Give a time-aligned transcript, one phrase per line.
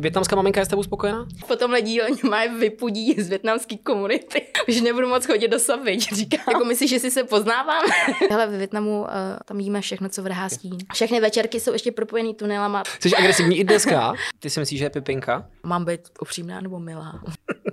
[0.00, 1.26] Větnamská maminka je s tebou spokojená?
[1.48, 4.42] Po tomhle díle má vypudí z větnamské komunity.
[4.68, 6.36] Už nebudu moc chodit do Savy, říká.
[6.52, 7.88] Jako myslíš, že si se poznáváme?
[8.30, 9.08] Hele, ve Větnamu uh,
[9.44, 10.78] tam jíme všechno, co vrhá stín.
[10.92, 12.82] Všechny večerky jsou ještě propojený tunelama.
[13.00, 14.14] Jsi agresivní i dneska?
[14.40, 15.46] Ty si myslíš, že je Pipinka?
[15.62, 17.20] Mám být upřímná nebo milá?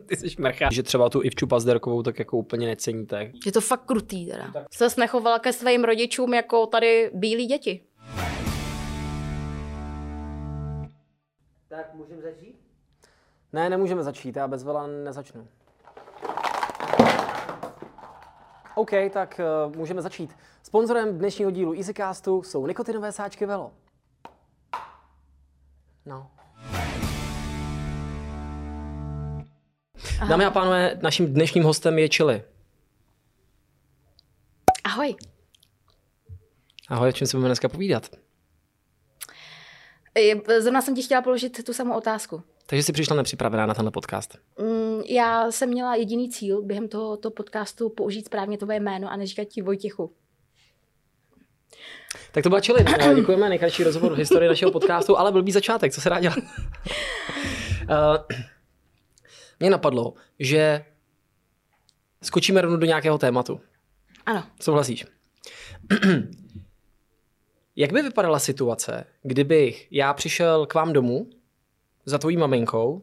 [0.06, 0.70] Ty jsi mrcha.
[0.72, 3.32] Že třeba tu Ivču Pazderkovou tak jako úplně neceníte.
[3.46, 4.54] Je to fakt krutý teda.
[4.72, 7.82] Se nechovala ke svým rodičům jako tady bílí děti.
[11.80, 12.60] Tak můžeme začít?
[13.54, 15.48] Ne, nemůžeme začít, já bez vela nezačnu.
[18.76, 20.38] OK, tak uh, můžeme začít.
[20.64, 23.72] Sponzorem dnešního dílu EasyCastu jsou nikotinové sáčky Velo.
[26.06, 26.32] No.
[30.20, 30.30] Aha.
[30.30, 32.44] Dámy a pánové, naším dnešním hostem je Chili.
[34.84, 35.16] Ahoj.
[36.90, 38.10] Ahoj, o čem se budeme dneska povídat?
[40.60, 42.44] Zrovna jsem ti chtěla položit tu samou otázku.
[42.66, 44.38] Takže jsi přišla nepřipravená na tenhle podcast?
[44.60, 49.48] Mm, já jsem měla jediný cíl během tohoto podcastu použít správně tvoje jméno a neříkat
[49.48, 50.14] ti Vojtěchu.
[52.32, 52.86] Tak to byla čili.
[53.00, 56.38] Eh, děkujeme, nejkratší rozhovor v historii našeho podcastu, ale blbý začátek, co se dá dělat?
[56.38, 56.44] uh,
[59.60, 60.86] mě napadlo, že
[62.24, 63.62] skočíme rovnou do nějakého tématu.
[64.26, 64.44] Ano.
[64.62, 65.06] Souhlasíš?
[67.80, 71.30] Jak by vypadala situace, kdybych já přišel k vám domů
[72.06, 73.02] za tvojí maminkou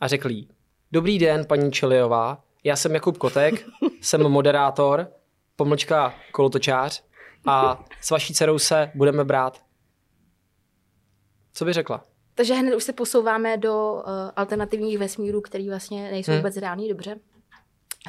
[0.00, 0.48] a řekl jí,
[0.92, 3.66] dobrý den, paní Čeliová, já jsem Jakub Kotek,
[4.00, 5.08] jsem moderátor,
[5.56, 7.04] pomlčka kolotočář
[7.46, 9.62] a s vaší dcerou se budeme brát.
[11.52, 12.04] Co by řekla?
[12.34, 14.02] Takže hned už se posouváme do uh,
[14.36, 16.40] alternativních vesmírů, které vlastně nejsou hmm.
[16.40, 17.16] vůbec reální, dobře.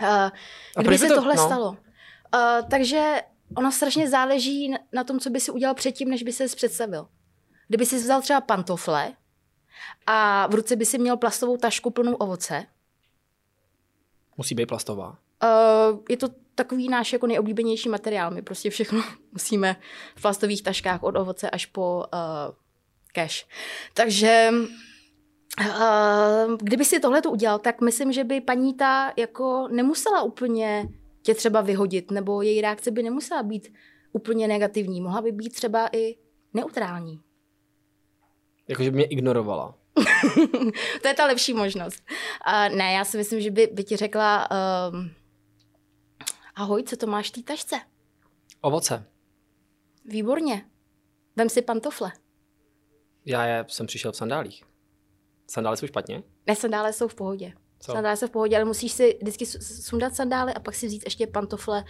[0.01, 0.29] Uh,
[0.79, 1.45] kdyby se to, tohle no.
[1.45, 1.69] stalo?
[1.69, 3.21] Uh, takže
[3.57, 7.07] ono strašně záleží na tom, co by si udělal předtím, než by se představil.
[7.67, 9.13] Kdyby si vzal třeba pantofle
[10.07, 12.65] a v ruce by si měl plastovou tašku plnou ovoce.
[14.37, 15.17] Musí být plastová.
[15.43, 18.31] Uh, je to takový náš jako nejoblíbenější materiál.
[18.31, 19.75] My prostě všechno musíme
[20.15, 22.55] v plastových taškách od ovoce až po uh,
[23.13, 23.47] cash.
[23.93, 24.51] Takže
[25.59, 30.87] uh, kdyby si tohle to udělal, tak myslím, že by paní ta jako nemusela úplně
[31.21, 33.73] tě třeba vyhodit, nebo její reakce by nemusela být
[34.11, 35.01] úplně negativní.
[35.01, 36.15] Mohla by být třeba i
[36.53, 37.21] neutrální.
[38.67, 39.77] Jakože by mě ignorovala.
[41.01, 42.03] to je ta lepší možnost.
[42.47, 45.05] Uh, ne, já si myslím, že by, by ti řekla uh,
[46.55, 47.75] ahoj, co to máš v té tašce?
[48.61, 49.05] Ovoce.
[50.05, 50.65] Výborně.
[51.35, 52.11] Vem si pantofle.
[53.25, 54.63] Já je, jsem přišel v sandálích.
[55.47, 56.23] Sandály jsou špatně?
[56.47, 57.53] Ne, sandále jsou v pohodě.
[57.81, 57.91] Co?
[57.91, 61.27] Sandále jsou v pohodě, ale musíš si vždycky sundat sandály a pak si vzít ještě
[61.27, 61.83] pantofle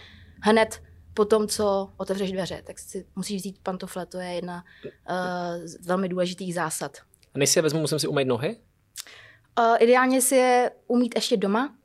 [0.43, 2.61] hned po tom, co otevřeš dveře.
[2.65, 6.97] Tak si musíš vzít pantofle, to je jedna uh, z velmi důležitých zásad.
[7.33, 8.57] A než si je vezmu, musím si umýt nohy?
[9.59, 11.75] Uh, ideálně si je umít ještě doma.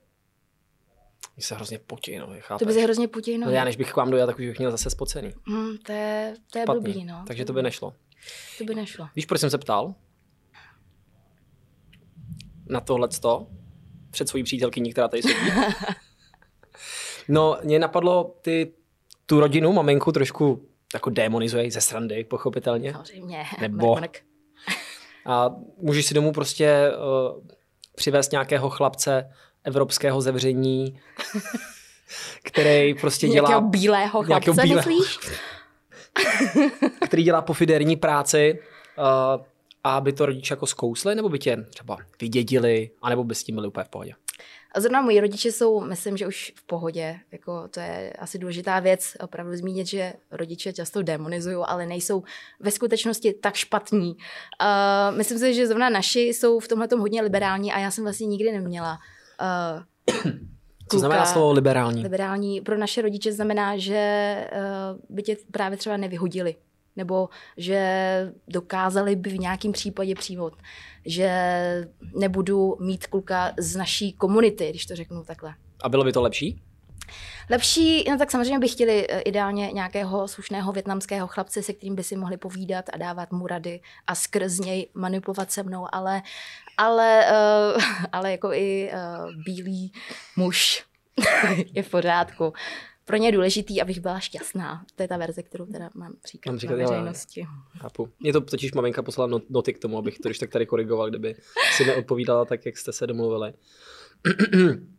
[1.37, 2.59] Mně se hrozně potí nohy, chápeš?
[2.59, 3.53] To by se hrozně potí nohy.
[3.53, 5.35] No já než bych k vám dojel, tak už bych měl zase spocený.
[5.47, 7.25] Hmm, to je, to je blbý, no.
[7.27, 7.95] Takže to by nešlo.
[8.59, 9.09] To by nešlo.
[9.17, 9.95] Víš, proč jsem se ptal?
[12.69, 13.09] Na tohle
[14.17, 15.53] před svojí přítelkyní, která tady sedí.
[17.29, 18.73] no, mě napadlo ty,
[19.27, 22.93] tu rodinu, maminku trošku jako demonizuje ze srandy, pochopitelně.
[22.93, 23.45] Samozřejmě.
[23.61, 23.97] Nebo...
[25.27, 27.43] A můžeš si domů prostě uh,
[27.97, 29.31] přivést nějakého chlapce
[29.65, 31.01] evropského zevření,
[32.43, 33.49] který prostě dělá...
[33.49, 35.19] Nějakého bílého chlapce, bílého, myslíš?
[37.07, 38.59] který dělá pofiderní práci.
[39.39, 39.45] Uh,
[39.87, 43.55] a by to rodiče jako zkousli, nebo by tě třeba vydědili, anebo by s tím
[43.55, 44.13] byli úplně v pohodě?
[44.75, 47.17] A zrovna moji rodiče jsou, myslím, že už v pohodě.
[47.33, 52.23] Jako to je asi důležitá věc opravdu zmínit, že rodiče často demonizují, ale nejsou
[52.61, 54.17] ve skutečnosti tak špatní.
[54.17, 58.27] Uh, myslím si, že zrovna naši jsou v tomhle hodně liberální a já jsem vlastně
[58.27, 58.99] nikdy neměla
[59.41, 60.23] uh,
[60.91, 62.03] Co znamená slovo liberální?
[62.03, 66.55] Liberální pro naše rodiče znamená, že uh, by tě právě třeba nevyhodili
[66.97, 70.53] nebo že dokázali by v nějakém případě přijmout,
[71.07, 71.31] že
[72.15, 75.55] nebudu mít kluka z naší komunity, když to řeknu takhle.
[75.83, 76.63] A bylo by to lepší?
[77.51, 82.03] Lepší, no tak samozřejmě by chtěli eh, ideálně nějakého slušného větnamského chlapce, se kterým by
[82.03, 86.23] si mohli povídat a dávat mu rady a skrz něj manipulovat se mnou, ale,
[86.77, 87.27] ale,
[87.75, 87.83] uh,
[88.13, 89.93] ale jako i uh, bílý
[90.37, 90.85] muž
[91.73, 92.53] je v pořádku
[93.07, 94.85] pro ně je důležitý, abych byla šťastná.
[94.97, 97.47] To je ta verze, kterou teda mám říkat, mám říkat na veřejnosti.
[97.79, 98.09] Chápu.
[98.21, 101.35] Mě to totiž maminka poslala noty k tomu, abych to když tak tady korigoval, kdyby
[101.77, 103.53] si neodpovídala tak, jak jste se domluvili.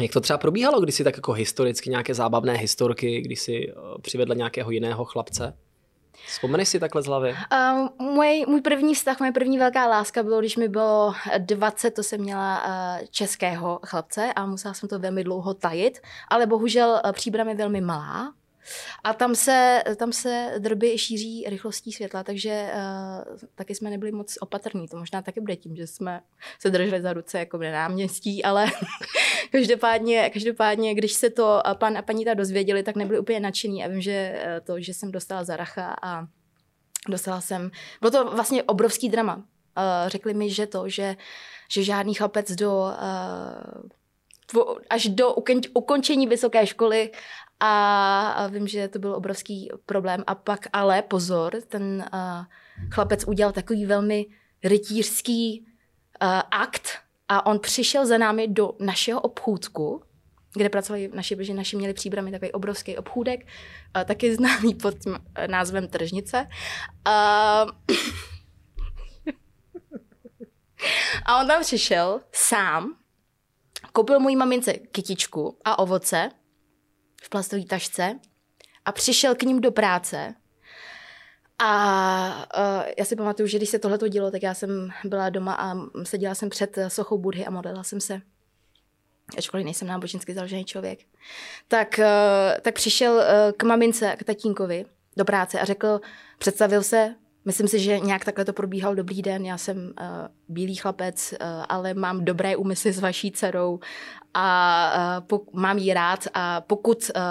[0.00, 4.00] Jak to třeba probíhalo, když si tak jako historicky nějaké zábavné historky, když si uh,
[4.00, 5.56] přivedla nějakého jiného chlapce?
[6.26, 7.36] Vzpomeneš si takhle z hlavy?
[7.52, 12.02] Uh, můj, můj první vztah, moje první velká láska bylo, když mi bylo 20, to
[12.02, 17.12] jsem měla uh, českého chlapce a musela jsem to velmi dlouho tajit, ale bohužel uh,
[17.12, 18.32] příbram je velmi malá,
[19.04, 24.38] a tam se, tam se drby šíří rychlostí světla, takže uh, taky jsme nebyli moc
[24.40, 24.88] opatrní.
[24.88, 26.20] To možná taky bude tím, že jsme
[26.58, 28.66] se drželi za ruce jako na náměstí, ale
[29.52, 33.84] každopádně, každopádně, když se to pan a paní ta dozvěděli, tak nebyli úplně nadšení.
[33.84, 36.26] A vím, že to, že jsem dostala zaracha a
[37.08, 37.70] dostala jsem...
[38.00, 39.36] Bylo to vlastně obrovský drama.
[39.36, 39.42] Uh,
[40.06, 41.16] řekli mi, že to, že,
[41.70, 42.72] že žádný chlapec do...
[42.72, 43.88] Uh,
[44.90, 45.34] až do
[45.74, 47.10] ukončení vysoké školy
[47.60, 50.24] a vím, že to byl obrovský problém.
[50.26, 52.04] A pak ale pozor, ten
[52.90, 54.26] chlapec udělal takový velmi
[54.64, 55.66] rytířský
[56.50, 60.02] akt a on přišel za námi do našeho obchůdku,
[60.54, 63.40] kde pracovali naši, protože naši měli příbramy takový obrovský obchůdek,
[63.96, 66.48] uh, taky známý pod tím názvem Tržnice.
[67.06, 67.70] Uh,
[71.26, 72.96] a on tam přišel sám,
[73.92, 76.30] koupil mojí mamince kytičku a ovoce
[77.22, 78.20] v plastové tašce
[78.84, 80.34] a přišel k ním do práce.
[81.58, 85.54] A uh, já si pamatuju, že když se tohle dělo, tak já jsem byla doma
[85.54, 88.20] a seděla jsem před sochou Budhy a modlila jsem se.
[89.38, 90.98] Ačkoliv nejsem nábožensky založený člověk.
[91.68, 93.22] Tak, uh, tak přišel uh,
[93.56, 94.84] k mamince, k tatínkovi
[95.16, 96.00] do práce a řekl,
[96.38, 98.94] představil se, Myslím si, že nějak takhle to probíhal.
[98.94, 99.92] Dobrý den, já jsem uh,
[100.48, 103.80] bílý chlapec, uh, ale mám dobré úmysly s vaší dcerou
[104.34, 107.22] a uh, pok- mám ji rád a pokud uh,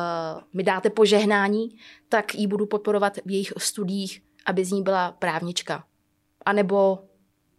[0.54, 1.70] mi dáte požehnání,
[2.10, 5.84] tak ji budu podporovat v jejich studiích, aby z ní byla právnička.
[6.46, 7.00] A nebo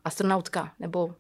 [0.05, 1.15] astronautka, nebo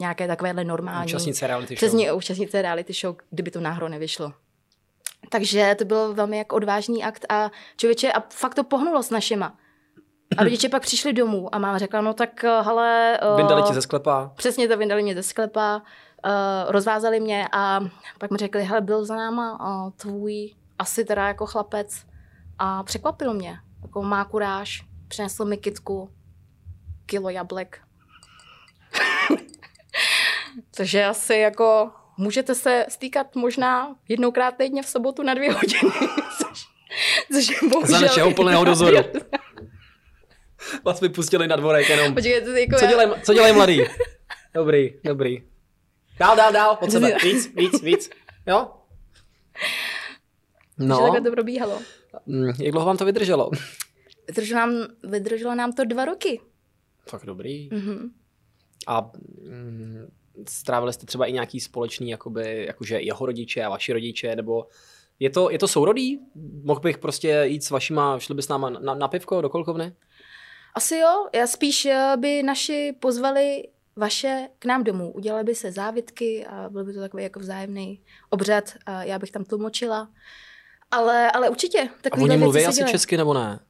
[0.00, 1.06] nějaké takovéhle normální...
[1.06, 1.76] Účastnice reality show.
[1.76, 4.32] Přesně, účastnice reality show, kdyby to náhodou nevyšlo.
[5.30, 9.58] Takže to byl velmi jako odvážný akt a člověče, a fakt to pohnulo s našima.
[10.36, 13.18] A rodiče pak přišli domů a máma řekla, no tak eh, hele...
[13.30, 14.32] Uh, vyndali tě ze sklepa.
[14.36, 15.82] Přesně to, vyndali mě ze sklepa, uh,
[16.68, 17.80] rozvázali mě a
[18.18, 22.04] pak mi řekli, hele, byl za náma uh, tvůj asi teda jako chlapec
[22.58, 23.58] a překvapil mě.
[23.82, 26.10] Jako má kuráž, přinesl mi kitku,
[27.06, 27.80] kilo jablek.
[30.76, 35.92] Takže asi jako můžete se stýkat možná jednoukrát týdně v sobotu na dvě hodiny.
[36.38, 36.66] což,
[37.32, 37.98] což bohužel...
[37.98, 38.96] Za našeho plného dozoru.
[40.84, 42.14] Vás vypustili na dvorek jenom.
[42.14, 43.80] Počkej, to jako co, dělej, co dělej mladý?
[44.54, 45.42] Dobrý, dobrý.
[46.18, 47.16] Dál, dál, dál, od sebe.
[47.24, 48.10] Víc, víc, víc.
[48.46, 48.70] Jo?
[50.78, 50.96] No.
[50.96, 51.78] Takže takhle to probíhalo.
[52.26, 53.50] Mm, jak dlouho vám to vydrželo?
[54.28, 56.40] Vydrželo nám, vydrželo nám to dva roky.
[57.08, 57.70] Fakt dobrý.
[57.70, 58.10] Mm-hmm.
[58.86, 59.10] A
[59.42, 60.06] mm,
[60.48, 64.66] strávili jste třeba i nějaký společný, jakoby, jakože jeho rodiče a vaši rodiče, nebo
[65.18, 66.18] je to, je to sourodý?
[66.62, 69.92] Mohl bych prostě jít s vašima, šli bys s náma na, na pivko do kolkovny?
[70.74, 75.12] Asi jo, já spíš eh, by naši pozvali vaše k nám domů.
[75.12, 78.00] Udělali by se závitky a byl by to takový jako vzájemný
[78.30, 80.08] obřad a já bych tam tlumočila.
[80.90, 81.88] Ale, ale určitě.
[82.12, 82.92] A oni mluví asi dělají.
[82.92, 83.60] česky nebo ne?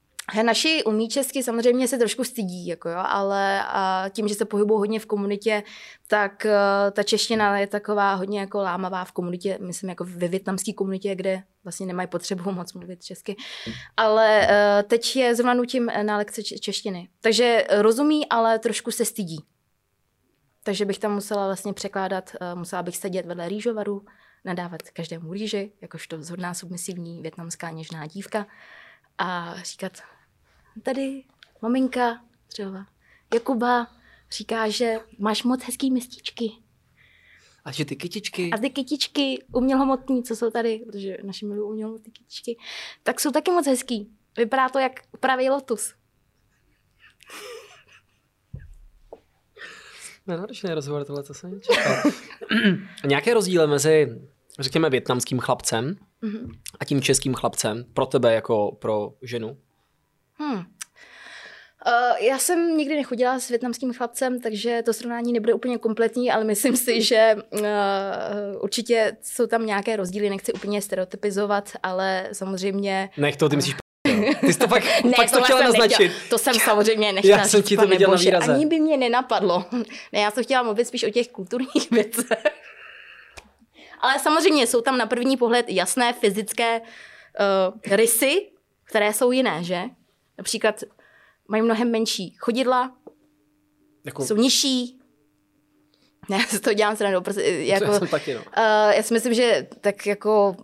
[0.43, 4.79] Naši umí česky samozřejmě se trošku stydí, jako jo, ale a tím, že se pohybují
[4.79, 5.62] hodně v komunitě,
[6.06, 10.73] tak uh, ta čeština je taková hodně jako lámavá v komunitě, myslím jako ve větnamské
[10.73, 13.37] komunitě, kde vlastně nemají potřebu moc mluvit česky.
[13.97, 17.09] Ale uh, teď je zrovna nutím na lekce češtiny.
[17.21, 19.44] Takže rozumí, ale trošku se stydí.
[20.62, 24.04] Takže bych tam musela vlastně překládat, uh, musela bych sedět vedle rýžovaru,
[24.45, 28.47] nadávat každému rýži, jakožto zhodná submisivní větnamská něžná dívka
[29.19, 29.93] a říkat,
[30.83, 31.25] tady
[31.62, 32.87] maminka třeba
[33.35, 33.87] Jakuba
[34.33, 36.52] říká, že máš moc hezký mističky.
[37.64, 38.50] A že ty kytičky.
[38.50, 42.57] A ty kytičky umělohmotní, co jsou tady, protože naši milují umělohmotní kytičky,
[43.02, 44.11] tak jsou taky moc hezký.
[44.37, 45.95] Vypadá to jak pravý lotus.
[50.26, 52.02] Nenáročný rozhovor tohle, co jsem čekal.
[53.07, 54.21] Nějaké rozdíly mezi,
[54.59, 56.59] řekněme, větnamským chlapcem mm-hmm.
[56.81, 59.57] a tím českým chlapcem pro tebe jako pro ženu?
[60.38, 60.64] Hmm.
[61.87, 66.45] Uh, já jsem nikdy nechodila s větnamským chlapcem, takže to srovnání nebude úplně kompletní, ale
[66.45, 67.61] myslím si, že uh,
[68.61, 73.11] určitě jsou tam nějaké rozdíly, nechci úplně stereotypizovat, ale samozřejmě...
[73.17, 73.75] Nech to, ty myslíš
[74.41, 75.99] ty jsi to pak, ne, pak to chtěla naznačit.
[75.99, 79.64] Nechtěla, to jsem samozřejmě nechtěla Já jsem ti to viděla na Ani by mě nenapadlo.
[80.12, 82.45] Ne, já jsem chtěla mluvit spíš o těch kulturních věcech.
[84.00, 88.47] Ale samozřejmě jsou tam na první pohled jasné fyzické uh, rysy,
[88.85, 89.83] které jsou jiné, že?
[90.38, 90.81] Například
[91.49, 92.97] mají mnohem menší chodidla,
[94.05, 94.25] jako...
[94.25, 94.99] jsou nižší.
[96.31, 98.41] Ne, já si to dělám srandu, prostě, jako, já jsem taky, no.
[98.41, 100.57] uh, já si myslím, že tak jako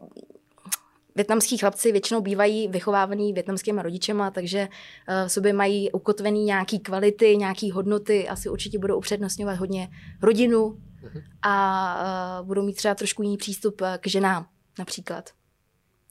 [1.14, 7.36] Větnamský chlapci většinou bývají vychovávaný větnamskými rodičema, takže uh, v sobě mají ukotvený nějaký kvality,
[7.36, 9.88] nějaký hodnoty, asi určitě budou upřednostňovat hodně
[10.22, 10.78] rodinu
[11.42, 14.46] a uh, budou mít třeba trošku jiný přístup k ženám
[14.78, 15.30] například.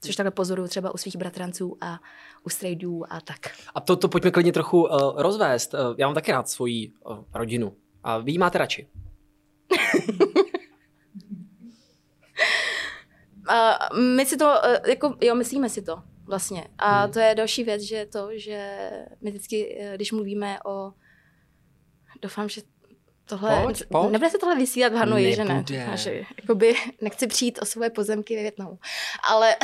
[0.02, 2.00] Což takhle pozoruju třeba u svých bratranců a
[2.44, 3.40] u strejdů a tak.
[3.76, 5.74] A to, to pojďme klidně trochu uh, rozvést.
[5.74, 7.76] Uh, já mám taky rád svoji uh, rodinu.
[8.04, 8.88] A vy ji máte radši?
[13.50, 16.68] uh, my si to, uh, jako, jo, myslíme si to vlastně.
[16.78, 17.14] A hmm.
[17.14, 18.90] to je další věc, že to, že
[19.22, 20.94] my vždycky, když mluvíme o,
[22.22, 22.62] doufám, že
[23.30, 24.12] tohle, pojď, pojď.
[24.12, 25.64] nebude se tohle vysílat v Hanoji, že ne?
[25.96, 28.80] Že, jakoby, nechci přijít o svoje pozemky ve Větnamu.
[29.30, 29.56] Ale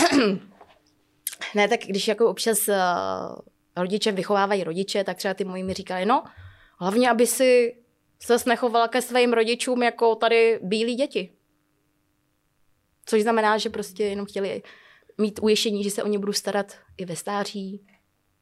[1.56, 2.76] ne, tak když jako občas uh,
[3.78, 6.24] rodiče vychovávají rodiče, tak třeba ty moji mi říkali, no,
[6.80, 7.76] hlavně, aby si
[8.20, 11.32] se nechovala ke svým rodičům jako tady bílí děti.
[13.06, 14.62] Což znamená, že prostě jenom chtěli
[15.18, 17.86] mít ujištění, že se o ně budu starat i ve stáří,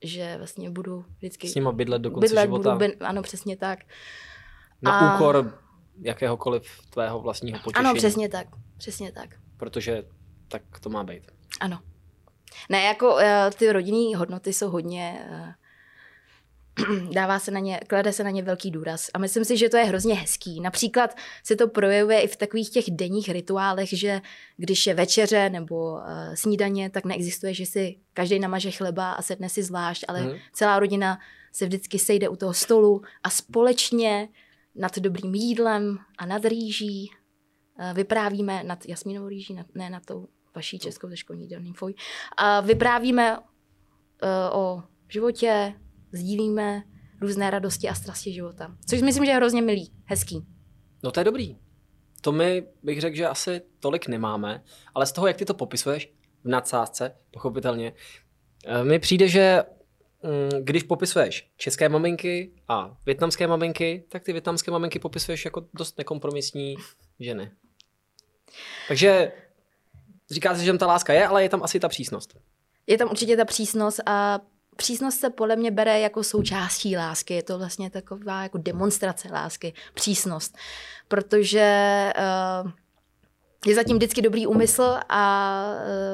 [0.03, 1.47] že vlastně budu vždycky...
[1.47, 2.75] S nima bydlet do konce bydlet, života.
[2.75, 3.79] Budu, ano, přesně tak.
[4.83, 5.15] Na a...
[5.15, 5.59] úkor
[6.01, 7.85] jakéhokoliv tvého vlastního potěšení.
[7.85, 8.47] Ano, přesně tak.
[8.77, 9.29] Přesně tak.
[9.57, 10.03] Protože
[10.47, 11.31] tak to má být.
[11.59, 11.79] Ano.
[12.69, 13.21] Ne, jako uh,
[13.57, 15.47] ty rodinné hodnoty jsou hodně uh,
[17.13, 19.09] dává se na ně, klade se na ně velký důraz.
[19.13, 20.61] A myslím si, že to je hrozně hezký.
[20.61, 24.21] Například se to projevuje i v takových těch denních rituálech, že
[24.57, 26.01] když je večeře nebo uh,
[26.33, 30.37] snídaně, tak neexistuje, že si každý namaže chleba a sedne si zvlášť, ale hmm.
[30.53, 31.19] celá rodina
[31.51, 34.27] se vždycky sejde u toho stolu a společně
[34.75, 37.09] nad dobrým jídlem a nad rýží
[37.79, 41.93] uh, vyprávíme, nad jasminovou rýží, nad, ne nad tou vaší českou ze školní jídelný foj,
[42.37, 43.43] a vyprávíme uh,
[44.51, 45.73] o životě,
[46.11, 46.83] sdílíme
[47.21, 48.75] různé radosti a strasti života.
[48.89, 50.45] Což myslím, že je hrozně milý, hezký.
[51.03, 51.57] No to je dobrý.
[52.21, 54.63] To my bych řekl, že asi tolik nemáme,
[54.95, 56.13] ale z toho, jak ty to popisuješ
[56.43, 57.93] v nadsázce, pochopitelně,
[58.65, 59.63] eh, mi přijde, že
[60.59, 66.75] když popisuješ české maminky a větnamské maminky, tak ty větnamské maminky popisuješ jako dost nekompromisní
[67.19, 67.51] ženy.
[68.87, 69.31] Takže
[70.31, 72.37] říká se, že tam ta láska je, ale je tam asi ta přísnost.
[72.87, 74.39] Je tam určitě ta přísnost a
[74.75, 77.33] přísnost se podle mě bere jako součástí lásky.
[77.33, 80.57] Je to vlastně taková jako demonstrace lásky, přísnost.
[81.07, 82.09] Protože
[82.63, 82.71] uh,
[83.67, 85.63] je zatím vždycky dobrý úmysl a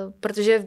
[0.06, 0.66] uh, protože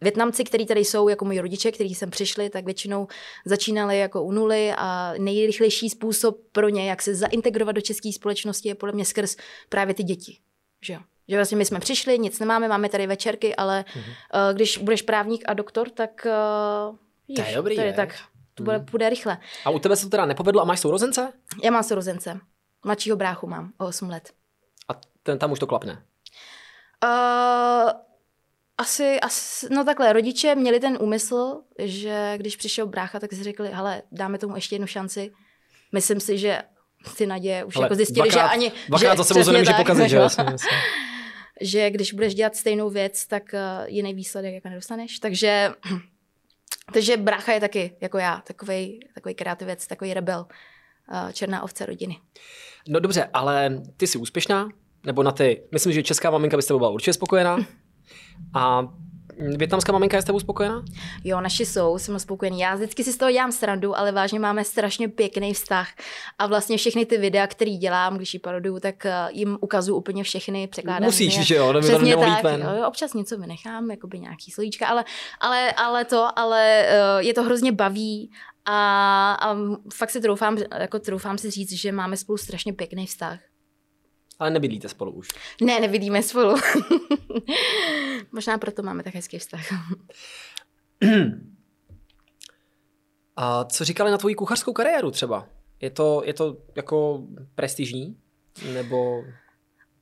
[0.00, 3.06] Větnamci, kteří tady jsou, jako moji rodiče, kteří sem přišli, tak většinou
[3.44, 8.68] začínali jako u nuly a nejrychlejší způsob pro ně, jak se zaintegrovat do české společnosti,
[8.68, 9.36] je podle mě skrz
[9.68, 10.38] právě ty děti.
[10.82, 11.00] Že jo?
[11.28, 14.50] Že vlastně my jsme přišli, nic nemáme, máme tady večerky, ale mm-hmm.
[14.50, 17.92] uh, když budeš právník a doktor, tak uh, to je dobrý, je.
[17.92, 18.14] tak
[18.54, 18.86] to bude, hmm.
[18.86, 19.38] půjde rychle.
[19.64, 21.32] A u tebe se to teda nepovedlo a máš sourozence?
[21.64, 22.40] Já mám sourozence.
[22.84, 24.32] Mladšího bráchu mám o 8 let.
[24.88, 26.02] A ten tam už to klapne?
[27.04, 27.90] Uh,
[28.78, 33.68] asi, asi, no takhle, rodiče měli ten úmysl, že když přišel brácha, tak si řekli,
[33.72, 35.32] hele, dáme tomu ještě jednu šanci.
[35.92, 36.62] Myslím si, že
[37.16, 38.72] ty naděje už Ale jako zjistili, dvakrát, že ani...
[38.88, 40.16] Dvakrát že, za sebou se nemůže pokazit, že?
[40.16, 40.70] Jasně, jasně.
[41.60, 45.18] že když budeš dělat stejnou věc, tak uh, jiný výsledek jako nedostaneš.
[45.18, 45.70] Takže
[46.92, 50.46] takže brácha je taky, jako já, takový takový kreativec, takový rebel,
[51.12, 52.18] uh, černá ovce rodiny.
[52.88, 54.68] No dobře, ale ty jsi úspěšná,
[55.06, 57.58] nebo na ty, myslím, že česká maminka by s tebou byla určitě spokojená.
[58.54, 58.88] A
[59.38, 60.84] Větnamská maminka je s tebou spokojená?
[61.24, 62.60] Jo, naši jsou, jsem spokojený.
[62.60, 65.88] Já vždycky si z toho dělám srandu, ale vážně máme strašně pěkný vztah.
[66.38, 70.24] A vlastně všechny ty videa, které dělám, když ji paroduju, tak eh, jim ukazuju úplně
[70.24, 71.02] všechny, překládám.
[71.02, 71.42] Musíš, je.
[71.42, 72.60] že jo, nebo to tak, ven.
[72.60, 75.04] Jo, občas něco vynechám, jakoby nějaký slovíčka, ale,
[75.40, 78.30] ale, ale to, ale eh, je to hrozně baví
[78.64, 79.56] a, a
[79.94, 83.38] fakt si troufám, jako troufám si říct, že máme spolu strašně pěkný vztah.
[84.38, 85.28] Ale nebydlíte spolu už.
[85.62, 86.54] Ne, nebydlíme spolu.
[88.32, 89.60] Možná proto máme tak hezký vztah.
[93.36, 95.48] A co říkali na tvoji kuchařskou kariéru třeba?
[95.80, 97.22] Je to, je to jako
[97.54, 98.16] prestižní?
[98.74, 99.22] Nebo...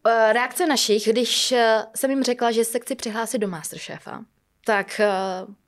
[0.06, 4.24] Eh, reakce našich, když eh, jsem jim řekla, že se chci přihlásit do Masterchefa,
[4.66, 5.10] tak eh,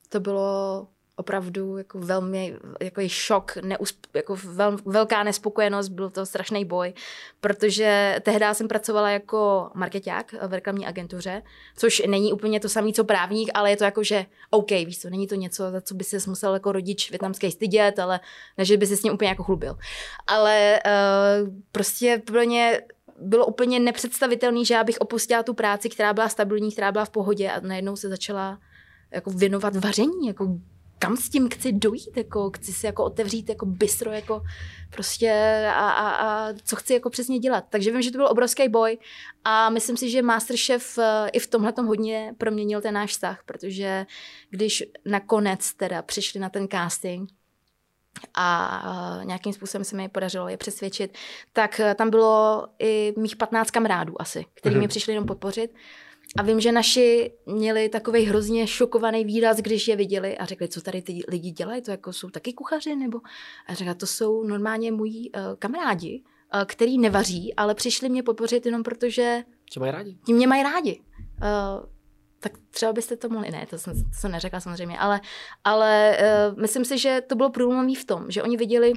[0.08, 6.64] to bylo opravdu jako velmi jako šok, neusp, jako vel, velká nespokojenost, byl to strašný
[6.64, 6.92] boj,
[7.40, 11.42] protože tehdy jsem pracovala jako marketák v reklamní agentuře,
[11.76, 15.10] což není úplně to samé, co právník, ale je to jako, že OK, víš co,
[15.10, 18.20] není to něco, za co by se musel jako rodič větnamský stydět, ale
[18.58, 19.76] ne, že by se s ním úplně jako chlubil.
[20.26, 22.80] Ale uh, prostě pro ně
[23.20, 27.10] bylo úplně nepředstavitelné, že já bych opustila tu práci, která byla stabilní, která byla v
[27.10, 28.58] pohodě a najednou se začala
[29.10, 30.58] jako věnovat vaření, jako
[30.98, 34.42] kam s tím chci dojít, jako chci si jako otevřít jako bistro, jako
[34.90, 35.32] prostě
[35.74, 37.64] a, a, a co chci jako přesně dělat.
[37.70, 38.98] Takže vím, že to byl obrovský boj
[39.44, 44.06] a myslím si, že Masterchef eh, i v tomhle hodně proměnil ten náš vztah, protože
[44.50, 47.30] když nakonec teda přišli na ten casting,
[48.34, 51.18] a nějakým způsobem se mi podařilo je přesvědčit,
[51.52, 54.78] tak eh, tam bylo i mých 15 kamarádů asi, kteří mm-hmm.
[54.78, 55.74] mě přišli jenom podpořit.
[56.36, 60.80] A vím, že naši měli takový hrozně šokovaný výraz, když je viděli a řekli, co
[60.80, 63.20] tady ty lidi dělají, to jako jsou taky kuchaři, nebo
[63.66, 66.22] a řekla, to jsou normálně moji uh, kamarádi,
[66.54, 69.44] uh, který nevaří, ale přišli mě podpořit jenom protože...
[69.70, 70.16] Tě mají rádi.
[70.26, 71.00] Tím mě mají rádi.
[71.18, 71.86] Uh,
[72.40, 75.20] tak třeba byste to mohli, ne, to jsem, to jsem neřekla samozřejmě, ale,
[75.64, 76.18] ale
[76.52, 78.92] uh, myslím si, že to bylo průlomový v tom, že oni viděli,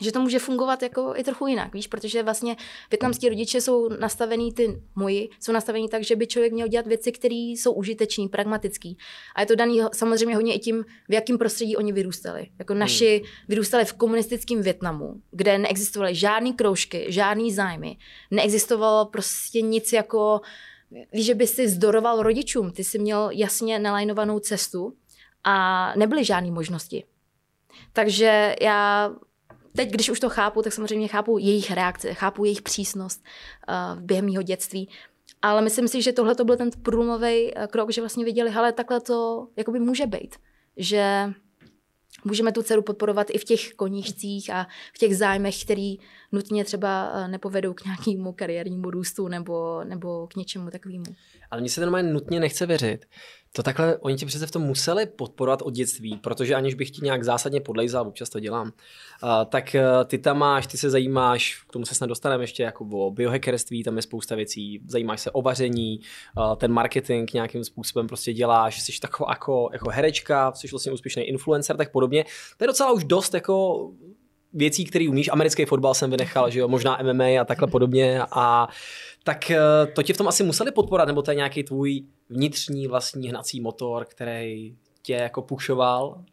[0.00, 2.56] že to může fungovat jako i trochu jinak, víš, protože vlastně
[2.90, 7.12] větnamský rodiče jsou nastavený, ty moji, jsou nastavený tak, že by člověk měl dělat věci,
[7.12, 8.92] které jsou užitečné, pragmatické.
[9.34, 12.46] A je to daný samozřejmě hodně i tím, v jakém prostředí oni vyrůstali.
[12.58, 12.80] Jako hmm.
[12.80, 17.96] naši vyrůstali v komunistickém Větnamu, kde neexistovaly žádné kroužky, žádný zájmy,
[18.30, 20.40] neexistovalo prostě nic jako,
[21.12, 24.94] víš, že by si zdoroval rodičům, ty si měl jasně nalajnovanou cestu
[25.44, 27.04] a nebyly žádné možnosti.
[27.92, 29.10] Takže já
[29.78, 33.24] teď, když už to chápu, tak samozřejmě chápu jejich reakce, chápu jejich přísnost
[33.68, 34.88] uh, během mého dětství.
[35.42, 38.72] Ale myslím si, že tohle to byl ten průlomový uh, krok, že vlastně viděli, hele,
[38.72, 40.36] takhle to jakoby může být.
[40.76, 41.32] Že
[42.24, 45.96] můžeme tu dceru podporovat i v těch koníčcích a v těch zájmech, který
[46.32, 51.04] nutně třeba uh, nepovedou k nějakému kariérnímu růstu nebo, nebo k něčemu takovému.
[51.50, 53.06] Ale mně se ten nutně nechce věřit,
[53.52, 57.00] to takhle, oni tě přece v tom museli podporovat od dětství, protože aniž bych ti
[57.02, 58.72] nějak zásadně podlejzal, občas to dělám,
[59.48, 62.84] tak uh, ty tam máš, ty se zajímáš, k tomu se snad dostaneme ještě jako
[62.84, 66.00] o biohackerství, tam je spousta věcí, zajímáš se o vaření,
[66.56, 71.76] ten marketing nějakým způsobem prostě děláš, jsi taková jako, jako herečka, jsi vlastně úspěšný influencer,
[71.76, 72.24] tak podobně.
[72.56, 73.88] To je docela už dost jako
[74.52, 75.28] věcí, které umíš.
[75.32, 78.20] Americký fotbal jsem vynechal, že jo, možná MMA a takhle podobně.
[78.30, 78.68] A
[79.24, 79.52] tak
[79.94, 83.60] to tě v tom asi museli podporovat, nebo to je nějaký tvůj vnitřní vlastní hnací
[83.60, 86.24] motor, který tě jako pušoval?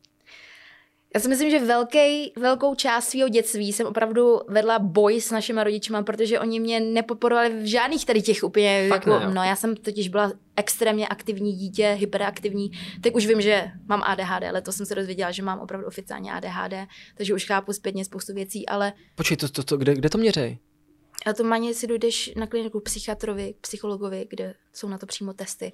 [1.15, 5.63] Já si myslím, že velký, velkou část svého dětství jsem opravdu vedla boj s našimi
[5.63, 9.55] rodičima, protože oni mě nepodporovali v žádných tady těch úplně, Fakt jako, ne, no já
[9.55, 12.71] jsem totiž byla extrémně aktivní dítě, hyperaktivní.
[13.01, 16.31] Teď už vím, že mám ADHD, ale to jsem se dozvěděla, že mám opravdu oficiálně
[16.31, 16.73] ADHD,
[17.15, 18.93] takže už chápu zpětně spoustu věcí, ale...
[19.15, 20.57] Počkej, to, to, to, kde, kde to měřej?
[21.25, 25.71] A to maně si dojdeš na kliniku psychiatrovi, psychologovi, kde jsou na to přímo testy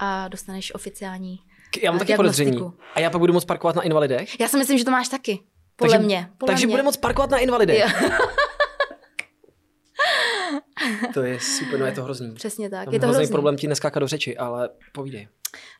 [0.00, 1.38] a dostaneš oficiální
[1.82, 2.60] Já mám taky podezření.
[2.94, 4.40] A já pak budu moc parkovat na invalidech?
[4.40, 5.40] Já si myslím, že to máš taky.
[5.76, 6.28] Podle takže, mě.
[6.38, 6.72] Podle takže mě.
[6.72, 7.84] bude moc parkovat na invalidech.
[11.14, 12.34] to je super, no je to hrozný.
[12.34, 12.86] Přesně tak.
[12.86, 15.28] Mám je to hrozný hrozný problém ti neskákat do řeči, ale povídej.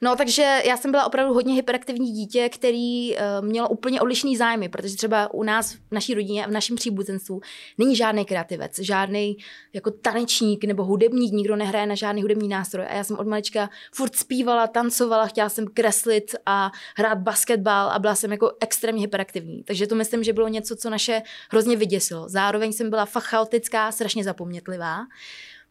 [0.01, 4.69] No, takže já jsem byla opravdu hodně hyperaktivní dítě, který uh, mělo úplně odlišný zájmy,
[4.69, 7.41] protože třeba u nás v naší rodině, v našem příbuzenstvu
[7.79, 9.37] není žádný kreativec, žádný
[9.73, 12.87] jako tanečník nebo hudebník, nikdo nehraje na žádný hudební nástroj.
[12.91, 17.99] A já jsem od malička furt zpívala, tancovala, chtěla jsem kreslit a hrát basketbal a
[17.99, 19.63] byla jsem jako extrémně hyperaktivní.
[19.63, 22.29] Takže to myslím, že bylo něco, co naše hrozně vyděsilo.
[22.29, 25.07] Zároveň jsem byla fakt chaotická, strašně zapomnětlivá.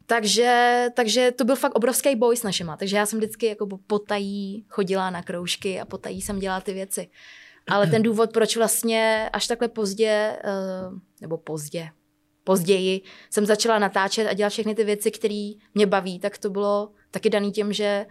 [0.06, 2.78] Takže, takže to byl fakt obrovský boj s našima.
[2.78, 7.10] Takže já jsem vždycky jako potají chodila na kroužky a potají jsem dělala ty věci.
[7.70, 10.90] Ale ten důvod, proč vlastně až takhle pozdě, eh,
[11.22, 11.90] nebo pozdě,
[12.44, 16.92] později jsem začala natáčet a dělat všechny ty věci, které mě baví, tak to bylo
[17.12, 18.06] taky daný tím, že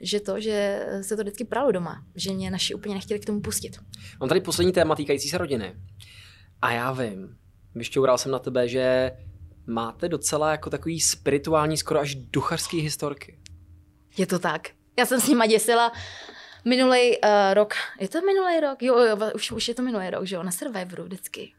[0.00, 3.40] že to, že se to vždycky pralo doma, že mě naši úplně nechtěli k tomu
[3.40, 3.76] pustit.
[4.20, 5.76] Mám tady poslední téma týkající se rodiny.
[6.62, 7.36] A já vím,
[7.74, 9.12] vyšťoural jsem na tebe, že
[9.66, 13.38] máte docela jako takový spirituální, skoro až duchařský historky.
[14.16, 14.68] Je to tak.
[14.98, 15.92] Já jsem s nima děsila
[16.64, 17.74] minulý uh, rok.
[18.00, 18.82] Je to minulý rok?
[18.82, 21.52] Jo, jo, už, už je to minulý rok, že jo, na Survivoru vždycky.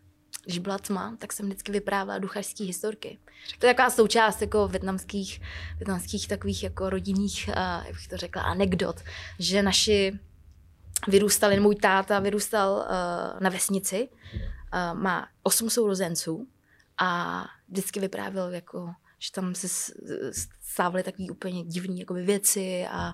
[0.45, 3.19] Když byla tma, tak jsem vždycky vyprávěla duchařské historky.
[3.59, 5.41] To je taková součást jako větnamských,
[5.77, 8.95] větnamských takových jako rodinných, uh, jak bych to řekla, anekdot,
[9.39, 10.19] že naši
[11.07, 16.47] vyrůstali, můj táta vyrůstal uh, na vesnici, uh, má osm sourozenců
[16.97, 19.93] a vždycky vyprávěl, jako, že tam se
[20.61, 23.13] stávaly takové úplně divné věci a,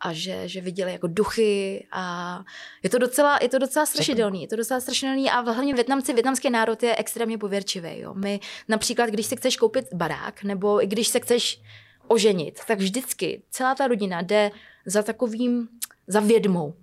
[0.00, 2.44] a že, že viděli jako duchy a
[2.82, 6.50] je to docela, je to docela strašidelný, je to docela strašidelný a hlavně Větnamci, větnamský
[6.50, 8.00] národ je extrémně pověrčivý.
[8.00, 8.14] Jo.
[8.14, 11.60] My například, když se chceš koupit barák nebo i když se chceš
[12.08, 14.50] oženit, tak vždycky celá ta rodina jde
[14.86, 15.68] za takovým,
[16.06, 16.74] za vědmou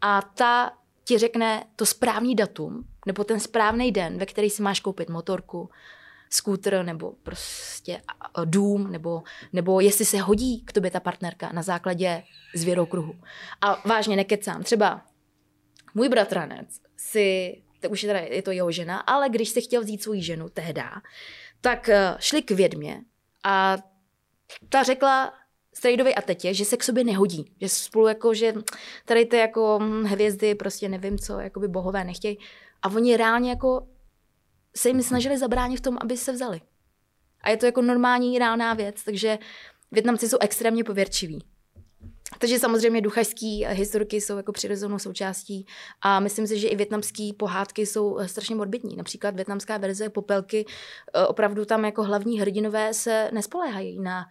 [0.00, 0.72] a ta
[1.04, 5.70] ti řekne to správný datum nebo ten správný den, ve který si máš koupit motorku,
[6.30, 8.02] skútr nebo prostě
[8.44, 12.22] dům, nebo, nebo jestli se hodí k tobě ta partnerka na základě
[12.54, 13.14] zvěrokruhu.
[13.60, 15.02] A vážně nekecám, třeba
[15.94, 19.82] můj bratranec si, to už je, teda, je to jeho žena, ale když si chtěl
[19.82, 21.02] vzít svou ženu tehda,
[21.60, 23.00] tak eh, šli k vědmě
[23.44, 23.76] a
[24.68, 25.32] ta řekla
[25.74, 27.52] strejdovi a tetě, že se k sobě nehodí.
[27.60, 28.54] Že spolu jako, že
[29.04, 32.38] tady ty jako hm, hvězdy, prostě nevím co, jako by bohové nechtějí.
[32.86, 33.86] A oni reálně jako
[34.76, 36.60] se jim snažili zabránit v tom, aby se vzali.
[37.40, 39.38] A je to jako normální reálná věc, takže
[39.92, 41.44] Větnamci jsou extrémně pověrčiví.
[42.38, 45.66] Takže samozřejmě duchařský historiky jsou jako přirozenou součástí
[46.02, 48.96] a myslím si, že i větnamské pohádky jsou eh, strašně morbidní.
[48.96, 50.64] Například větnamská verze Popelky,
[51.14, 54.26] eh, opravdu tam jako hlavní hrdinové se nespoléhají na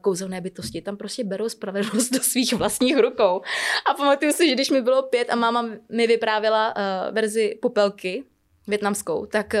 [0.00, 0.82] kouzelné bytosti.
[0.82, 3.42] Tam prostě berou spravedlnost do svých vlastních rukou.
[3.90, 6.74] A pamatuju si, že když mi bylo pět a máma mi vyprávěla
[7.12, 8.24] verzi Popelky,
[8.68, 9.54] větnamskou, tak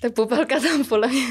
[0.00, 1.26] tak Popelka tam podle mě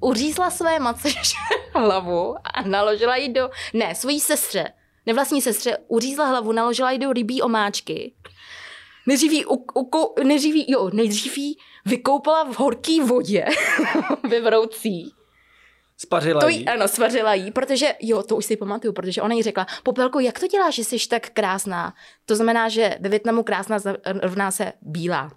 [0.00, 1.08] uřízla své matce
[1.74, 4.72] hlavu a naložila ji do, ne, svojí sestře,
[5.06, 8.14] nevlastní sestře, uřízla hlavu, naložila ji do rybí omáčky.
[9.06, 10.14] Nejdřív jí, u, u,
[10.68, 10.90] jo,
[11.36, 11.56] jí
[11.86, 13.44] vykoupala v horké vodě,
[14.28, 15.12] ve vroucí.
[16.00, 16.66] Spařila to jí.
[16.66, 20.40] Ano, svařila jí, protože, jo, to už si pamatuju, protože ona jí řekla, Popelko, jak
[20.40, 21.94] to děláš, že jsi tak krásná?
[22.26, 23.78] To znamená, že ve Větnamu krásná
[24.22, 25.32] rovná se bílá.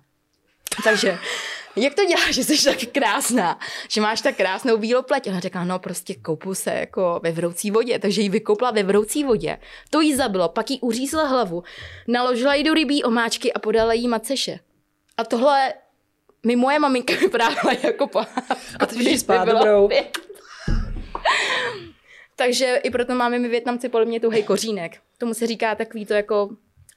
[0.83, 1.17] Takže
[1.75, 5.27] jak to děláš, že jsi tak krásná, že máš tak krásnou bílou pleť?
[5.27, 9.23] Ona řekla, no prostě koupu se jako ve vroucí vodě, takže ji vykoupla ve vroucí
[9.23, 9.57] vodě.
[9.89, 11.63] To jí zabilo, pak jí uřízla hlavu,
[12.07, 14.59] naložila jí do rybí omáčky a podala jí maceše.
[15.17, 15.73] A tohle
[16.45, 18.53] mi moje maminka vyprávěla jako pohádku.
[18.79, 19.89] A ty když spát dobrou.
[22.35, 24.97] Takže i proto máme my Větnamci podle mě tuhej kořínek.
[25.17, 26.49] Tomu se říká takový to jako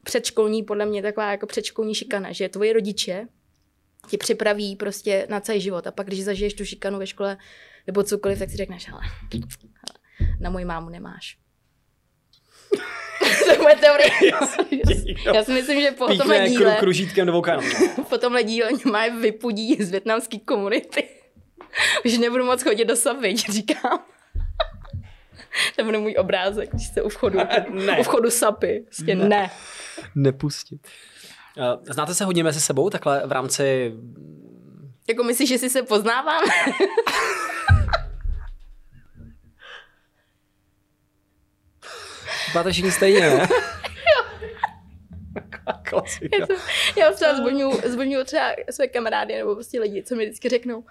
[0.04, 3.28] předškolní, podle mě taková jako předškolní šikana, že tvoje rodiče
[4.08, 5.86] ti připraví prostě na celý život.
[5.86, 7.36] A pak, když zažiješ tu šikanu ve škole
[7.86, 9.00] nebo cokoliv, tak si řekneš, hele,
[10.40, 11.38] na moji mámu nemáš.
[13.52, 14.10] je moje teorie.
[15.34, 16.76] Já si myslím, že po tomhle díle...
[16.80, 17.42] kružítkem do
[18.08, 21.08] po tomhle díle má vypudí z větnamské komunity.
[22.04, 24.04] Už nebudu moc chodit do Savy, říkám.
[25.76, 27.38] to bude můj obrázek, když jste u vchodu,
[27.70, 27.98] ne.
[27.98, 28.82] u vchodu Sapy.
[28.84, 29.28] Prostě ne.
[29.28, 29.50] ne.
[30.14, 30.86] Nepustit.
[31.58, 33.94] Eh, znáte se hodně mezi sebou takhle v rámci...
[35.08, 36.46] Jako myslíš, že si se poznáváme?
[42.54, 43.48] Máte všichni stejně, ne?
[45.82, 46.36] Klasika.
[46.96, 47.34] já třeba
[47.84, 50.84] zvoňuji třeba své kamarády nebo prostě lidi, co mi vždycky řeknou.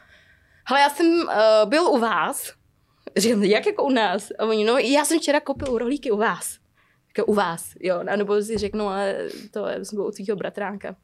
[0.65, 2.53] Ale já jsem uh, byl u vás.
[3.17, 4.31] Říkám, jak jako u nás?
[4.39, 6.63] A oni, no já jsem včera koupil rohlíky u vás
[7.17, 9.17] jako u vás, jo, a nebo si řeknu, ale
[9.51, 10.95] to je u svého bratránka.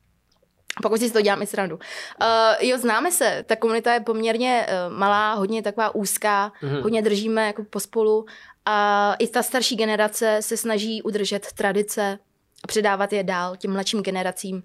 [0.81, 1.75] Pokud si to dělám i srandu.
[1.75, 6.81] Uh, jo, známe se, ta komunita je poměrně uh, malá, hodně taková úzká, mm-hmm.
[6.81, 8.25] hodně držíme jako pospolu
[8.65, 12.19] a i ta starší generace se snaží udržet tradice
[12.63, 14.63] a předávat je dál těm mladším generacím.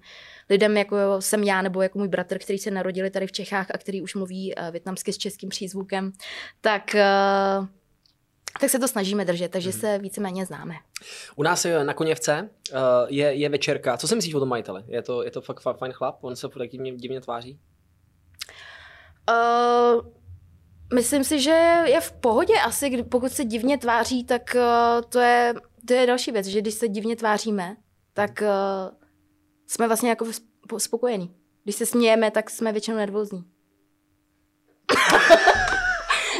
[0.49, 3.77] Lidem, jako jsem já, nebo jako můj bratr, který se narodili tady v Čechách a
[3.77, 6.11] který už mluví uh, větnamsky s českým přízvukem,
[6.61, 7.67] tak uh,
[8.59, 9.79] tak se to snažíme držet, takže hmm.
[9.79, 10.75] se víceméně známe.
[11.35, 12.77] U nás je na Koněvce uh,
[13.07, 13.97] je, je večerka.
[13.97, 14.83] Co si myslíš o tom majiteli?
[14.87, 16.23] Je to, je to fakt fajn chlap?
[16.23, 17.59] On se fakt divně, divně tváří?
[19.29, 20.05] Uh,
[20.93, 25.53] myslím si, že je v pohodě asi, pokud se divně tváří, tak uh, to, je,
[25.87, 27.75] to je další věc, že když se divně tváříme,
[28.13, 29.04] tak uh,
[29.67, 30.25] jsme vlastně jako
[30.77, 31.35] spokojení.
[31.63, 33.43] Když se smějeme, tak jsme většinou nervózní.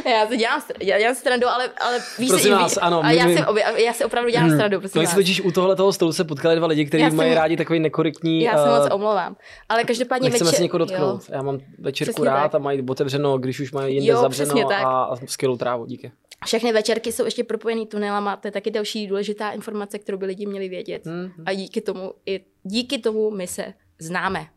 [0.10, 3.02] já si dělám, já dělám stranu, ale, ale víš prosím si, vás, ano.
[3.04, 3.44] A já, si,
[3.84, 4.58] já si opravdu dělám hmm.
[4.58, 5.15] stranu, prosím no, vás.
[5.15, 8.41] totiž u tohle toho stolu se potkali dva lidi, kteří mají rádi takový nekorektní...
[8.41, 9.36] Já se uh, moc omlouvám.
[9.70, 10.48] Ale každopádně večer...
[10.48, 11.22] se někoho dotknout.
[11.30, 11.36] Jo.
[11.36, 12.56] Já mám večerku přesně rád tak.
[12.56, 15.86] a mají otevřeno, když už mají jinde jo, zavřeno a, a skvělou trávu.
[15.86, 16.12] Díky.
[16.46, 20.46] Všechny večerky jsou ještě propojený tunelama, to je taky další důležitá informace, kterou by lidi
[20.46, 21.06] měli vědět.
[21.06, 21.32] Hmm.
[21.46, 24.48] A díky tomu, i díky tomu my se známe.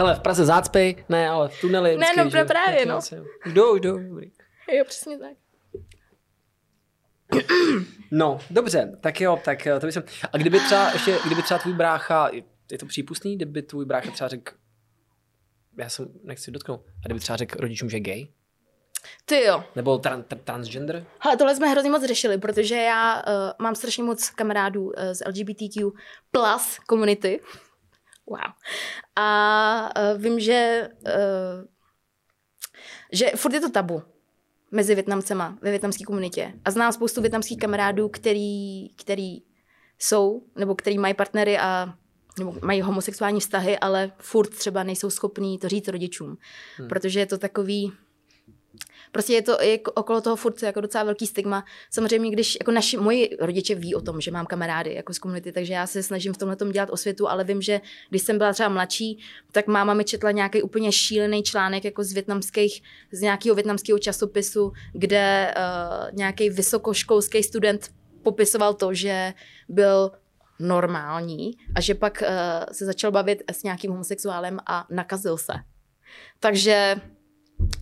[0.00, 1.96] Hele, v Praze zácpy, ne, ale v tuneli.
[1.96, 3.00] Ne, no že, právě, no.
[3.46, 4.30] Jdou, už jdou, dobrý.
[4.72, 5.36] Jo, přesně tak.
[8.10, 9.96] No, dobře, tak jo, tak eh, to bych
[10.32, 12.30] A kdyby třeba, ještě, kdyby třeba tvůj brácha,
[12.72, 14.52] je to přípustný, kdyby tvůj brácha třeba řekl,
[15.78, 18.28] já jsem nechci dotknout, a kdyby třeba řekl rodičům, že je gay?
[19.24, 19.64] Ty jo.
[19.76, 21.06] Nebo tran, tr- transgender?
[21.18, 23.22] Hele, tohle jsme hrozně moc řešili, protože já uh,
[23.58, 25.90] mám strašně moc kamarádů uh, z LGBTQ
[26.30, 27.40] plus komunity.
[28.30, 28.52] Wow.
[29.16, 31.64] A uh, vím, že, uh,
[33.12, 34.02] že furt je to tabu
[34.70, 36.52] mezi Větnamcema ve větnamské komunitě.
[36.64, 39.42] A znám spoustu větnamských kamarádů, který, který
[39.98, 41.94] jsou, nebo který mají partnery a
[42.38, 46.36] nebo mají homosexuální vztahy, ale furt třeba nejsou schopní to říct rodičům.
[46.76, 46.88] Hmm.
[46.88, 47.92] Protože je to takový,
[49.12, 51.64] Prostě je to je okolo toho furt jako docela velký stigma.
[51.90, 55.52] Samozřejmě, když jako naši, moji rodiče ví o tom, že mám kamarády jako z komunity,
[55.52, 58.52] takže já se snažím v tomhle tom dělat osvětu, ale vím, že když jsem byla
[58.52, 59.18] třeba mladší,
[59.52, 64.72] tak máma mi četla nějaký úplně šílený článek jako z větnamských, z nějakého větnamského časopisu,
[64.92, 67.90] kde uh, nějaký vysokoškolský student
[68.22, 69.32] popisoval to, že
[69.68, 70.10] byl
[70.58, 72.28] normální a že pak uh,
[72.72, 75.52] se začal bavit s nějakým homosexuálem a nakazil se.
[76.40, 76.96] Takže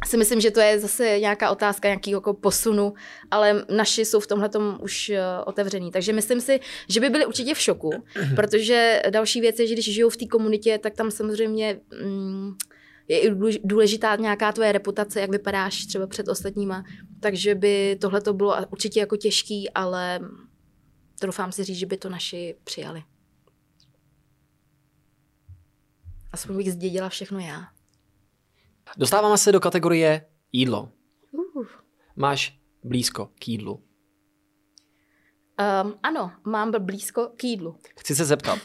[0.07, 2.95] si myslím, že to je zase nějaká otázka nějakého jako posunu,
[3.31, 5.91] ale naši jsou v tomhle už uh, otevření.
[5.91, 7.91] Takže myslím si, že by byli určitě v šoku,
[8.37, 12.55] protože další věc je, že když žijou v té komunitě, tak tam samozřejmě mm,
[13.09, 13.31] je i
[13.65, 16.85] důležitá nějaká tvoje reputace, jak vypadáš třeba před ostatníma.
[17.21, 20.21] Takže by tohle to bylo určitě jako těžký, ale
[21.23, 23.03] doufám si říct, že by to naši přijali.
[26.33, 27.78] Aspoň bych zdědila všechno já.
[28.97, 30.93] Dostáváme se do kategorie jídlo.
[31.33, 31.67] Uh.
[32.17, 33.75] Máš blízko k jídlu?
[35.85, 37.77] Um, ano, mám blízko k jídlu.
[38.01, 38.59] Chci se zeptat,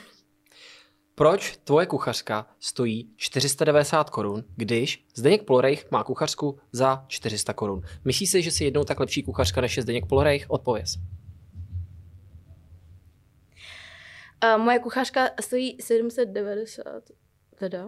[1.15, 7.81] proč tvoje kuchařka stojí 490 korun, když Zdeněk Polorejch má kuchařku za 400 korun?
[8.05, 10.45] Myslíš si, že jsi jednou tak lepší kuchařka než je Zdeněk Polorejch?
[10.49, 10.95] Odpověz.
[14.43, 16.85] Uh, moje kuchařka stojí 790,
[17.59, 17.85] teda?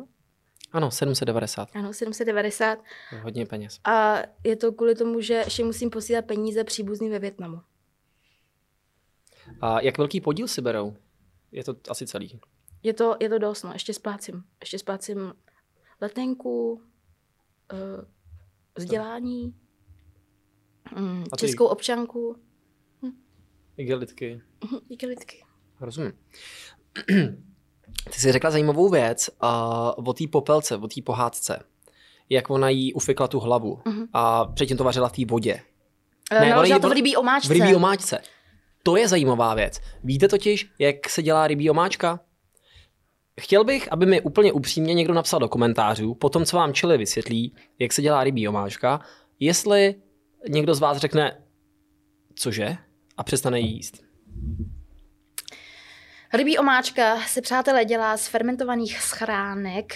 [0.72, 1.70] Ano, 790.
[1.74, 2.80] Ano, 790.
[3.22, 3.80] Hodně peněz.
[3.84, 7.62] A je to kvůli tomu, že ještě musím posílat peníze příbuzným ve Větnamu.
[9.62, 10.96] A jak velký podíl si berou?
[11.52, 12.40] Je to asi celý.
[12.84, 13.74] Je to, je to dost, no.
[13.74, 14.44] Ještě splácím.
[14.60, 15.34] Ještě splácím
[16.02, 16.80] letenku, uh,
[18.76, 19.56] vzdělání,
[20.98, 22.36] mm, českou občanku.
[23.06, 23.12] Hm.
[23.78, 24.42] Igelitky.
[24.64, 25.46] Mhm, igelitky.
[25.80, 26.14] Rozumím.
[28.14, 29.30] Ty jsi řekla zajímavou věc
[29.98, 31.64] uh, o té popelce, o té pohádce.
[32.30, 34.08] Jak ona jí ufikla tu hlavu uh-huh.
[34.14, 35.62] a předtím to vařila v té vodě.
[36.34, 37.48] Uh, ne, naložila to v rybí omáčce.
[37.48, 38.20] V rybí omáčce.
[38.84, 39.82] To je zajímavá věc.
[40.04, 42.20] Víte totiž, jak se dělá rybí omáčka?
[43.42, 47.56] Chtěl bych, aby mi úplně upřímně někdo napsal do komentářů, potom co vám Čili vysvětlí,
[47.80, 49.00] jak se dělá rybí omáčka,
[49.40, 49.96] jestli
[50.50, 51.44] někdo z vás řekne,
[52.36, 52.78] cože,
[53.18, 54.04] a přestane jíst.
[56.36, 59.94] Rybí omáčka se, přátelé, dělá z fermentovaných schránek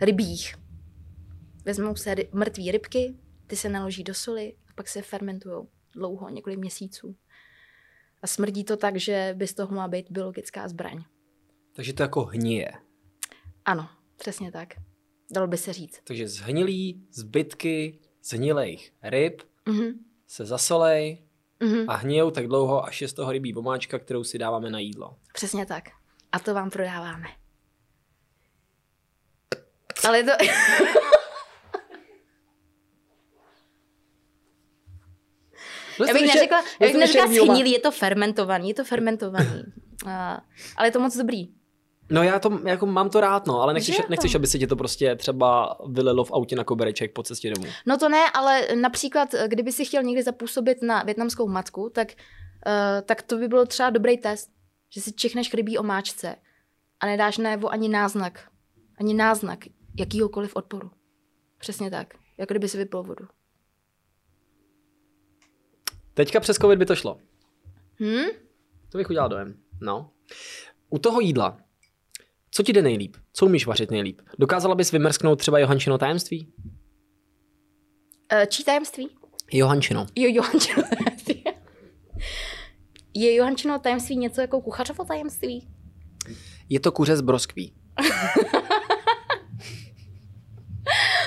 [0.00, 0.54] rybích.
[1.64, 3.16] Vezmou se mrtvé rybky,
[3.46, 7.16] ty se naloží do soli a pak se fermentují dlouho, několik měsíců.
[8.22, 11.04] A smrdí to tak, že by z toho mohla být biologická zbraň.
[11.72, 12.72] Takže to jako hníje.
[13.64, 14.74] Ano, přesně tak.
[15.30, 16.00] Dalo by se říct.
[16.04, 19.92] Takže zhnilý zbytky zhnilých ryb mm-hmm.
[20.26, 21.26] se zasolej,
[21.60, 21.84] mm-hmm.
[21.88, 25.16] a hnějou tak dlouho, až je z toho rybí pomáčka, kterou si dáváme na jídlo.
[25.36, 25.84] Přesně tak.
[26.32, 27.26] A to vám prodáváme.
[30.08, 30.30] Ale to...
[36.06, 39.62] já bych neřekla, já bych neřekla schnilý, je to fermentovaný, je to fermentovaný.
[40.04, 40.10] Uh,
[40.76, 41.48] ale je to moc dobrý.
[42.10, 44.76] No já to, jako mám to rád, no, ale nechceš, nechceš, aby se ti to
[44.76, 47.66] prostě třeba vylilo v autě na kobereček po cestě domů.
[47.86, 52.08] No to ne, ale například, kdyby si chtěl někdy zapůsobit na větnamskou matku, tak,
[52.66, 54.55] uh, tak to by byl třeba dobrý test,
[54.96, 56.36] že si čechneš rybí omáčce
[57.00, 58.50] a nedáš najevo ani náznak,
[58.98, 59.64] ani náznak
[59.98, 60.90] jakýhokoliv odporu.
[61.58, 63.28] Přesně tak, jako kdyby si vypil vodu.
[66.14, 67.20] Teďka přes covid by to šlo.
[68.00, 68.26] Hmm?
[68.88, 69.60] To bych udělal dojem.
[69.80, 70.10] No.
[70.90, 71.66] U toho jídla
[72.56, 73.16] co ti jde nejlíp?
[73.32, 74.20] Co umíš vařit nejlíp?
[74.38, 76.52] Dokázala bys vymrsknout třeba Johančino tajemství?
[78.32, 79.08] Uh, čí tajemství?
[79.52, 80.06] Johančino.
[80.14, 80.82] Jo, Johančino.
[83.18, 85.68] Je Johančino tajemství něco jako kuchařovo tajemství?
[86.68, 87.74] Je to kuře z broskví.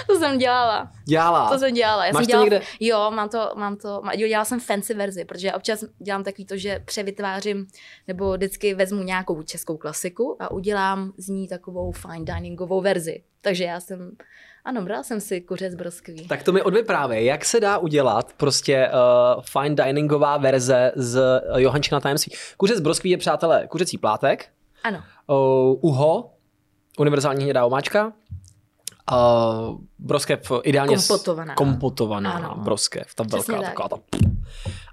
[0.08, 0.91] to jsem dělala.
[1.06, 1.49] Dělala?
[1.49, 2.06] To jsem dělala.
[2.06, 2.67] Já Máš jsem dělala, to někde?
[2.80, 6.58] Jo, mám to, mám to, jo, dělala jsem fancy verzi, protože občas dělám takový to,
[6.58, 7.67] že převytvářím,
[8.08, 13.23] nebo vždycky vezmu nějakou českou klasiku a udělám z ní takovou fine diningovou verzi.
[13.41, 14.12] Takže já jsem,
[14.65, 16.28] ano, brala jsem si kuře z broskví.
[16.28, 18.89] Tak to mi odvyprávě, jak se dá udělat prostě
[19.38, 22.34] uh, fine diningová verze z Johančina tajemství.
[22.58, 24.50] Kuře z broskví je, přátelé, kuřecí plátek.
[24.84, 25.04] Ano.
[25.28, 26.32] Uh, uho,
[27.00, 28.13] univerzální hnědá omáčka,
[29.12, 31.56] Uh, broskev ideálně kompotovaná.
[31.56, 32.56] kompotovaná ano.
[32.63, 33.65] broskev, ta velká, tak.
[33.65, 33.98] taková ta.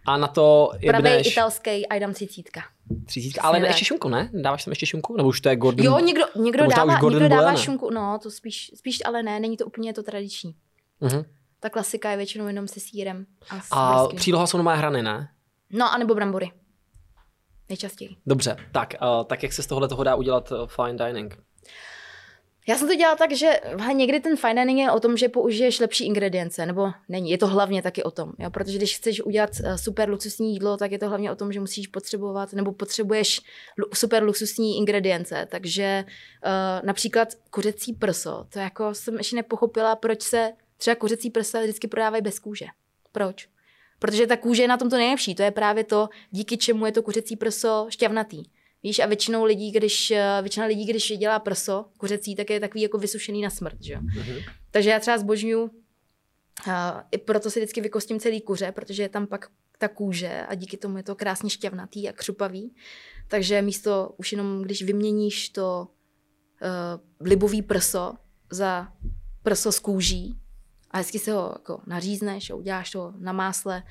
[0.06, 2.60] A na to Pravý italský a jdám třicítka.
[3.06, 4.30] Třicítka, ale ne, ještě šunku, ne?
[4.32, 5.16] Dáváš tam ještě šunku?
[5.16, 5.86] Nebo už to je Gordon?
[5.86, 7.56] Jo, někdo, někdo dává, někdo dává ne?
[7.56, 10.54] šunku, no to spíš, spíš ale ne, není to úplně to tradiční.
[11.02, 11.24] Uh-huh.
[11.60, 13.26] Ta klasika je většinou jenom se sírem.
[13.50, 15.28] A, s a příloha jsou nové hrany, ne?
[15.70, 16.52] No, anebo brambory.
[17.68, 18.16] Nejčastěji.
[18.26, 21.38] Dobře, tak, uh, tak jak se z tohohle toho dá udělat uh, fine dining?
[22.68, 23.60] Já jsem to dělala tak, že
[23.92, 27.46] někdy ten fine dining je o tom, že použiješ lepší ingredience, nebo není, je to
[27.46, 28.50] hlavně taky o tom, jo?
[28.50, 31.60] protože když chceš udělat eh, super luxusní jídlo, tak je to hlavně o tom, že
[31.60, 33.40] musíš potřebovat, nebo potřebuješ
[33.94, 40.52] super luxusní ingredience, takže uh, například kuřecí prso, to jako jsem ještě nepochopila, proč se
[40.76, 42.66] třeba kuřecí prsa vždycky prodávají bez kůže.
[43.12, 43.48] Proč?
[43.98, 46.92] Protože ta kůže je na tom to nejlepší, to je právě to, díky čemu je
[46.92, 48.42] to kuřecí prso šťavnatý.
[48.82, 52.82] Víš, a většinou lidí, když, eh, většina lidí, když dělá prso kuřecí, tak je takový
[52.82, 53.96] jako vysušený na smrt, že.
[53.96, 54.38] Mhm.
[54.70, 55.70] Takže já třeba zbožňuju,
[56.66, 56.72] uh,
[57.10, 60.76] i proto si vždycky vykostím celý kuře, protože je tam pak ta kůže a díky
[60.76, 62.74] tomu je to krásně šťavnatý a křupavý.
[63.28, 65.88] Takže místo už jenom, když vyměníš to
[66.62, 68.14] uh, libový prso
[68.50, 68.92] za
[69.42, 70.38] prso z kůží
[70.90, 73.82] a hezky se ho jako nařízneš a uděláš to na másle,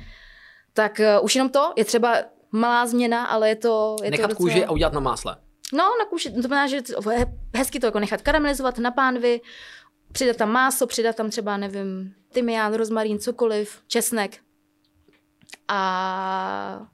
[0.74, 2.24] tak uh, už jenom to je třeba
[2.56, 4.50] malá změna, ale je to, je Nechat to docela...
[4.50, 5.38] kůži a udělat na másle.
[5.74, 6.82] No, na kůži, to znamená, že
[7.56, 9.42] hezky to jako nechat karamelizovat na pánvi,
[10.12, 14.40] přidat tam máso, přidat tam třeba, nevím, tymián, rozmarín, cokoliv, česnek
[15.68, 16.88] a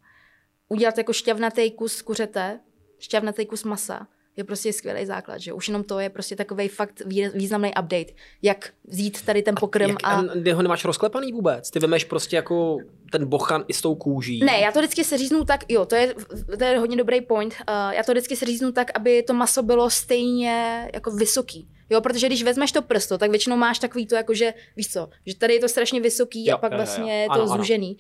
[0.69, 2.59] udělat jako šťavnatý kus kuřete,
[2.99, 4.07] šťavnatý kus masa
[4.41, 8.13] je prostě skvělý základ, že už jenom to je prostě takový fakt vý- významný update,
[8.41, 10.07] jak vzít tady ten pokrm Jak, a...
[10.07, 10.23] a...
[10.43, 11.71] Ty ho nemáš rozklepaný vůbec?
[11.71, 12.77] Ty vemeš prostě jako
[13.11, 14.39] ten bochan i s tou kůží.
[14.43, 16.15] Ne, já to vždycky seříznu tak, jo, to je,
[16.57, 17.53] to je hodně dobrý point.
[17.53, 21.67] Uh, já to vždycky seříznu tak, aby to maso bylo stejně jako vysoký.
[21.89, 25.09] Jo, protože když vezmeš to prsto, tak většinou máš takový to, jako že, víš co,
[25.25, 26.85] že tady je to strašně vysoký Jo, a pak jo, jo, jo.
[26.85, 27.57] vlastně je to Ano, ano.
[27.57, 27.97] zúžený.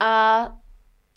[0.00, 0.52] A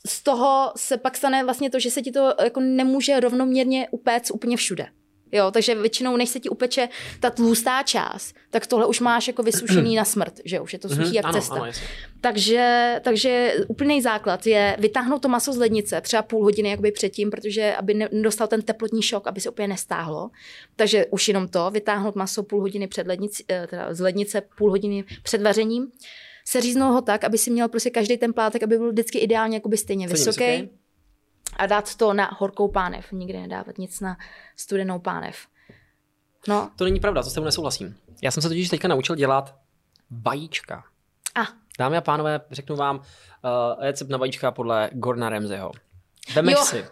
[0.05, 4.31] z toho se pak stane vlastně to, že se ti to jako nemůže rovnoměrně upéct
[4.31, 4.87] úplně všude.
[5.31, 6.89] Jo, takže většinou, než se ti upeče
[7.19, 10.89] ta tlustá část, tak tohle už máš jako vysušený na smrt, že už je to
[10.89, 11.55] suchý Mhm, jak ano, cesta.
[11.55, 11.87] ano, jasně.
[12.21, 17.29] Takže, takže úplný základ je vytáhnout to maso z lednice třeba půl hodiny jakoby předtím,
[17.31, 20.29] protože aby ne- nedostal ten teplotní šok, aby se úplně nestáhlo.
[20.75, 24.69] Takže už jenom to, vytáhnout maso půl hodiny před lednici, eh, teda z lednice půl
[24.69, 25.87] hodiny před vařením,
[26.47, 29.77] seříznout ho tak, aby si měl prostě každý ten plátek, aby byl vždycky ideálně jakoby
[29.77, 30.45] stejně vysoký.
[30.45, 30.69] vysoký.
[31.57, 33.11] A dát to na horkou pánev.
[33.11, 34.17] Nikdy nedávat nic na
[34.57, 35.35] studenou pánev.
[36.47, 37.95] No, To není pravda, to s tebou nesouhlasím.
[38.23, 39.55] Já jsem se totiž teďka naučil dělat
[40.11, 40.83] vajíčka.
[41.35, 41.41] a
[41.79, 43.03] Dámy a pánové, řeknu vám uh,
[43.83, 45.71] recept na vajíčka podle Gorna Ramsayho.
[46.35, 46.85] Vemeš si,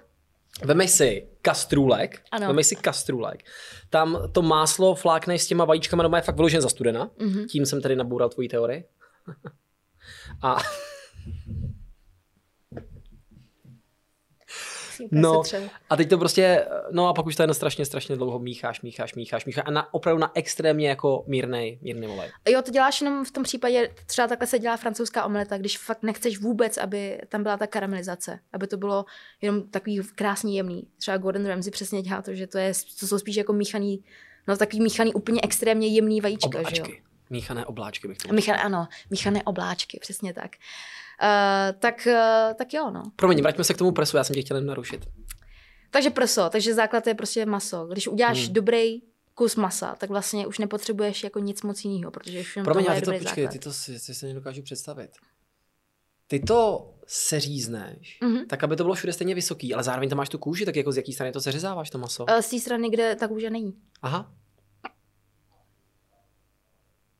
[0.63, 2.47] vemeš si kastrůlek, Ano.
[2.47, 3.43] vemeš si kastrůlek,
[3.89, 7.45] tam to máslo flákneš s těma vajíčkama, doma je fakt vyloženě za studena, Mhm.
[7.47, 8.83] tím jsem tady naboural tvoji teorii.
[10.41, 10.57] A
[15.11, 15.41] No.
[15.89, 19.15] A teď to prostě, no a pak už to jen strašně, strašně dlouho mícháš, mícháš,
[19.15, 22.29] mícháš, mícháš a na, opravdu na extrémně jako mírnej, mírný olej.
[22.49, 26.03] Jo, to děláš jenom v tom případě, třeba takhle se dělá francouzská omeleta, když fakt
[26.03, 29.05] nechceš vůbec, aby tam byla ta karamelizace, aby to bylo
[29.41, 30.87] jenom takový krásně jemný.
[30.97, 34.03] Třeba Gordon Ramsay přesně dělá to, že to, je, to jsou spíš jako míchaný,
[34.47, 36.85] no takový míchaný úplně extrémně jemný vajíčka, že jo.
[37.33, 40.51] Míchané obláčky bych to Míchané, ano, míchané obláčky, přesně tak.
[41.23, 43.03] Uh, tak, uh, tak jo, no.
[43.15, 45.05] Promiň, vraťme se k tomu presu, já jsem tě chtěl jen narušit.
[45.91, 47.85] Takže prso, takže základ je prostě maso.
[47.91, 48.45] Když uděláš Hmm.
[48.45, 48.53] hmm.
[48.53, 49.01] dobrý
[49.33, 52.89] kus masa, tak vlastně už nepotřebuješ jako nic moc jiného, protože už jenom Promiň, tohle
[52.89, 53.53] ale je ty to, dobrý počkej, základ.
[53.53, 55.11] ty to si, si, si nedokážu představit.
[56.27, 58.47] Ty to seřízneš, Mhm.
[58.47, 60.91] tak aby to bylo všude stejně vysoký, ale zároveň tam máš tu kůži, tak jako
[60.91, 62.25] z jaký strany to seřezáváš to maso?
[62.29, 63.73] Eh, Z té strany, kde ta kůže není.
[64.01, 64.33] Aha.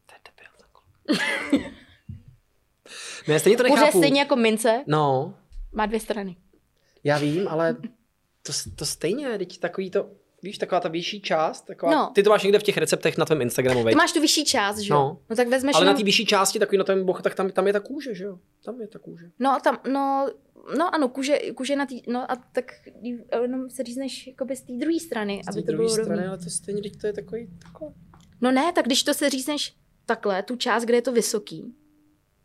[0.06, 0.84] To je debil, ten kluk.
[3.28, 3.98] Ne, stejně to nechápu.
[3.98, 5.34] stejně jako mince, No,
[5.74, 6.36] má dvě strany.
[7.04, 7.76] já vím, ale
[8.44, 10.10] to, to stejně, teď takový to,
[10.44, 12.12] víš, taková ta vyšší část, taková, No.
[12.16, 13.96] ty to máš někde v těch receptech na tvém Instagramu, Ty veď?
[13.96, 15.00] máš tu vyšší část, že jo?
[15.00, 15.20] No.
[15.30, 16.02] No tak vezmeš ale na jenom...
[16.02, 18.40] té vyšší části, takový na tom bochu, tak tam, tam je ta kůže, že jo?
[18.66, 19.26] Tam je ta kůže.
[19.40, 20.30] No a tam, no,
[20.78, 22.66] no ano, kůže, kůže na tý, no a tak
[23.42, 26.10] jenom se řízneš jakoby z té druhé strany, Z aby té to druhé bylo strany,
[26.10, 26.28] rovný.
[26.28, 27.88] ale to stejně, teď to je takový, takhle.
[28.42, 31.76] No ne, tak když to se řízneš takhle, tu část, kde je to vysoký,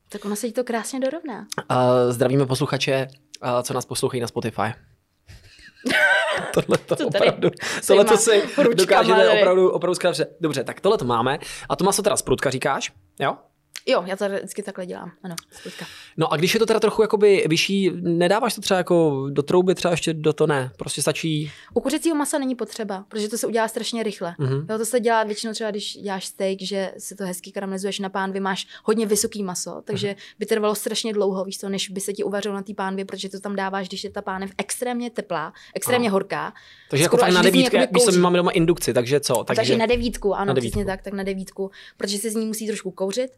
[0.09, 1.47] tak ono se ti to krásně dorovná.
[1.71, 1.77] Uh,
[2.11, 3.09] zdravíme posluchače,
[3.42, 4.62] uh, co nás poslouchají na Spotify.
[6.55, 7.51] tohle to opravdu,
[7.87, 8.42] tohle to si
[8.75, 10.16] dokážete opravdu, opravdu zkrát.
[10.40, 11.38] Dobře, tak tohle to máme.
[11.68, 13.37] A to maso teda z prutka říkáš, jo?
[13.90, 15.87] Jo, já to vždycky takhle dělám, ano, zkouška.
[16.16, 19.74] No a když je to teda trochu jakoby vyšší, nedáváš to třeba jako do trouby,
[19.74, 21.52] třeba ještě do to ne, prostě stačí.
[21.74, 24.35] U kuřecího masa není potřeba, protože to se udělá strašně rychle.
[24.38, 24.66] Mhm.
[24.70, 28.09] Jo, to se dělá většinou třeba, když děláš steak, že si to hezky karamelizuješ na
[28.09, 32.12] pánvi, máš hodně vysoký maso, takže by trvalo strašně dlouho, víš to, než by se
[32.12, 35.52] ti uvařilo na té pánvi, protože to tam dáváš, když je ta pánev extrémně teplá,
[35.75, 36.12] extrémně Aha.
[36.12, 36.52] horká.
[36.90, 38.19] Takže jako až na devítku, my kouří.
[38.19, 39.44] máme doma indukci, takže co?
[39.44, 40.71] Takže, Takže, na devítku, ano, na devítku.
[40.71, 43.31] přesně tak, tak na devítku, protože se z ní musí trošku kouřit,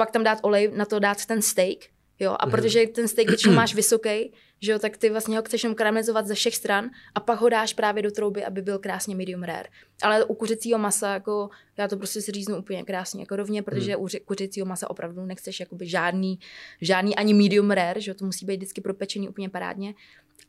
[0.00, 1.78] pak tam dát olej, na to dát ten steak,
[2.22, 5.62] Jo, a protože ten steak většinou máš vysoký, že jo, tak ty vlastně ho chceš
[5.64, 9.16] jenom karamelizovat ze všech stran a pak ho dáš právě do trouby, aby byl krásně
[9.16, 9.68] medium rare.
[10.02, 13.96] Ale u kuřecího masa, jako já to prostě si říznu úplně krásně, jako rovně, protože
[13.96, 16.38] u ři- kuřecího masa opravdu nechceš jakoby žádný,
[16.80, 19.94] žádný ani medium rare, že jo, to musí být vždycky propečený úplně parádně.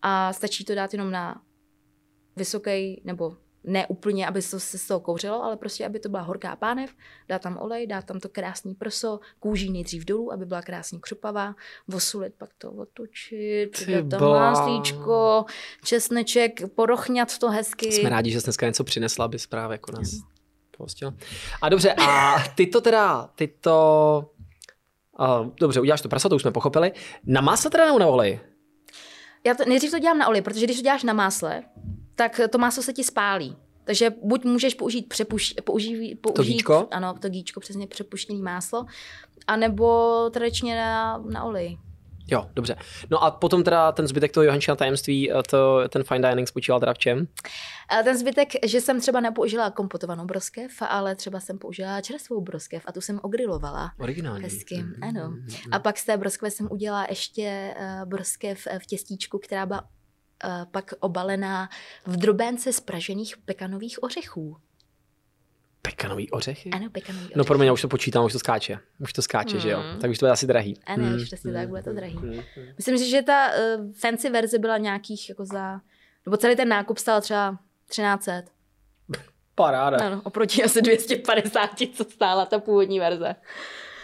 [0.01, 1.41] A stačí to dát jenom na
[2.35, 6.21] vysoký nebo ne úplně, aby to se z toho kouřilo, ale prostě, aby to byla
[6.21, 6.95] horká pánev,
[7.27, 11.55] dá tam olej, dá tam to krásný prso, kůží nejdřív dolů, aby byla krásně křupavá,
[11.87, 15.45] vosulit, pak to otočit, dát tam máslíčko,
[15.83, 17.91] česneček, porochňat to hezky.
[17.91, 20.09] Jsme rádi, že jsi dneska něco přinesla, aby právě jako nás
[20.77, 21.13] pohostila.
[21.61, 24.31] A dobře, a ty to teda, ty to...
[25.19, 26.91] Uh, dobře, uděláš to prasa, to už jsme pochopili.
[27.25, 28.39] Na másle teda nebo na oleji?
[29.45, 31.63] Já to, nejdřív to dělám na oleji, protože když to děláš na másle,
[32.21, 33.57] tak to máslo se ti spálí.
[33.83, 36.87] Takže buď můžeš použít, přepuš, použít, použít gíčko?
[36.91, 38.85] Ano, to gíčko, přesně přepuštěný máslo,
[39.47, 41.77] anebo tradičně na, na oleji.
[42.27, 42.75] Jo, dobře.
[43.09, 46.79] No a potom teda ten zbytek toho Johančina tajemství, eh, to, ten fine dining spočíval
[46.79, 47.27] teda v čem?
[47.89, 52.83] A ten zbytek, že jsem třeba nepoužila kompotovanou broskev, ale třeba jsem použila čerstvou broskev
[52.85, 53.91] a tu jsem ogrilovala.
[53.99, 54.43] Originální.
[54.43, 55.29] Hezky, Mhm, ano.
[55.29, 55.55] mhm, mhm.
[55.71, 59.83] A pak z té broskve jsem udělala ještě uh, broskev eh, v těstíčku, která byla
[60.71, 61.69] pak obalená
[62.05, 64.57] v drobénce z pražených pekanových ořechů.
[65.81, 66.69] Pekanový ořechy?
[66.69, 67.37] Ano, pekanový ořechy.
[67.37, 68.79] No pro mě já už to počítám, už to skáče.
[68.99, 69.79] Už to skáče, že jo?
[69.93, 69.99] Mm.
[69.99, 70.79] Tak už to bude asi drahý.
[70.85, 72.15] Ano, Mm, už přesně tak, mm, bude to mm, drahý.
[72.17, 72.41] mm, mm.
[72.77, 75.81] Myslím si, že ta uh, fancy verze byla nějakých jako za...
[76.25, 78.51] Nebo celý ten nákup stál třeba 1300.
[79.55, 79.97] Paráda.
[80.07, 83.35] Ano, oproti asi 250, co stála ta původní verze.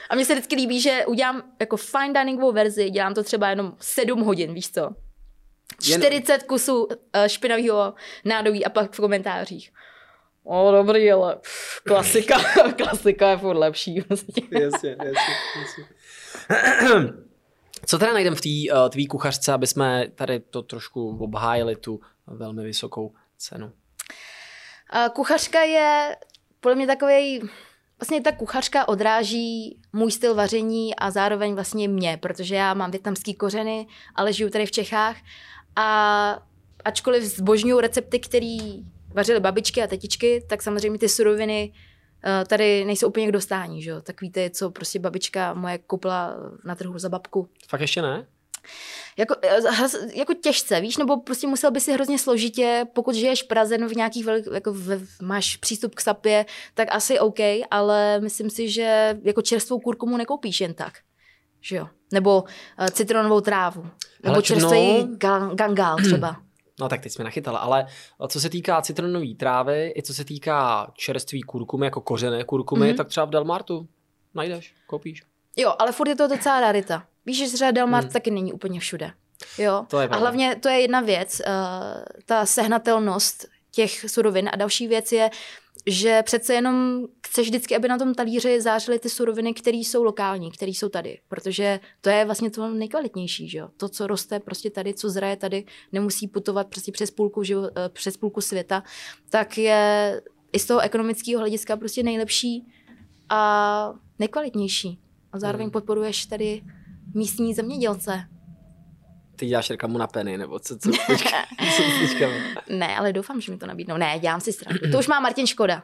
[0.09, 3.73] A mně se vždycky líbí, že udělám jako fine diningovou verzi, dělám to třeba jenom
[3.79, 4.89] 7 hodin, víš co?
[5.84, 6.95] Jen- 40 kusů uh,
[7.28, 7.93] špinavého
[8.26, 9.72] nádobí a pak v komentářích.
[10.43, 12.36] O, dobrý, ale pff, klasika,
[12.78, 13.95] klasika je furt lepší.
[14.51, 15.86] jasně, jasně, jasně.
[17.86, 21.99] Co teda najdeme v té uh, tvý kuchařce, aby jsme tady to trošku obhájili, tu
[22.28, 23.72] velmi vysokou cenu?
[24.89, 26.15] A kuchařka je
[26.59, 27.41] podle mě takový.
[27.99, 33.34] Vlastně ta kuchařka odráží můj styl vaření a zároveň vlastně mě, protože já mám větnamský
[33.34, 35.18] kořeny, ale žiju tady v Čechách
[35.78, 36.39] a
[36.86, 38.57] ačkoliv zbožňuju recepty, které
[39.13, 41.73] vařily babičky a tetičky, tak samozřejmě ty suroviny
[42.25, 44.01] eh, tady nejsou úplně k dostání, že jo?
[44.01, 47.49] Takový ty, co prostě babička moje koupila na trhu za babku.
[47.67, 48.28] Fakt ještě ne?
[49.17, 49.59] Jako, eh,
[50.13, 53.89] jako těžce, víš, nebo prostě musel by si hrozně složitě, pokud žiješ v Praze, no
[53.89, 57.39] v nějakých velik, jako v, máš přístup k sapě, tak asi OK,
[57.71, 60.93] ale myslím si, že jako čerstvou kurkumu nekoupíš jen tak.
[61.62, 61.88] Že jo?
[62.14, 63.82] Nebo uh, citronovou trávu.
[64.24, 65.08] Nebo Hele, čerstvý no.
[65.16, 66.36] ga- gangál třeba.
[66.80, 67.86] No tak teď jsme nachytala, ale
[68.28, 72.97] co se týká citronové trávy, i co se týká čerství kurkumy, jako kořené kurkumy, Mhm.
[72.97, 73.88] tak třeba v Delmartu
[74.34, 75.24] najdeš, koupíš.
[75.58, 77.03] Jo, ale furt je to docela rarita.
[77.26, 78.14] Víš, že třeba Delmart Hmm.
[78.14, 79.12] taky není úplně všude.
[79.58, 79.86] Jo.
[79.89, 81.53] To je a hlavně to je jedna věc, uh,
[82.26, 83.45] ta sehnatelnost
[83.78, 84.49] těch surovin.
[84.53, 85.30] A další věc je,
[85.86, 90.51] že přece jenom chceš vždycky, aby na tom talíři zářily ty suroviny, které jsou lokální,
[90.51, 91.19] které jsou tady.
[91.28, 93.69] Protože to je vlastně to nejkvalitnější, že jo?
[93.78, 97.89] To, co roste prostě tady, co zraje tady, nemusí putovat prostě přes půlku, živo, eh,
[97.89, 98.84] přes půlku světa,
[99.30, 100.21] tak je
[100.53, 102.65] i z toho ekonomického hlediska prostě nejlepší
[103.30, 104.99] a nejkvalitnější.
[105.32, 105.71] A zároveň Hmm.
[105.71, 106.63] podporuješ tady
[107.13, 108.36] místní zemědělce.
[109.39, 110.89] Ty děláš reklamu na peny, nebo co, co,
[111.75, 112.27] co teďka...
[112.69, 113.97] Ne, ale doufám, že mi to nabídnou.
[113.97, 114.79] Ne, dělám si stranu.
[114.91, 115.83] To už má Martin Škoda.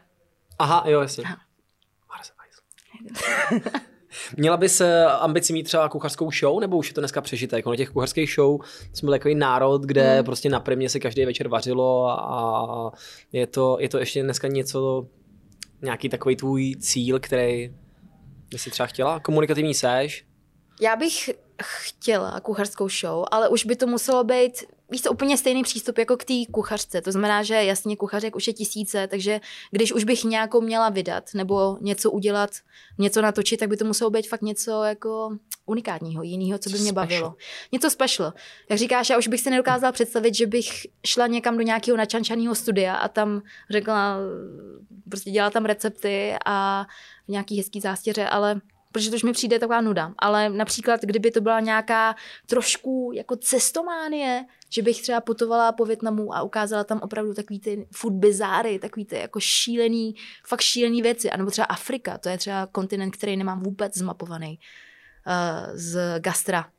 [0.59, 1.23] Aha, jo, jasně.
[1.23, 1.37] Aha.
[4.37, 7.63] Měla bys eh, ambici mít třeba kuchařskou show, nebo už je to dneska přežité?
[7.63, 8.61] Ono těch kuchařských show
[8.93, 10.25] jsme byli takový národ, kde Hmm.
[10.25, 12.91] prostě na primě se každý večer vařilo a
[13.31, 15.07] je to, je to ještě dneska něco,
[15.81, 17.73] nějaký takový tvůj cíl, který
[18.49, 19.19] by si třeba chtěla?
[19.19, 20.25] Komunikativní séž?
[20.81, 21.29] Já bych
[21.61, 26.23] chtěla kuchařskou show, ale už by to muselo být, víš úplně stejný přístup jako k
[26.23, 27.01] té kuchařce.
[27.01, 29.41] To znamená, že jasně kuchařek už je tisíce, takže
[29.71, 32.49] když už bych nějakou měla vydat nebo něco udělat,
[32.97, 36.91] něco natočit, tak by to muselo být fakt něco jako unikátního, jiného, co by mě
[36.91, 37.05] Special.
[37.05, 37.35] bavilo.
[37.71, 38.33] Něco special.
[38.69, 42.55] Jak říkáš, já už bych si nedokázala představit, že bych šla někam do nějakého načančaného
[42.55, 44.17] studia a tam řekla,
[45.09, 46.85] prostě dělala tam recepty a
[47.27, 48.61] v nějaký hezký zástěře, ale
[48.93, 50.13] protože to už mi přijde taková nuda.
[50.19, 52.15] Ale například, kdyby to byla nějaká
[52.45, 57.87] trošku jako cestománie, že bych třeba putovala po Větnamu a ukázala tam opravdu takový ty
[57.91, 60.15] food bizáry, takový ty jako šílený,
[60.47, 61.31] fakt šílený věci.
[61.31, 64.59] A nebo třeba Afrika, to je třeba kontinent, který nemám vůbec zmapovaný
[65.27, 66.69] uh, z gastra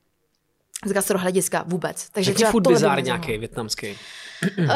[0.86, 2.10] z gastrohlediska vůbec.
[2.10, 3.98] Takže Jaký food bizár nějaký větnamský?
[4.58, 4.66] Uh,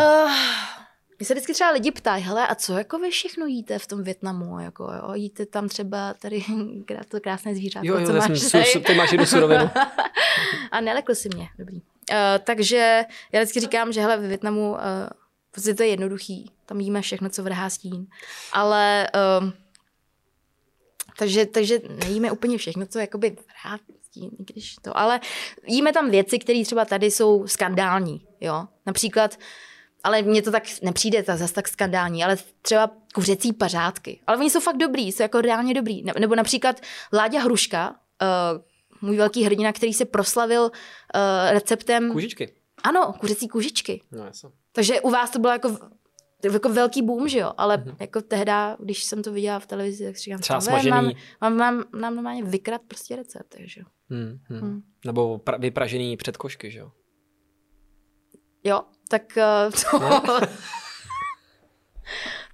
[1.19, 4.03] Mě se vždycky třeba lidi ptají, hele, a co jako vy všechno jíte v tom
[4.03, 4.61] Větnamu?
[4.61, 6.45] Jako, jo, jíte tam třeba tady
[7.09, 8.85] to krásné zvířátko, Jo, jo, co máš jsem, tady?
[8.85, 9.71] ty máš jednu surovinu.
[10.71, 11.77] a nelekl si mě, dobrý.
[11.77, 14.79] Uh, takže já vždycky říkám, že hele, ve Větnamu uh,
[15.51, 16.51] prostě to je jednoduchý.
[16.67, 18.07] Tam jíme všechno, co vrhá stín.
[18.53, 19.09] Ale
[19.41, 19.53] um,
[21.19, 25.21] takže, takže nejíme úplně všechno, co jakoby vrhá stín, když to, ale
[25.67, 28.67] jíme tam věci, které třeba tady jsou skandální, jo.
[28.87, 29.39] Například
[30.05, 34.21] ale mně to tak nepřijde ta zase tak skandální, ale třeba kuřecí pařádky.
[34.27, 36.03] Ale oni jsou fakt dobrý, jsou jako reálně dobrý.
[36.03, 36.81] Ne- Nebo například
[37.13, 40.71] Láďa Hruška, uh, můj velký hrdina, který se proslavil uh,
[41.51, 42.13] receptem...
[42.13, 42.55] Kůžičky.
[42.85, 44.03] Ano, kuřecí kůžičky.
[44.13, 44.49] No, jasně.
[44.73, 45.77] Takže u vás to bylo jako,
[46.53, 47.53] jako velký boom, že jo?
[47.57, 47.97] Ale mm-hmm.
[48.01, 50.91] jako tehda, když jsem to viděla v televizi, tak říkám, Třeba "Tvé, smažený.
[50.91, 53.81] mám, mám, mám, mám normálně vykrat prostě recept, takže
[54.11, 54.61] Hmm, hmm.
[54.61, 54.83] Hmm.
[55.07, 56.91] Nebo pra- vypražený předkošky, že jo?
[58.65, 60.41] jo, tak uh, to...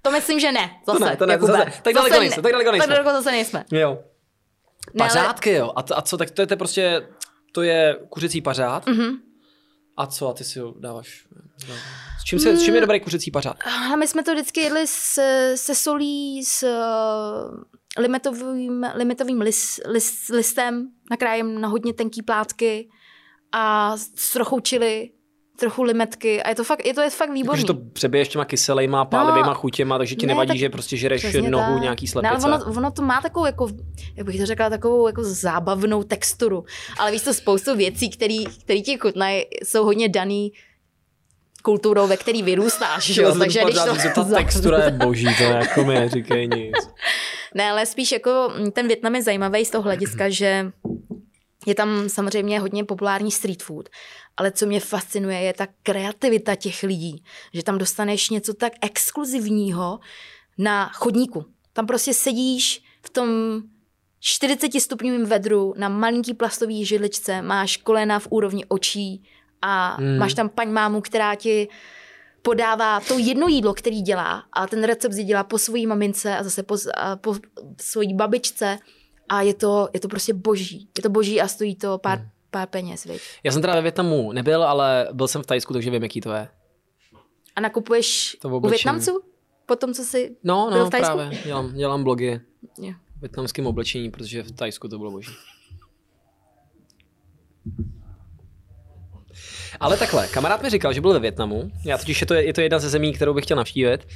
[0.01, 0.71] to myslím, že ne.
[0.85, 1.51] Zase, To ne, to ne, Jakube.
[1.51, 2.43] zase- tak daleko nejsme, ne.
[2.43, 2.87] tak daleko nejsme.
[2.87, 3.65] Tak daleko zase nejsme.
[3.71, 3.99] Jo.
[4.97, 5.73] Pařádky, jo.
[5.75, 7.07] A, a co, tak to je, to prostě,
[7.51, 8.87] to je kuřecí pařád.
[8.87, 9.17] Mhm.
[9.97, 11.27] A co, a ty si ho dáváš?
[12.19, 13.57] S čím, se, s čím je dobrý kuřecí pařád?
[13.91, 17.63] A my jsme to vždycky jedli se, se solí, s uh,
[17.97, 22.89] limitovým, limitovým lis, lis, listem, nakrájem na hodně tenký plátky
[23.51, 25.09] a s trochou čili,
[25.55, 27.61] trochu limetky a je to fakt, je to je fakt výborný.
[27.61, 30.97] Jakože to přebiješ těma kyselejma, pálivýma No, chutěma, takže ti ne, nevadí, tak že prostě
[30.97, 31.81] žereš nohu tak.
[31.81, 32.47] nějaký Ne, slepice.
[32.47, 33.67] ale ono, ono, to má takovou, jako,
[34.15, 36.65] jak bych to řekla, takovou jako zábavnou texturu.
[36.99, 40.51] Ale víš to, spoustu věcí, které ti chutnají, jsou hodně daný
[41.63, 43.05] kulturou, ve který vyrůstáš.
[43.05, 43.35] že jo?
[43.39, 44.21] Takže když to...
[44.23, 44.29] to...
[44.29, 46.75] Ta textura je boží, to jako mi neříkej nic.
[47.53, 50.71] Ne, ale spíš jako mm, ten Větnam je zajímavý z toho hlediska, že
[51.65, 53.89] je tam samozřejmě hodně populární street food,
[54.37, 59.99] ale co mě fascinuje, je ta kreativita těch lidí, že tam dostaneš něco tak exkluzivního
[60.57, 61.45] na chodníku.
[61.73, 63.29] Tam prostě sedíš v tom
[64.19, 69.23] 40 stupňovém vedru na malinký plastový židličce, máš kolena v úrovni očí
[69.61, 70.17] a Hmm.
[70.17, 71.67] máš tam paň mámu, která ti
[72.41, 76.43] podává to jedno jídlo, který dělá a ten recept si dělá po svojí mamince a
[76.43, 77.35] zase po, a po
[77.81, 78.77] svojí babičce
[79.29, 80.89] a je to, je to prostě boží.
[80.97, 82.29] Je to boží a stojí to pár, Hmm.
[82.51, 83.21] pár peněz, viď?
[83.43, 86.31] Já jsem teda ve Větnamu nebyl, ale byl jsem v Tajsku, takže vím, jaký to
[86.31, 86.47] je.
[87.55, 88.67] A nakupuješ To u.
[88.69, 89.21] Větnamců?
[89.65, 90.35] Po tom, co jsi...
[90.43, 91.13] No, Byl no, v Thajsku?
[91.15, 91.39] právě.
[91.45, 92.41] Dělám, dělám blogy
[92.81, 92.93] Jo.
[93.17, 95.31] v větnamském oblečení, protože v Tajsku to bylo boží.
[99.79, 101.71] Ale takhle, kamarád mi říkal, že byl ve Větnamu.
[101.85, 104.07] Já totiž je to, je to jedna ze zemí, kterou bych chtěl navštívit.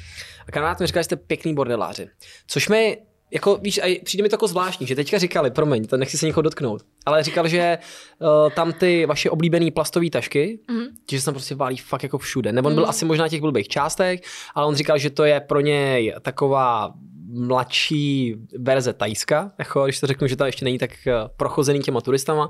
[0.47, 2.09] A kamarád mi říkal, že jste pěkný bordeláři.
[2.47, 3.01] Což mi,
[3.31, 6.25] jako víš, a přijde mi to jako zvláštní, že teďka říkali, promiň, to nechci se
[6.25, 7.77] někoho dotknout, ale říkal, že
[8.21, 10.85] uh, tam ty vaše oblíbené plastové tašky, Mhm.
[11.11, 12.51] že se tam prostě válí fakt jako všude.
[12.51, 12.89] Nebo on byl Mhm.
[12.89, 14.19] asi možná těch blbých částech,
[14.55, 16.93] ale on říkal, že to je pro něj taková
[17.31, 22.01] mladší verze Tajska, jako když to řeknu, že to ještě není tak eh, prochozený těma
[22.01, 22.49] turistama,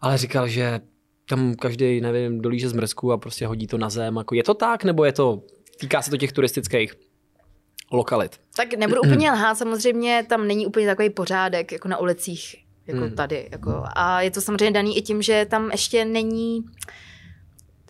[0.00, 0.80] ale říkal, že
[1.28, 4.16] tam každý, nevím, dolíže z mrzku a prostě hodí to na zem.
[4.16, 5.42] Jako je to tak, nebo je to,
[5.80, 6.94] týká se to těch turistických
[7.90, 8.40] lokalit?
[8.56, 13.14] Tak nebudu úplně lhát, samozřejmě tam není úplně takový pořádek jako na ulicích, jako Hmm.
[13.16, 13.48] tady.
[13.52, 16.64] Jako, a je to samozřejmě daný i tím, že tam ještě není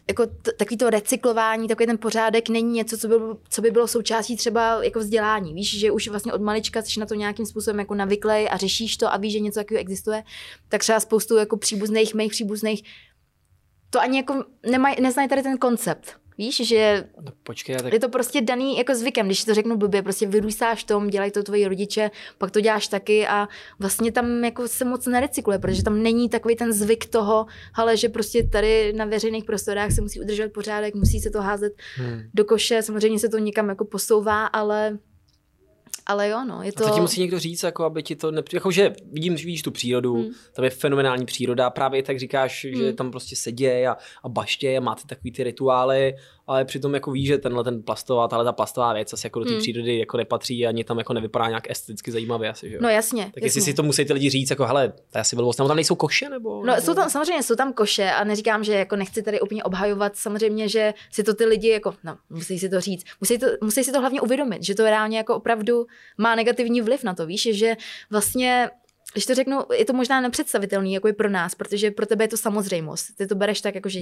[0.09, 3.71] jako t- takový to recyklování, takový ten pořádek není něco, co by, bylo- co by
[3.71, 5.55] bylo součástí třeba jako vzdělání.
[5.55, 8.97] Víš, že už vlastně od malička jsi na to nějakým způsobem jako navyklej a řešíš
[8.97, 10.23] to a víš, že něco takového existuje,
[10.69, 12.83] tak třeba spoustu jako příbuzných, mých příbuzných,
[13.91, 16.17] to ani jako nemaj, neznají tady ten koncept.
[16.41, 20.03] Víš, že No, počkej, tak je to prostě daný jako zvykem, když to řeknu blbě,
[20.03, 24.45] prostě vyrůstáš v tom, dělají to tvoji rodiče, pak to děláš taky a vlastně tam
[24.45, 28.93] jako se moc nerecykluje, protože tam není takový ten zvyk toho, ale že prostě tady
[28.93, 32.23] na veřejných prostorách se musí udržovat pořádek, musí se to házet hmm.
[32.35, 34.99] do koše, samozřejmě se to někam jako posouvá, ale
[36.07, 36.85] ale jo, no, je To...
[36.85, 38.57] A to ti musí někdo říct, jako aby ti to nepři...
[38.57, 40.31] jako, že vidím, že vidíš tu přírodu, Hmm.
[40.53, 42.97] tam je fenomenální příroda, právě tak říkáš, že Hmm.
[42.97, 46.15] tam prostě se děje a, a baště a máte takový ty rituály,
[46.51, 49.45] ale přitom jako víš, že tenhle ten plastová, tahle ta plastová věc asi jako do
[49.45, 49.61] té Hmm.
[49.61, 52.81] přírody jako nepatří ani tam jako nevypadá nějak esteticky zajímavě asi, že jo?
[52.83, 53.47] No jasně, tak jasně.
[53.47, 55.77] jestli si to musí ty lidi říct, jako hele, to je asi blbost, nebo tam
[55.77, 56.67] nejsou koše, nebo?
[56.67, 60.17] No, jsou tam, samozřejmě jsou tam koše a neříkám, že jako nechci tady úplně obhajovat,
[60.17, 63.85] samozřejmě, že si to ty lidi jako, no, musí si to říct, musí, to, musí
[63.85, 65.87] si to hlavně uvědomit, že to reálně jako opravdu
[66.19, 67.77] má negativní vliv na to, víš, že
[68.11, 68.71] vlastně
[69.13, 72.29] když to řeknu, je to možná nepředstavitelný, jako je pro nás, protože pro tebe je
[72.29, 73.17] to samozřejmost.
[73.17, 74.01] Ty to bereš tak, jako že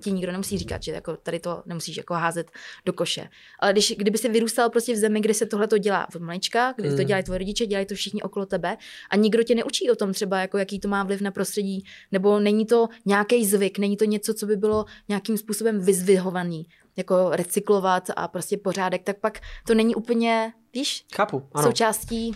[0.00, 2.50] ti nikdo nemusí říkat, že jako tady to nemusíš jako házet
[2.86, 3.28] do koše.
[3.58, 6.72] Ale když, kdyby si vyrůstal prostě v zemi, kde se tohle to dělá od malička,
[6.76, 7.06] kde to Mm.
[7.06, 8.76] dělají tvoje rodiče, dělají to všichni okolo tebe
[9.10, 12.40] a nikdo tě neučí o tom třeba, jako jaký to má vliv na prostředí, nebo
[12.40, 18.10] není to nějaký zvyk, není to něco, co by bylo nějakým způsobem vyzvihovaný, jako recyklovat
[18.16, 21.66] a prostě pořádek, tak pak to není úplně, víš, Chápu, ano.
[21.66, 22.32] součástí,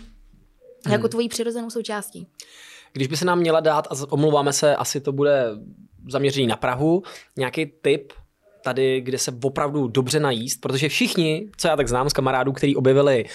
[0.89, 2.27] jako tvojí přirozenou součástí.
[2.93, 5.45] Když by se nám měla dát, a omlouváme se, asi to bude
[6.09, 7.03] zaměřený na Prahu,
[7.37, 8.13] nějaký tip
[8.61, 12.75] tady, kde se opravdu dobře najíst, protože všichni, co já tak znám z kamarádů, kteří
[12.75, 13.25] objevili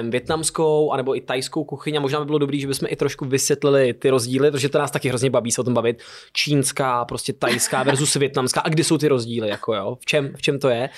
[0.00, 3.24] um, větnamskou anebo i tajskou kuchyň, a možná by bylo dobré, že bychom i trošku
[3.24, 6.02] vysvětlili ty rozdíly, protože to nás taky hrozně baví se o tom bavit.
[6.32, 10.42] Čínská, prostě tajská versus větnamská a kdy jsou ty rozdíly, jako jo, v čem, v
[10.42, 10.90] čem to je.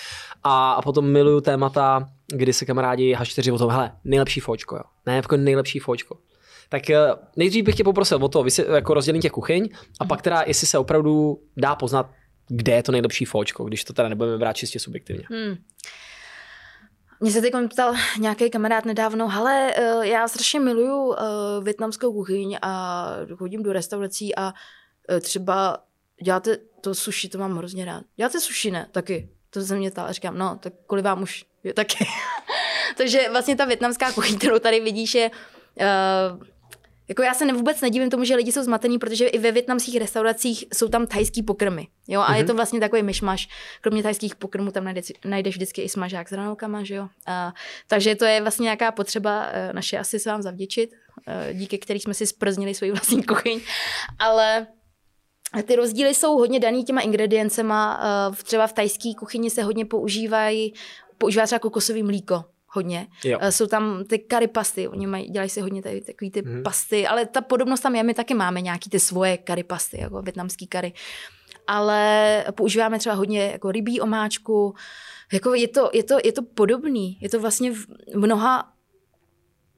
[0.42, 4.82] A, a potom miluju témata, kdy se kamarádi hašteři o tom, hele, nejlepší fočko, jo.
[5.06, 6.16] Ne, jako nejlepší fočko.
[6.68, 6.98] Tak eh,
[7.36, 9.68] nejdřív bych tě poprosil o to, jako rozdělení těch kuchyň
[10.00, 12.10] a pak teda, jestli se opravdu dá poznat
[12.54, 15.24] kde je to nejlepší fočko, když to teda nebudeme brát čistě subjektivně.
[15.30, 15.56] Hmm.
[17.20, 21.16] Mě se teď ptal nějaký kamarád nedávno, ale uh, já strašně miluju uh,
[21.62, 25.78] větnamskou kuchyň a chodím do restaurací a uh, třeba
[26.22, 28.04] děláte to sushi, to mám hrozně rád.
[28.16, 28.86] Děláte sushi, ne?
[28.92, 29.28] Taky.
[29.50, 32.06] To se mě ptal a říkám, no, tak kolik vám už je taky.
[32.96, 36.46] Takže vlastně ta větnamská kuchyň, kterou tady vidíš, je uh,
[37.12, 40.64] jako já se vůbec nedivím tomu, že lidi jsou zmatení, protože i ve větnamských restauracích
[40.74, 41.86] jsou tam thajský pokrmy.
[42.08, 42.20] Jo?
[42.20, 42.34] A mm-hmm.
[42.34, 42.46] je mhm.
[42.46, 43.48] to vlastně takový myšmaš.
[43.80, 47.08] Kromě thajských pokrmů tam najdeš, najdeš vždycky i smažák s ranolkama, že jo?
[47.26, 47.52] A,
[47.86, 52.00] takže to je vlastně nějaká potřeba uh, naše asi se vám zavděčit, uh, díky který
[52.00, 53.60] jsme si sprznili svoji vlastní kuchyň.
[54.18, 54.66] Ale
[55.64, 58.00] ty rozdíly jsou hodně daný těma ingrediencema.
[58.28, 60.74] Uh, třeba v tajské kuchyni se hodně používají,
[61.18, 63.06] používá třeba kokosový mlíko hodně.
[63.24, 63.38] Jo.
[63.40, 66.62] Eh, jsou tam ty curry pasty, oni mají, dělají si hodně tady takový ty hmm.
[66.62, 70.22] pasty, ale ta podobnost tam je, my taky máme nějaký ty svoje curry pasty, jako
[70.22, 70.92] větnamský curry.
[71.66, 74.74] Ale používáme třeba hodně jako rybí omáčku,
[75.32, 78.71] jako je to, je to, je to podobný, je to vlastně v mnoha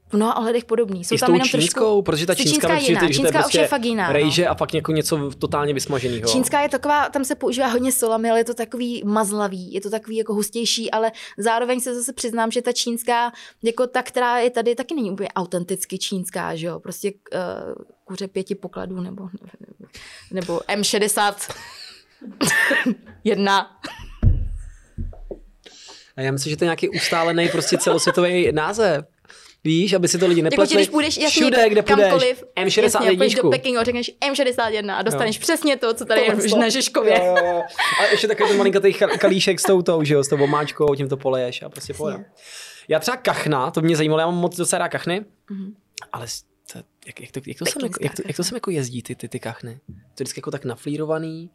[0.09, 1.03] v mnoha ohledech podobný.
[1.03, 2.01] Jsou I tam s tou jenom čínskou, trošku...
[2.01, 3.07] protože ta čínská, čínská jiná.
[3.07, 4.11] Že, čínská to je prostě je fakt jiná.
[4.11, 4.51] Rejže no.
[4.51, 6.31] a pak jako něco totálně vysmaženého.
[6.31, 9.89] Čínská je taková, tam se používá hodně solami, ale je to takový mazlavý, je to
[9.89, 13.31] takový jako hustější, ale zároveň se zase přiznám, že ta čínská,
[13.63, 18.27] jako ta, která je tady, taky není úplně autenticky čínská, že jo, prostě uh, kuře
[18.27, 19.29] pěti pokladů nebo,
[20.31, 21.53] nebo M60
[23.23, 23.79] jedna.
[26.17, 29.14] A já myslím, že to je nějaký ustálený prostě celosvětový název.
[29.65, 30.73] Víš, aby si to lidi nepletli.
[30.73, 32.13] Jako, když půjdeš jasně všude, kde půjdeš,
[32.55, 33.21] M61.
[33.21, 35.41] Jasně, do Pekingu a řekneš M61 a dostaneš jo.
[35.41, 37.17] přesně to, co tady je na Žižkově.
[37.25, 37.63] Jo, jo, jo.
[37.99, 41.09] A ještě takový ten malinkatý kalíšek s tou, tou, že jo, s tou omáčkou, tím
[41.09, 42.25] to poleješ a prostě pojedem.
[42.87, 45.73] Já třeba kachna, to mě zajímalo, já mám moc docela rád kachny, mm-hmm.
[46.11, 46.27] ale
[46.73, 49.03] to, jak, jak, to, jak, to sem, jako, jak, to, jak to sem jako jezdí
[49.03, 49.79] ty, ty, ty kachny?
[49.87, 51.49] To je vždycky jako tak naflírovaný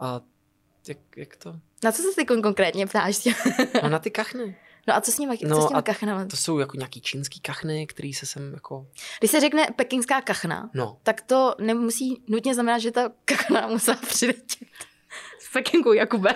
[0.00, 0.20] a
[0.88, 1.54] jak, jak to?
[1.84, 3.28] Na co se ty konkrétně ptáš?
[3.82, 4.56] no na ty kachny.
[4.88, 5.70] No a co s nimi, no co s?
[6.28, 8.86] To jsou jako nějaký čínský kachny, který se sem jako...
[9.18, 10.98] Když se řekne pekingská kachna, no.
[11.02, 14.68] tak to nemusí nutně znamenat, že ta kachna musela přiletět
[15.40, 16.34] z Pekingu, Jakube.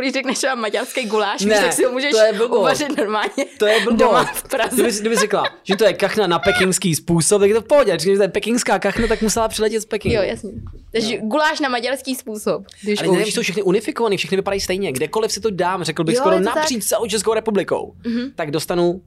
[0.00, 3.44] Když řekneš třeba maďarský guláš, ne, víš, tak si ho můžeš to je uvařit normálně
[3.58, 4.74] to je doma v Praze.
[4.74, 7.92] Kdyby, kdyby řekla, že to je kachna na pekingský způsob, tak je to v pohodě.
[7.92, 10.16] Když to je pekingská kachna, tak musela přiletět z Pekingu.
[10.16, 10.50] Jo, jasně.
[10.92, 11.28] Takže no.
[11.28, 12.62] guláš na maďarský způsob.
[12.82, 14.92] Když Ale nevím, jsou všechny unifikovaný, všechny vypadají stejně.
[14.92, 18.32] Kdekoliv si to dám, řekl bych jo, skoro napříč celou Českou republikou, mm-hmm.
[18.34, 19.02] tak dostanu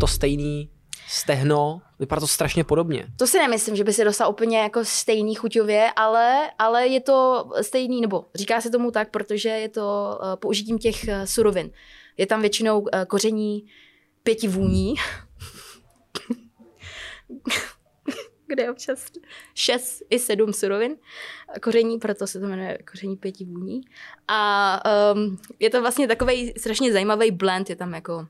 [0.00, 0.70] to stejný
[1.08, 3.06] stehno, vypadá to strašně podobně.
[3.16, 7.50] To si nemyslím, že by se dostal úplně jako stejný chuťově, ale, ale je to
[7.62, 11.70] stejný, nebo říká se tomu tak, protože je to uh, použitím těch uh, surovin.
[12.16, 13.66] Je tam většinou uh, koření
[14.22, 14.94] pěti vůní,
[18.46, 19.06] kde je občas
[19.54, 20.96] šest i sedm surovin
[21.62, 23.80] koření, proto se to jmenuje koření pěti vůní.
[24.28, 24.82] A
[25.14, 28.26] um, je to vlastně takový strašně zajímavý blend, je tam jako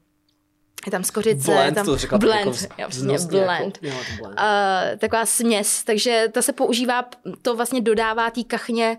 [0.87, 3.79] je tam skořice, blend, tam to řekla blend, jako jasně, blend.
[3.83, 4.39] Jako, blend.
[4.39, 7.05] Uh, taková směs, takže ta se používá,
[7.43, 8.99] to vlastně dodává té kachně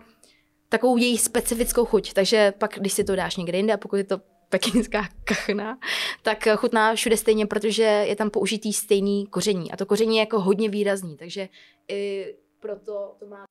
[0.69, 4.03] takovou její specifickou chuť, takže pak, když si to dáš někde jinde, a pokud je
[4.03, 5.77] to pekinská kachna,
[6.21, 10.39] tak chutná všude stejně, protože je tam použitý stejný koření a to koření je jako
[10.39, 11.49] hodně výrazný, takže
[11.88, 12.25] i
[12.59, 13.45] proto to má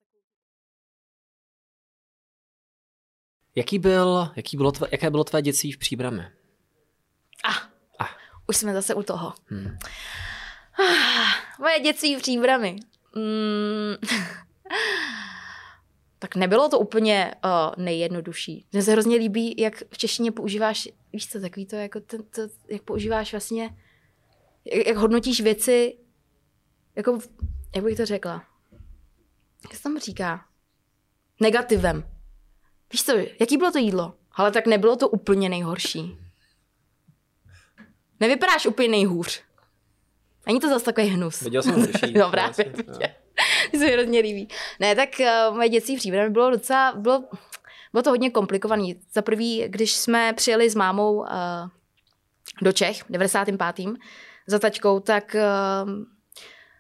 [3.57, 6.23] Jaký byl, jaký bylo tvé, jaké bylo tvé dětství v Příbrami?
[8.51, 9.33] Už jsme zase u toho.
[9.47, 9.79] Hmm.
[11.59, 12.77] moje dětství v příbrami.
[13.17, 14.09] Mm.
[16.19, 18.67] tak nebylo to úplně uh, nejjednodušší.
[18.73, 22.43] Mně se hrozně líbí, jak v češtině používáš, víš co, takový to, jako to, to,
[22.69, 23.77] jak používáš vlastně,
[24.65, 25.99] jak, jak hodnotíš věci,
[26.97, 27.19] jako,
[27.75, 28.45] jak bych to řekla,
[29.63, 30.45] jak se tam říká,
[31.41, 32.05] negativem.
[32.93, 34.15] Víš co, jaký bylo to jídlo?
[34.33, 36.30] Ale tak nebylo to úplně nejhorší.
[38.21, 39.43] Nevypadáš úplně nejhůř.
[40.47, 41.41] Ani to zase takový hnus.
[41.41, 42.13] Viděl jsem horší.
[42.19, 42.73] no právě.
[43.73, 44.49] mi se hrozně líbí.
[44.81, 47.25] Ne, tak uh, moje dětství příběh bylo docela, bylo,
[47.93, 49.01] bylo to hodně komplikovaný.
[49.13, 51.27] Za prvý, když jsme přijeli s mámou uh,
[52.63, 53.87] do Čech, 95.
[54.47, 55.37] za taťkou, tak
[55.85, 55.91] uh,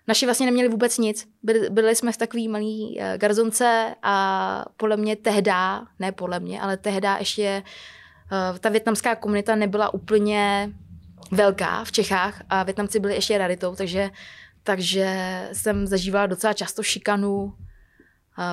[0.09, 1.29] naši vlastně neměli vůbec nic.
[1.43, 6.61] Byli, byli jsme v takový malý uh, garzonce a podle mě tehda, ne podle mě,
[6.61, 10.73] ale tehda ještě uh, ta větnamská komunita nebyla úplně
[11.31, 14.11] velká v Čechách a Větnamci byli ještě raritou, takže,
[14.63, 15.17] takže
[15.53, 17.53] jsem zažívala docela často šikanu uh,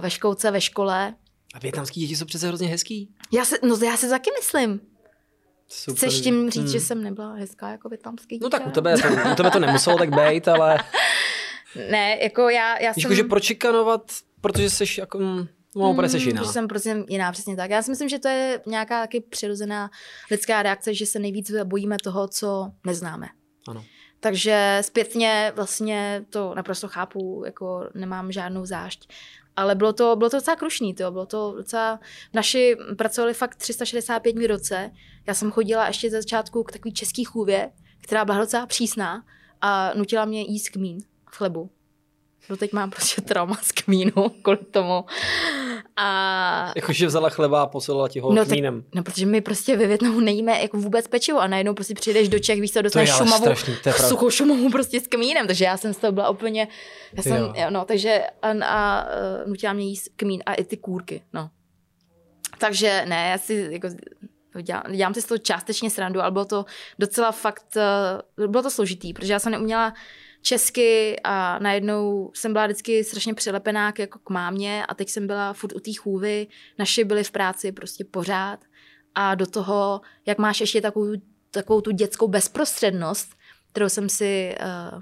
[0.01, 1.15] ve školce, ve škole.
[1.53, 3.15] A větnamský děti jsou přece hrozně hezký.
[3.32, 4.82] Já se, no já se taky myslím.
[5.69, 5.97] Super.
[5.97, 6.71] Chceš tím říct, hmm.
[6.71, 8.43] že jsem nebyla hezká jako větnamský dítě?
[8.43, 10.78] No tak u tebe, to, u tebe to nemuselo tak být, ale...
[11.91, 13.11] Ne, jako já, já Víš, jsem...
[13.11, 14.11] jako, že pročikanovat,
[14.41, 15.19] protože jsi jako...
[15.78, 16.43] No, jsi jiná.
[16.43, 17.69] Že jsem prostě jiná, přesně tak.
[17.69, 19.89] Já si myslím, že to je nějaká taky přirozená
[20.32, 23.28] lidská reakce, že se nejvíc bojíme toho, co neznáme.
[23.67, 23.84] Ano.
[24.19, 29.09] Takže zpětně vlastně to naprosto chápu, jako nemám žádnou zášť.
[29.55, 31.99] Ale bylo to, bylo to docela krušný, to bylo to docela,
[32.34, 34.91] naši pracovali fakt 365 dní v roce.
[35.28, 37.71] Já jsem chodila ještě ze začátku k takový český chůvě,
[38.01, 39.23] která byla docela přísná
[39.61, 40.97] a nutila mě jíst kmín
[41.32, 41.69] v chlebu.
[42.49, 45.05] Doteď mám prostě trauma z kmínu kvůli tomu.
[45.95, 48.83] A Jakože vzala chleba a posilila ti ho No, no, tak- kmínem.
[48.95, 52.39] No, protože my prostě ve Větnamu nejíme jako vůbec pečivo a najednou prostě přijdeš do
[52.39, 53.73] Čech, víš co, dostaneš šumavu, strašný,
[54.07, 56.67] suchou šumavu prostě s kmínem, takže já jsem z toho byla úplně,
[57.13, 57.53] já jsem, Jo.
[57.57, 57.69] jo.
[57.69, 59.03] no, takže a, a
[59.43, 61.49] uh, nutila mě jíst kmín a i ty kůrky, no.
[62.57, 63.87] Takže ne, já si jako
[64.61, 66.65] dělám, dělám si z toho částečně srandu, ale bylo to
[66.99, 67.77] docela fakt,
[68.37, 69.93] uh, bylo to složitý, protože já jsem neuměla
[70.47, 75.27] česky a najednou jsem byla vždycky strašně přilepená k, jako k mámě a teď jsem
[75.27, 76.47] byla furt u té chůvy,
[76.79, 78.59] naši byli v práci prostě pořád
[79.15, 81.11] a do toho, jak máš ještě takovou,
[81.51, 83.29] takovou tu dětskou bezprostřednost,
[83.71, 85.01] kterou jsem si uh,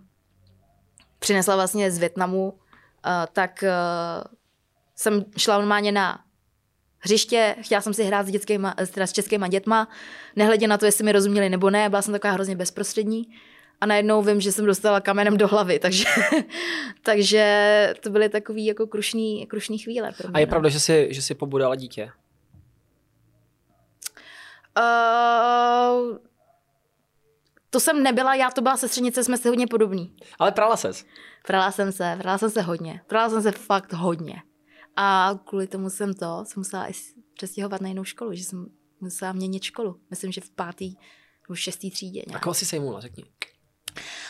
[1.20, 2.60] přinesla vlastně z Větnamu, uh,
[3.34, 4.24] tak uh,
[4.96, 6.20] jsem šla normálně na
[7.00, 9.88] hřiště, chtěla jsem si hrát s, dětskýma, s českýma dětma,
[10.36, 13.28] nehledě na to, jestli mi rozuměli nebo ne, byla jsem taková hrozně bezprostřední
[13.82, 16.06] a najednou vím, že jsem dostala kamenem do hlavy, takže,
[17.02, 20.12] takže to byly takový jako krušný, krušný chvíle.
[20.18, 20.50] Pro mě, A je no.
[20.50, 22.12] pravda, že jsi, že jsi pobudala dítě.
[24.78, 26.18] Uh,
[27.70, 30.16] to jsem nebyla, já to byla sestřenice, jsme si hodně podobní.
[30.40, 31.06] Ale prala ses.
[31.48, 33.02] Prala jsem se, prala jsem se hodně.
[33.08, 34.36] Prala jsem se fakt hodně.
[34.96, 36.94] A kvůli tomu jsem to, jsem musela i
[37.34, 38.66] přestěhovat na jinou školu, že jsem
[39.02, 40.00] musela měnit školu.
[40.10, 40.96] Myslím, že v pátý
[41.48, 42.22] nebo šestý třídě.
[42.22, 42.44] A Nějak.
[42.44, 43.24] koho jsi sejmula, řekni.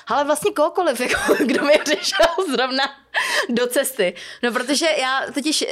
[0.08, 2.84] Ale vlastně kohokoliv, jako, kdo mi přišel zrovna
[3.50, 4.14] do cesty.
[4.44, 5.66] No protože já totiž,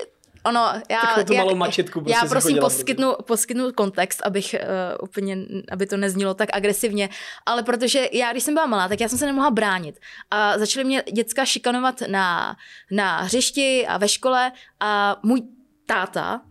[0.45, 5.03] ono, já, Takovou tu jak- malou mačetku prostě já prosím poskytnu, poskytnu kontext, abych uh,
[5.03, 5.37] úplně,
[5.71, 7.09] aby to neznělo tak agresivně,
[7.45, 9.99] ale protože já, když jsem byla malá, tak já jsem se nemohla bránit.
[10.31, 12.55] A začaly mě děcka šikanovat na,
[12.91, 15.41] na hřišti a ve škole a můj
[15.85, 16.41] táta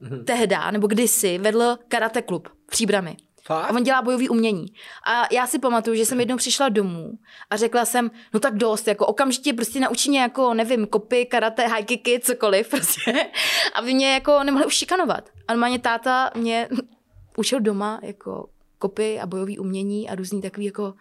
[0.00, 0.24] Mhm.
[0.24, 3.16] tehda, nebo kdysi, vedl karate klub v Příbrami.
[3.46, 3.70] Fakt?
[3.70, 4.66] A on dělá bojový umění.
[5.06, 7.12] A já si pamatuju, že jsem jednou přišla domů
[7.50, 11.66] a řekla jsem, no tak dost, jako okamžitě prostě naučí mě jako, nevím, kopy, karate,
[11.68, 13.26] high kicky, cokoliv prostě.
[13.74, 15.30] Aby mě jako nemohli už šikanovat.
[15.48, 16.68] A normálně táta mě
[17.36, 20.94] učil doma jako kopy a bojový umění a různý takový jako...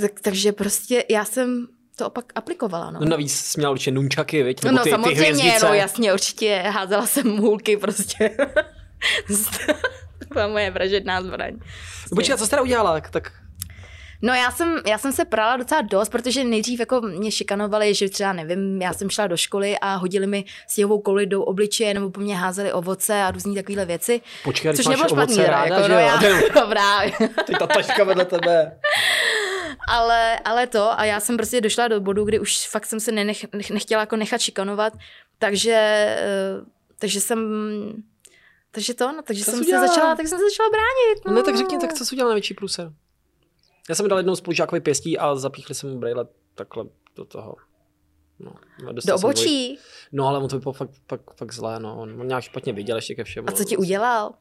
[0.00, 3.00] Tak, takže prostě já jsem to opak aplikovala, no.
[3.00, 4.64] No navíc jsi měla určitě nunčaky, viď?
[4.64, 5.66] Nebo No ty, ty samozřejmě, hvězdice.
[5.66, 8.36] no jasně, určitě házela jsem hůlky prostě.
[10.28, 11.52] to byla moje vražedná zbraň.
[12.12, 12.92] No, počkej, co jsi teda udělala?
[12.92, 13.32] Tak- Tak
[14.24, 18.08] No já jsem, já jsem se prala docela dost, protože nejdřív jako mě šikanovali, že
[18.08, 22.10] třeba nevím, já jsem šla do školy a hodili mi sněhovou kouli do obličeje nebo
[22.10, 24.20] po mně házeli ovoce a různý takovéhle věci.
[24.44, 26.06] počkej, Což nebylo špatný, ráda, jako, že no jo?
[26.06, 26.20] já,
[26.60, 27.00] dobrá,
[27.46, 28.78] Ty ta taška vedle tebe.
[29.88, 33.12] ale, ale to a já jsem prostě došla do bodu, kdy už fakt jsem se
[33.12, 34.92] nenech, nech, nechtěla jako nechat šikanovat,
[35.38, 35.74] takže,
[36.18, 36.64] eh,
[36.98, 37.38] takže jsem
[38.72, 41.24] takže to, no, takže Co jsem se začala, tak jsem se začala bránit.
[41.26, 42.92] No ne, tak řekni, tak co jsi udělal největší průser?
[43.88, 46.84] Já jsem dal jednou spolužákovi pěstí a zapíchli jsem mu brejle takhle
[47.16, 47.56] do toho.
[48.38, 48.52] No,
[48.92, 49.78] Do jsem dvoj- obočí.
[50.12, 51.96] No ale on to vypadalo fakt, fakt, fakt zlé, no.
[52.00, 53.48] On on nějak špatně viděl ještě ke všemu.
[53.48, 54.32] A co ti udělal?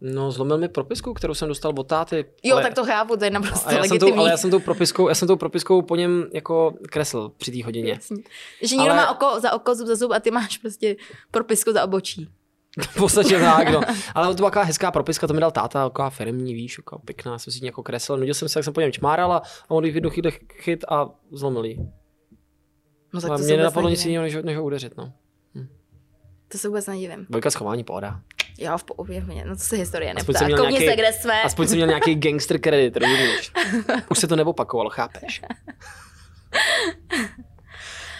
[0.00, 2.24] No, zlomil mi propisku, kterou jsem dostal od táty.
[2.42, 4.18] Jo, ale, tak to chápu, to je naprosto a já jsem, tou, legitimní.
[4.20, 7.64] ale já jsem tou propiskou, já jsem tou propiskou po něm jako kreslil při té
[7.64, 7.90] hodině.
[7.92, 8.22] Jasně.
[8.62, 10.96] Že někdo Ale- má oko za oko, zub za zub a ty máš prostě
[11.30, 12.28] propisku za obočí.
[12.78, 13.80] V podstatě tak, no.
[14.14, 17.38] Ale to byla taková hezká propiska, to mi dal táta, taková firmní, víš, jako pěkná,
[17.38, 18.18] jsem si ji jako kreslil.
[18.18, 20.84] Nudil jsem se, jak jsem po něm čmáral a on ji v jednu chvíli chyt
[20.88, 21.78] a zlomil ji.
[23.14, 25.12] No tak to mě nenapadlo nic jiného, než, než ho udeřit, no.
[26.48, 27.26] To se vůbec nedivím.
[27.28, 28.20] Dvojka schování, pohoda.
[28.58, 30.38] Jo, v pohodě, no to se historie neptá.
[30.40, 31.42] Koukni nějaký- se, kde jsme.
[31.42, 33.52] Aspoň jsem měl nějaký gangster kredit, rozumíš?
[34.10, 35.42] Už se to neopakovalo, chápeš?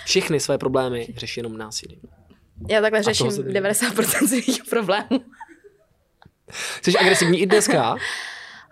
[0.05, 2.01] všechny své problémy řeší jenom násilím.
[2.69, 3.63] Já takhle řeším toho se držím.
[3.63, 5.25] 90% svých problémů.
[6.83, 7.97] Jsi agresivní i dneska?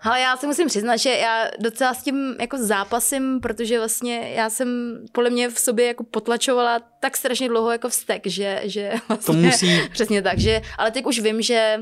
[0.01, 4.49] Ale já se musím přiznat, že já docela s tím jako zápasím, protože vlastně já
[4.49, 9.25] jsem podle mě v sobě jako potlačovala tak strašně dlouho jako vztek, že, že vlastně,
[9.25, 11.77] To musí, Přesně tak, že, ale teď už vím, že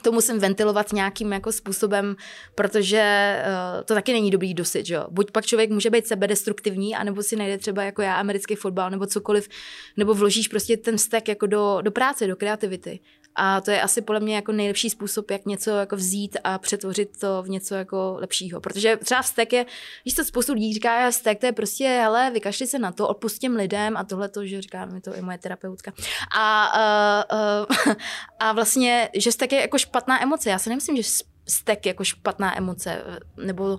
[0.00, 2.16] to musím ventilovat nějakým jako způsobem,
[2.54, 5.06] protože uh, to taky není dobrý dosit, jo.
[5.10, 9.06] Buď pak člověk může být sebedestruktivní, anebo si najde třeba jako já americký fotbal, nebo
[9.06, 9.48] cokoliv,
[9.96, 13.00] nebo vložíš prostě ten vztek jako do, do práce, do kreativity.
[13.42, 17.20] A to je asi podle mě jako nejlepší způsob, jak něco jako vzít a přetvořit
[17.20, 18.60] to v něco jako lepšího.
[18.60, 19.66] Protože třeba vztek je,
[20.04, 23.08] víš co, spoustu lidí říká, že vztek to je prostě, hele, vykašli se na to,
[23.08, 25.92] odpustím lidem a tohle to, že říká mi to i moje terapeutka.
[26.36, 26.72] A,
[27.32, 27.94] uh, uh,
[28.38, 30.50] a vlastně, že vztek je jako špatná emoce.
[30.50, 31.02] Já si nemyslím, že
[31.44, 33.04] vztek je jako špatná emoce,
[33.44, 33.78] nebo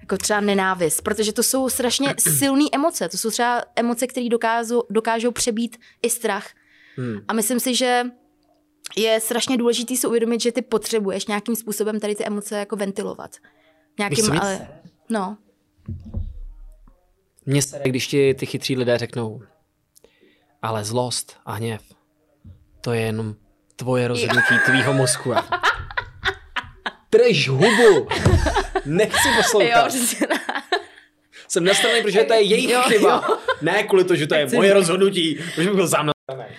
[0.00, 3.08] jako třeba nenávist, protože to jsou strašně silné emoce.
[3.08, 6.46] To jsou třeba emoce, které dokážou, dokážou přebít i strach.
[6.96, 7.20] hmm.
[7.28, 8.04] A myslím si, že
[8.96, 13.30] je strašně důležité si uvědomit, že ty potřebuješ nějakým způsobem tady ty emoce jako ventilovat.
[13.36, 13.40] Víš,
[13.98, 14.56] Nějakým, mi ale...
[14.56, 14.68] sere?
[15.08, 15.36] No,
[17.46, 19.42] Mně se, když ti ty chytří lidé řeknou,
[20.62, 21.82] ale zlost a hněv,
[22.80, 23.34] to je jenom
[23.76, 25.32] tvoje rozhodnutí tvýho mozku.
[27.10, 28.08] Drž hubu!
[28.84, 29.88] Nechci poslouchat.
[29.88, 30.26] přesně.
[31.48, 33.24] Jsem nastavený, protože to je jejich Jo, chyba.
[33.28, 33.38] jo.
[33.62, 35.38] Ne kvůli to, že to je Chci- moje rozhodnutí.
[35.38, 36.10] Už bych byl sám.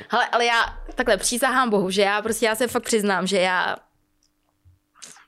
[0.09, 3.77] Hele, ale já takhle přísahám Bohu, že já prostě já se fakt přiznám, že já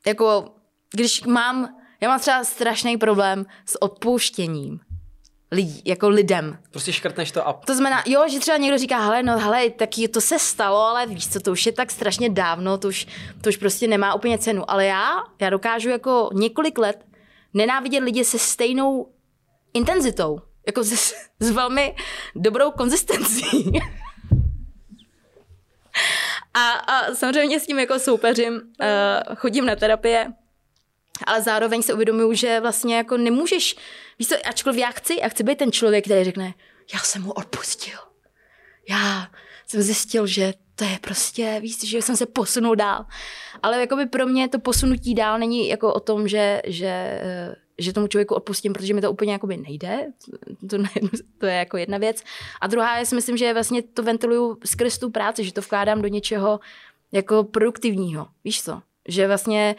[0.07, 0.55] jako,
[0.93, 4.79] když mám, já mám třeba strašný problém s odpouštěním
[5.51, 6.57] lidí, jako lidem.
[6.71, 9.89] Prostě škrtneš to a To znamená, jo, že třeba někdo říká, hele, no hele, tak
[10.13, 13.07] to se stalo, ale víš co, to už je tak strašně dávno, to už,
[13.41, 14.71] to už prostě nemá úplně cenu.
[14.71, 17.05] Ale já, já dokážu jako několik let
[17.53, 19.13] nenávidět lidi se stejnou
[19.73, 21.95] intenzitou, jako s, s velmi
[22.35, 23.71] dobrou konzistencí.
[26.53, 30.33] a, a samozřejmě s tím jako soupeřím, uh, chodím na terapie,
[31.27, 33.75] ale zároveň se uvědomuju, že vlastně jako nemůžeš,
[34.19, 36.53] víš co, ačkoliv já chci, já chci být ten člověk, který řekne,
[36.93, 37.97] já jsem mu odpustil.
[38.89, 39.31] Já
[39.67, 43.05] jsem zjistil, že to je prostě, víš, že jsem se posunul dál.
[43.63, 47.93] Ale jakoby pro mě to posunutí dál není jako o tom, že, že, eh, že
[47.93, 50.07] tomu člověku odpustím, protože mi to úplně jakoby nejde.
[50.69, 50.77] To,
[51.37, 52.23] to je jako jedna věc.
[52.61, 56.01] A druhá, já si myslím, že vlastně to ventiluju skrz tu práci, že to vkládám
[56.01, 56.59] do něčeho
[57.11, 58.27] jako produktivního.
[58.43, 58.81] Víš co?
[59.07, 59.75] Že vlastně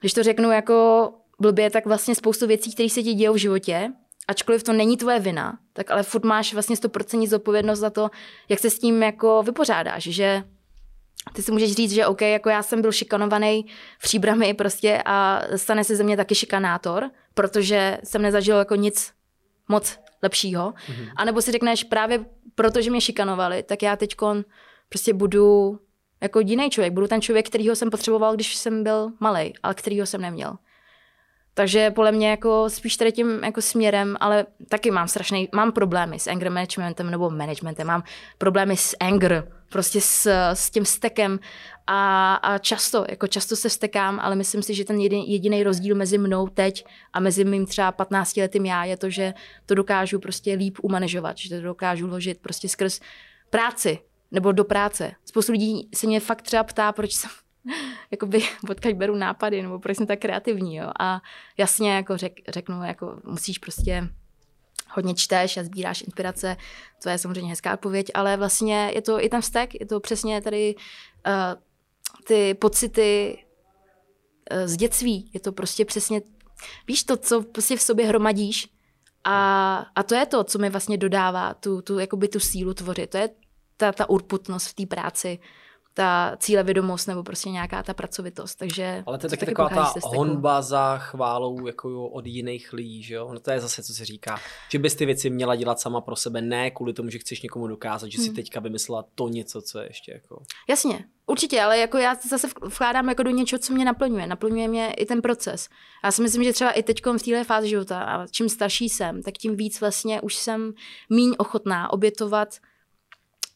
[0.00, 1.10] když to řeknu jako
[1.40, 3.92] blbě, tak vlastně spoustu věcí, které se ti dějou v životě,
[4.28, 8.10] ačkoliv to není tvoje vina, tak ale furt máš vlastně 100% zodpovědnost za to,
[8.48, 10.44] jak se s tím jako vypořádáš, že
[11.32, 13.66] ty si můžeš říct, že OK, jako já jsem byl šikanovaný
[13.98, 19.12] v příbrami prostě a stane se ze mě taky šikanátor, protože jsem nezažil jako nic
[19.68, 20.70] moc lepšího.
[20.70, 21.10] Mm-hmm.
[21.16, 22.24] A nebo si řekneš, právě
[22.54, 24.16] protože mě šikanovali, tak já teď
[24.88, 25.78] prostě budu
[26.20, 26.92] jako jiný člověk.
[26.92, 30.56] Budu ten člověk, kterýho jsem potřeboval, když jsem byl malý, ale kterýho jsem neměl.
[31.58, 36.18] Takže podle mě jako spíš tady tím jako směrem, ale taky mám strašný, mám problémy
[36.18, 38.02] s anger managementem nebo managementem, mám
[38.38, 41.38] problémy s anger, prostě s, s tím stekem
[41.86, 46.18] a, a často, jako často se stekám, ale myslím si, že ten jediný, rozdíl mezi
[46.18, 49.34] mnou teď a mezi mým třeba 15 letým já je to, že
[49.66, 53.00] to dokážu prostě líp umanežovat, že to dokážu ložit prostě skrz
[53.50, 53.98] práci
[54.30, 55.12] nebo do práce.
[55.24, 57.30] Spoustu lidí se mě fakt třeba ptá, proč jsem
[58.10, 60.90] jakoby odkaď beru nápady, nebo proč jsem tak kreativní, jo.
[61.00, 61.20] A
[61.56, 64.08] jasně jako řek, řeknu, jako musíš prostě
[64.90, 66.56] hodně čteš a sbíráš inspirace,
[67.02, 70.42] to je samozřejmě hezká odpověď, ale vlastně je to i ten vztek, je to přesně
[70.42, 71.32] tady uh,
[72.24, 73.38] ty pocity
[74.52, 76.22] uh, z dětství, je to prostě přesně,
[76.88, 78.68] víš to, co prostě v sobě hromadíš
[79.24, 83.10] a, a to je to, co mi vlastně dodává tu, tu, jakoby tu sílu tvořit,
[83.10, 83.30] to je
[83.76, 85.38] ta, ta urputnost v té práci,
[85.96, 88.58] ta cílevědomost nebo prostě nějaká ta pracovitost.
[88.58, 92.72] Takže Ale to je co taky taková ta honba za chválou jako jo, od jiných
[92.72, 93.30] lidí, že jo?
[93.32, 94.40] No to je zase, co se říká.
[94.70, 97.66] Že bys ty věci měla dělat sama pro sebe, ne kvůli tomu, že chceš někomu
[97.66, 98.34] dokázat, že si Hmm.
[98.34, 100.42] teďka vymyslela to něco, co je ještě jako...
[100.68, 104.26] Jasně, určitě, ale jako já zase vkládám jako do něčeho, co mě naplňuje.
[104.26, 105.68] Naplňuje mě i ten proces.
[106.04, 109.22] Já si myslím, že třeba i teď v téhle fázi života, a čím starší jsem,
[109.22, 110.72] tak tím víc vlastně už jsem
[111.10, 112.48] míň ochotná obětovat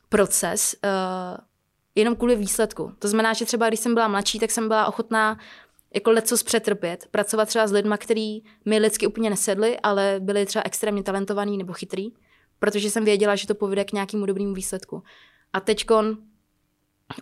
[0.09, 1.50] proces uh,
[1.95, 2.93] jenom kvůli výsledku.
[2.99, 5.39] To znamená, že třeba když jsem byla mladší, tak jsem byla ochotná
[5.95, 10.63] jako lecos přetrpět, pracovat třeba s lidmi, který mi lidsky úplně nesedli, ale byli třeba
[10.67, 12.09] extrémně talentovaní nebo chytrý,
[12.59, 15.03] protože jsem věděla, že to povede k nějakému dobrému výsledku.
[15.53, 16.17] A teďkon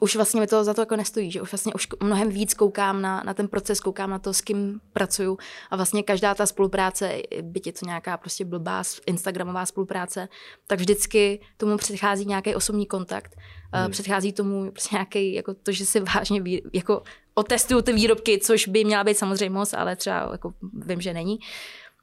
[0.00, 3.02] už vlastně mi to za to jako nestojí, že už vlastně už mnohem víc koukám
[3.02, 5.38] na, na ten proces, koukám na to, s kým pracuju
[5.70, 10.28] a vlastně každá ta spolupráce, byť je to nějaká prostě blbá Instagramová spolupráce,
[10.66, 13.36] tak vždycky tomu předchází nějaký osobní kontakt,
[13.72, 13.90] hmm.
[13.90, 17.02] předchází tomu prostě nějaký, jako to, že si vážně vý, jako
[17.34, 21.38] otestuju ty výrobky, což by měla být samozřejmost, ale třeba jako vím, že není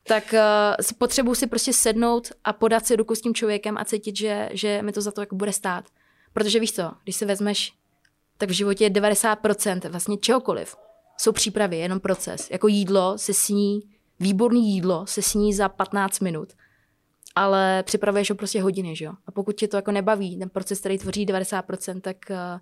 [0.07, 4.15] tak uh, potřebuji si prostě sednout a podat si ruku s tím člověkem a cítit,
[4.15, 5.85] že, že mi to za to jako bude stát.
[6.35, 7.73] Protože víš co, když si vezmeš,
[8.37, 10.75] tak v životě je 90% vlastně čehokoliv.
[11.17, 12.49] Jsou přípravy, jenom proces.
[12.51, 13.79] Jako jídlo se sní,
[14.19, 16.53] výborný jídlo se sní za 15 minut,
[17.35, 19.13] ale připravuješ ho prostě hodiny, že jo?
[19.27, 22.59] A pokud tě to jako nebaví, ten proces, který tvoří 90%, tak, uh,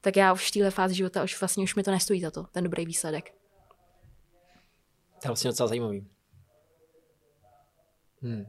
[0.00, 2.44] tak já už v téhle fázi života už vlastně už mi to nestojí za to,
[2.52, 3.30] ten dobrý výsledek.
[5.20, 6.06] To je vlastně docela zajímavý.
[8.22, 8.44] Hmm.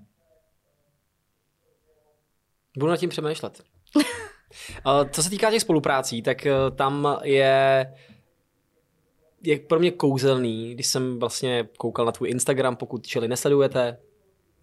[2.77, 3.63] Budu nad tím přemýšlet.
[5.11, 7.85] Co se týká těch spoluprácí, tak eh, tam je
[9.43, 13.97] je pro mě kouzelný, když jsem vlastně koukal na tvůj Instagram, pokud čeli nesledujete,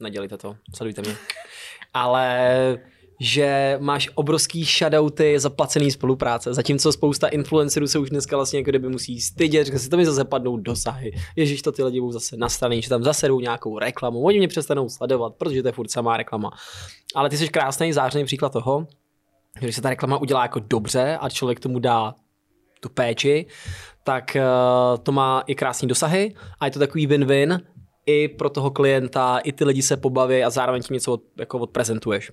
[0.01, 1.16] nedělejte to, sledujte mě.
[1.95, 2.78] Ale
[3.22, 8.88] že máš obrovský shoutouty zaplacený spolupráce, zatímco spousta influencerů se už dneska vlastně jako kdyby
[8.88, 11.12] musí stydět, že si to mi zase padnou dosahy.
[11.36, 14.49] Ježíš, to ty lidi budou zase nastavený, že tam zase jdou nějakou reklamu, oni mě
[14.49, 16.51] přestanou sledovat, protože to je furt samá reklama.
[17.14, 18.86] Ale ty jsi krásný zářný příklad toho,
[19.59, 22.14] když se ta reklama udělá jako dobře a člověk tomu dá
[22.80, 23.46] tu péči,
[24.05, 27.61] tak uh, to má i krásný dosahy a je to takový win-win
[28.07, 31.59] i pro toho klienta, i ty lidi se pobaví a zároveň ti něco od, jako
[31.59, 32.32] odprezentuješ.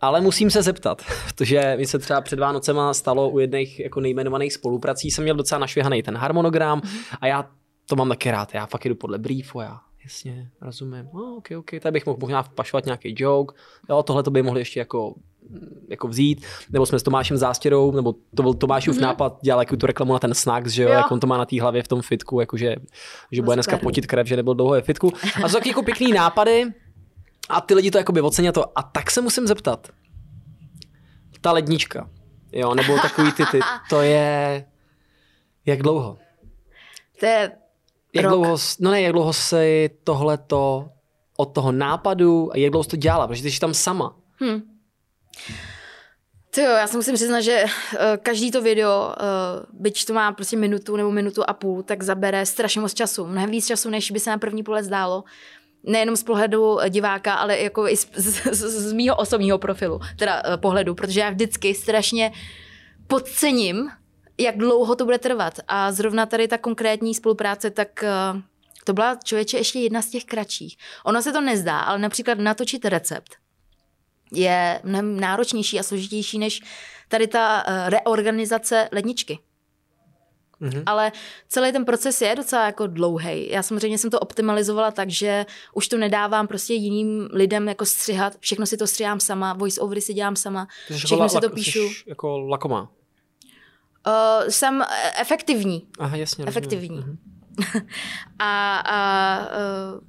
[0.00, 4.52] Ale musím se zeptat, protože mi se třeba před Vánocema stalo u jedných jako nejmenovaných
[4.52, 6.80] spoluprací, jsem měl docela našvěhaný ten harmonogram
[7.20, 7.50] a já
[7.86, 11.70] to mám taky rád, já fakt jdu podle briefu, já jasně, rozumím, oh, ok, ok,
[11.80, 13.54] tady bych mohl možná vpašovat nějaký joke,
[13.90, 15.14] jo, tohle to by mohli ještě jako
[15.88, 19.00] jako vzít, nebo jsme s Tomášem Zástěrou, nebo to byl Tomášův mm-hmm.
[19.00, 20.94] nápad, dělal jako tu reklamu na ten snacks, že jo, jo.
[20.94, 22.76] jak on to má na té hlavě v tom fitku, jakože,
[23.32, 25.12] že bude dneska potit krev, že nebyl dlouho ve fitku.
[25.44, 26.72] A jsou taky jako pěkný nápady,
[27.48, 28.78] a ty lidi to jakoby ocení to.
[28.78, 29.88] A tak se musím zeptat.
[31.40, 32.10] Ta lednička,
[32.52, 34.64] jo, nebo takový ty, ty to je...
[35.66, 36.18] Jak dlouho?
[37.20, 37.52] To je
[38.14, 38.32] jak rok.
[38.32, 40.88] dlouho, no ne, jak dlouho se tohleto
[41.36, 44.16] od toho nápadu a jak dlouho jsi to dělala, protože ty jsi tam sama.
[44.40, 44.62] Hmm.
[46.54, 50.32] To jo, já si musím přiznat, že uh, každý to video, uh, byť to má
[50.32, 53.26] prostě minutu nebo minutu a půl, tak zabere strašně moc času.
[53.26, 55.24] Mnohem víc času, než by se na první pohled zdálo
[55.84, 60.42] nejenom z pohledu diváka, ale jako i z, z, z, z mýho osobního profilu, teda
[60.44, 62.32] uh, pohledu, protože já vždycky strašně
[63.06, 63.90] podcením,
[64.38, 65.54] jak dlouho to bude trvat.
[65.68, 68.04] A zrovna tady ta konkrétní spolupráce, tak
[68.34, 68.40] uh,
[68.84, 70.76] to byla člověče ještě jedna z těch kratších.
[71.04, 73.42] Ono se to nezdá, ale například natočit recept
[74.32, 76.60] je mnohem náročnější a složitější než
[77.08, 79.38] tady ta uh, reorganizace ledničky.
[80.62, 80.82] Mm-hmm.
[80.86, 81.12] Ale
[81.48, 83.50] celý ten proces je docela jako dlouhý.
[83.50, 88.36] Já samozřejmě jsem to optimalizovala tak, že už to nedávám prostě jiným lidem jako střihat.
[88.40, 90.68] Všechno si to střihám sama, voice overy si dělám sama.
[90.96, 91.88] Všechno jako si to píšu.
[92.06, 92.90] jako lakomá.
[94.06, 94.82] Uh, jsem
[95.20, 95.86] efektivní.
[95.98, 96.44] Aha, jasně.
[96.46, 96.98] Efektivní.
[96.98, 97.16] Mm-hmm.
[98.38, 100.00] a, a uh,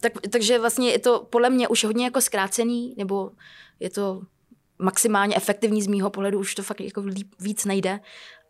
[0.00, 3.30] tak, takže vlastně je to podle mě už hodně jako zkrácený, nebo
[3.80, 4.22] je to
[4.78, 7.04] maximálně efektivní z mýho pohledu, už to fakt jako
[7.40, 8.00] víc nejde.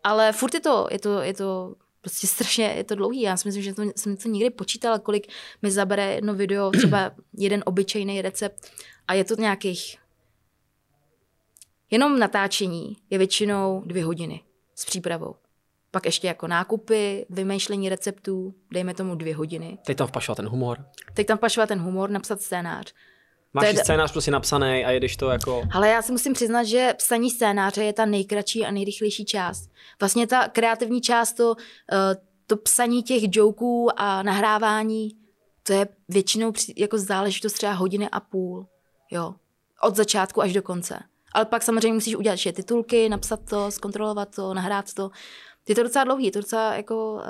[0.03, 3.21] Ale furt je to, je to, je to prostě strašně, je to dlouhý.
[3.21, 5.27] Já si myslím, že to, jsem to nikdy počítala, kolik
[5.61, 8.71] mi zabere jedno video, třeba jeden obyčejný recept
[9.07, 9.97] a je to nějakých
[11.91, 14.41] jenom natáčení je většinou dvě hodiny
[14.75, 15.35] s přípravou.
[15.91, 19.77] Pak ještě jako nákupy, vymýšlení receptů, dejme tomu dvě hodiny.
[19.85, 20.85] Teď tam vpašovat ten humor.
[21.13, 22.93] Teď tam vpašovat ten humor, napsat scénář.
[23.55, 23.83] Máš je...
[23.83, 25.63] scénář prostě napsaný a jedeš to jako...
[25.73, 29.69] Ale já si musím přiznat, že psaní scénáře je ta nejkratší a nejrychlejší část.
[29.99, 31.55] Vlastně ta kreativní část, to,
[31.91, 32.15] eh,
[32.47, 35.09] to psaní těch joků a nahrávání,
[35.63, 38.67] to je většinou jako záležitost třeba hodiny a půl.
[39.11, 39.35] Jo.
[39.81, 40.99] Od začátku až do konce.
[41.33, 45.11] Ale pak samozřejmě musíš udělat ještě titulky, napsat to, zkontrolovat to, nahrát to.
[45.67, 47.21] Je to docela dlouhý, je to docela jako uh,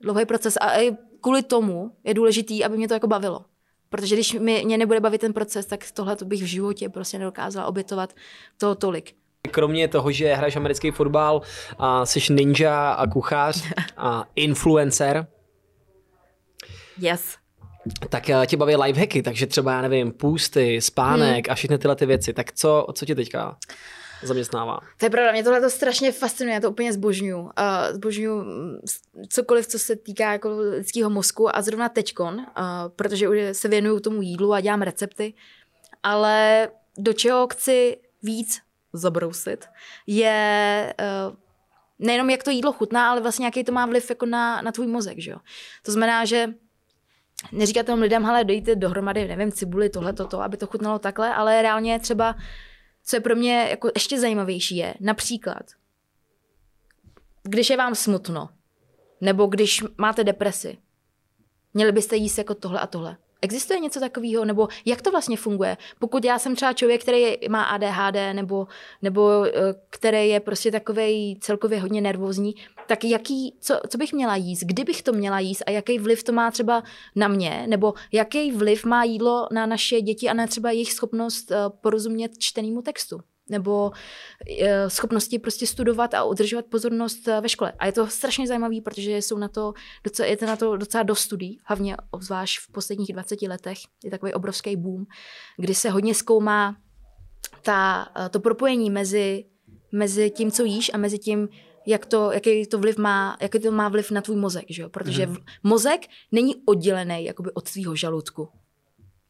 [0.00, 3.44] dlouhý proces a i kvůli tomu je důležitý, aby mě to jako bavilo.
[3.88, 7.18] Protože když mě, mě nebude bavit ten proces, tak tohle to bych v životě prostě
[7.18, 8.14] nedokázala obětovat
[8.58, 9.14] to tolik.
[9.50, 11.42] Kromě toho, že hraješ americký fotbal
[11.78, 13.64] a jsi ninja a kuchař
[13.96, 15.26] a influencer,
[16.98, 17.36] Yes.
[18.08, 21.52] Tak eh, tě baví lifehacky, takže třeba, já nevím, půsty, spánek hmm.
[21.52, 22.32] a všechny tyhle ty věci.
[22.32, 23.56] Tak co, co tě teďka
[24.22, 24.80] zaměstnává.
[24.98, 27.40] To je pravda, mě tohle to strašně fascinuje, já to úplně zbožňuju.
[27.40, 27.50] Uh,
[27.90, 28.44] zbožňuju
[29.28, 32.44] cokoliv, co se týká jako lidského mozku a zrovna teďkon, uh,
[32.96, 35.34] protože už se věnuju tomu jídlu a dělám recepty,
[36.02, 38.60] ale do čeho chci víc
[38.92, 39.66] zabrousit,
[40.06, 40.94] je
[41.28, 41.36] uh,
[41.98, 44.86] nejenom jak to jídlo chutná, ale vlastně jaký to má vliv jako na, na tvůj
[44.86, 45.38] mozek, že jo.
[45.82, 46.48] To znamená, že
[47.52, 51.62] neříkat tomu lidem, hele, dejte dohromady, nevím, cibuli, tohle, toto, aby to chutnalo takhle, ale
[51.62, 52.34] reálně třeba,
[53.06, 55.70] co je pro mě jako ještě zajímavější je, například,
[57.42, 58.48] když je vám smutno,
[59.20, 60.78] nebo když máte depresi,
[61.74, 63.16] měli byste jíst jako tohle a tohle.
[63.42, 65.76] Existuje něco takového, nebo jak to vlastně funguje?
[65.98, 68.66] Pokud já jsem třeba člověk, který má ADHD, nebo,
[69.02, 69.52] nebo eh,
[69.90, 72.54] který je prostě takový celkově hodně nervózní,
[72.86, 76.32] tak jaký, co, co bych měla jíst, kdybych to měla jíst a jaký vliv to
[76.32, 76.82] má třeba
[77.16, 81.50] na mě, nebo jaký vliv má jídlo na naše děti a na třeba jejich schopnost
[81.50, 83.20] eh, porozumět čtenému textu?
[83.48, 83.92] Nebo
[84.60, 87.72] eh, schopnosti prostě studovat a udržovat pozornost eh, ve škole.
[87.78, 89.72] A je to strašně zajímavé, protože jsou na to
[90.04, 93.78] docela, je to na to docela dost studií, hlavně obzvlášť v posledních 20 letech.
[94.04, 95.06] Je takový obrovský boom,
[95.58, 96.76] kdy se hodně zkoumá
[97.62, 99.44] ta, eh, to propojení mezi,
[99.92, 101.48] mezi tím, co jíš a mezi tím,
[101.86, 104.88] jak to, jaký to vliv má, jaký to má vliv na tvůj mozek, že jo?
[104.88, 105.36] Protože mm.
[105.62, 106.00] mozek
[106.32, 108.48] není oddělený jakoby od tvýho žaludku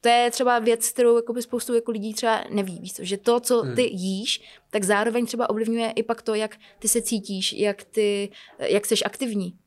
[0.01, 2.79] to je třeba věc, kterou jakoby spoustu jako lidí třeba neví.
[2.81, 3.75] Víš, že to, co hmm.
[3.75, 4.41] ty jíš,
[4.71, 8.95] tak zároveň třeba ovlivňuje i pak to, jak ty se cítíš, jak ty, jak jsi
[9.05, 9.59] aktivní,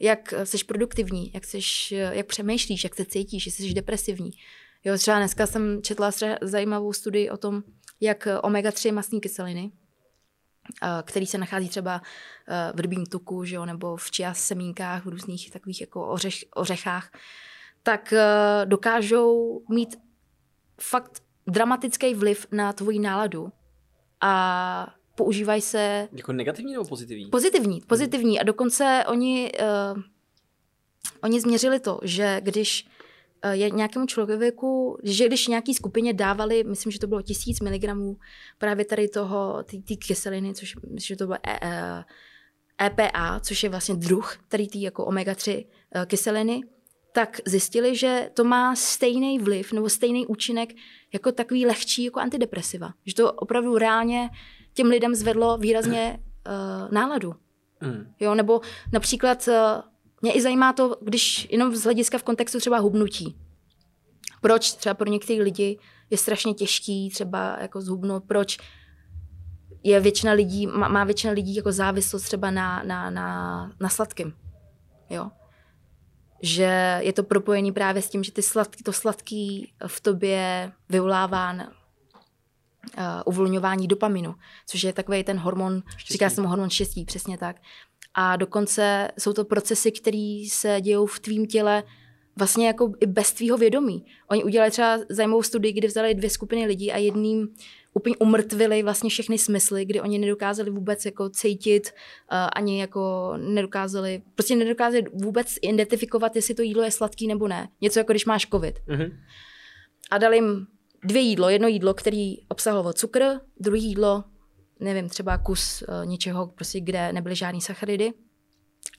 [0.00, 4.30] jak jsi produktivní, jak, seš, jak přemýšlíš, jak se cítíš, jestli jsi depresivní.
[4.84, 6.10] Jo, třeba dneska jsem četla
[6.40, 7.62] zajímavou studii o tom,
[8.00, 9.70] jak omega-3 masní kyseliny,
[11.02, 12.02] který se nachází třeba
[12.74, 17.10] v rybím tuku, že jo, nebo v čia semínkách, v různých takových jako ořech, ořechách,
[17.86, 19.96] tak uh, dokážou mít
[20.80, 23.52] fakt dramatický vliv na tvoji náladu.
[24.20, 26.08] A používají se...
[26.12, 27.26] Jako negativní nebo pozitivní?
[27.26, 28.40] Pozitivní, pozitivní.
[28.40, 29.52] A dokonce oni,
[29.94, 30.02] uh,
[31.22, 32.86] oni změřili to, že když
[33.44, 38.16] uh, je nějakému člověku, že když nějaký skupině dávali, myslím, že to bylo tisíc miligramů
[38.58, 42.04] právě tady toho, ty kyseliny, což myslím, že to bylo e, e,
[42.86, 45.66] EPA, což je vlastně druh tady ty jako omega-3
[45.96, 46.60] uh, kyseliny,
[47.16, 50.74] tak zjistili, že to má stejný vliv nebo stejný účinek
[51.12, 52.92] jako takový lehčí jako antidepresiva.
[53.06, 54.30] Že to opravdu reálně
[54.74, 57.34] těm lidem zvedlo výrazně uh, náladu.
[57.80, 58.12] Mm.
[58.20, 58.60] Jo, nebo
[58.92, 59.54] například uh,
[60.22, 63.36] mě i zajímá to, když jenom z hlediska v kontextu třeba hubnutí.
[64.40, 65.78] Proč třeba pro některé lidi
[66.10, 68.58] je strašně těžký třeba jako zhubnout, proč
[69.82, 74.32] je většina lidí, má, má většina lidí jako závislost třeba na, na, na, na sladkém.
[75.10, 75.30] Jo
[76.42, 81.52] že je to propojení právě s tím, že ty sladký, to sladký v tobě vyvolává
[81.52, 81.60] uh,
[83.26, 84.34] uvolňování dopaminu,
[84.66, 86.12] což je takový ten hormon, štěstí.
[86.12, 87.56] říká se mu hormon štěstí, přesně tak.
[88.14, 91.82] A dokonce jsou to procesy, které se dějou v tvým těle
[92.36, 94.04] vlastně jako i bez tvýho vědomí.
[94.28, 97.48] Oni udělali třeba zajímavou studii, kdy vzali dvě skupiny lidí a jedním
[97.96, 101.90] úplně umrtvili vlastně všechny smysly, kdy oni nedokázali vůbec jako cítit,
[102.32, 107.68] uh, ani jako nedokázali, prostě nedokázali vůbec identifikovat, jestli to jídlo je sladký nebo ne.
[107.80, 108.78] Něco jako když máš covid.
[108.88, 109.12] Mm-hmm.
[110.10, 110.66] A dali jim
[111.04, 111.48] dvě jídlo.
[111.48, 113.24] Jedno jídlo, který obsahovalo cukr,
[113.60, 114.24] druhé jídlo,
[114.80, 118.12] nevím, třeba kus uh, něčeho, prostě, kde nebyly žádný sacharidy.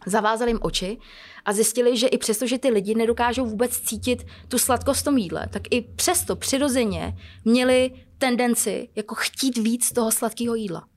[0.05, 0.97] Zavázali jim oči
[1.45, 5.17] a zjistili, že i přesto, že ty lidi nedokážou vůbec cítit tu sladkost v tom
[5.17, 7.13] jídle, tak i přesto přirozeně
[7.45, 10.87] měli tendenci jako chtít víc toho sladkého jídla.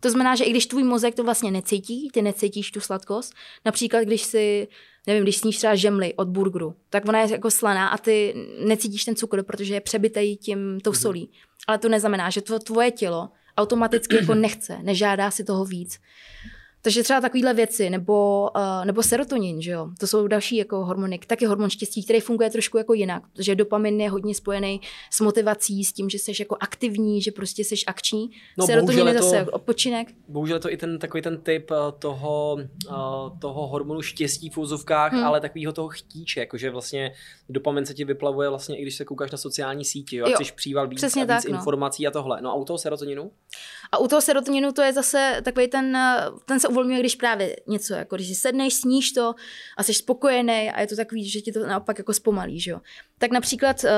[0.00, 4.02] To znamená, že i když tvůj mozek to vlastně necítí, ty necítíš tu sladkost, například
[4.02, 4.68] když si,
[5.06, 8.34] nevím, když sníš třeba žemli od burgeru, tak ona je jako slaná a ty
[8.66, 11.00] necítíš ten cukr, protože je přebitej tím tou mhm.
[11.00, 11.30] solí.
[11.66, 15.98] Ale to neznamená, že to tvoje tělo automaticky jako nechce, nežádá si toho víc.
[16.82, 19.88] Takže třeba takovéhle věci, nebo, uh, nebo serotonin, že jo?
[19.98, 24.00] To jsou další jako hormony, taky hormon štěstí, který funguje trošku jako jinak, protože dopamin
[24.00, 28.30] je hodně spojený s motivací, s tím, že jsi jako aktivní, že prostě jsi akční.
[28.58, 30.08] No, serotonin je zase to, odpočinek.
[30.28, 32.58] Bohužel je to i ten takový ten typ eh, toho,
[32.88, 35.24] uh, toho hormonu štěstí v úzovkách, hmm.
[35.24, 37.12] ale takového toho chtíče, jakože vlastně
[37.48, 40.50] dopamin se ti vyplavuje vlastně i když se koukáš na sociální síti, jo, a chceš
[40.50, 41.54] příval víc, a víc tak, no.
[41.54, 42.40] informací a tohle.
[42.42, 43.30] No a u toho serotoninu?
[43.92, 45.98] A u toho serotoninu to je zase takový ten,
[46.46, 49.34] ten se uvolňuje, když právě něco, jako když si sedneš, sníš to
[49.76, 52.80] a jsi spokojený a je to takový, že ti to naopak jako zpomalí, že jo.
[53.18, 53.90] Tak například uh,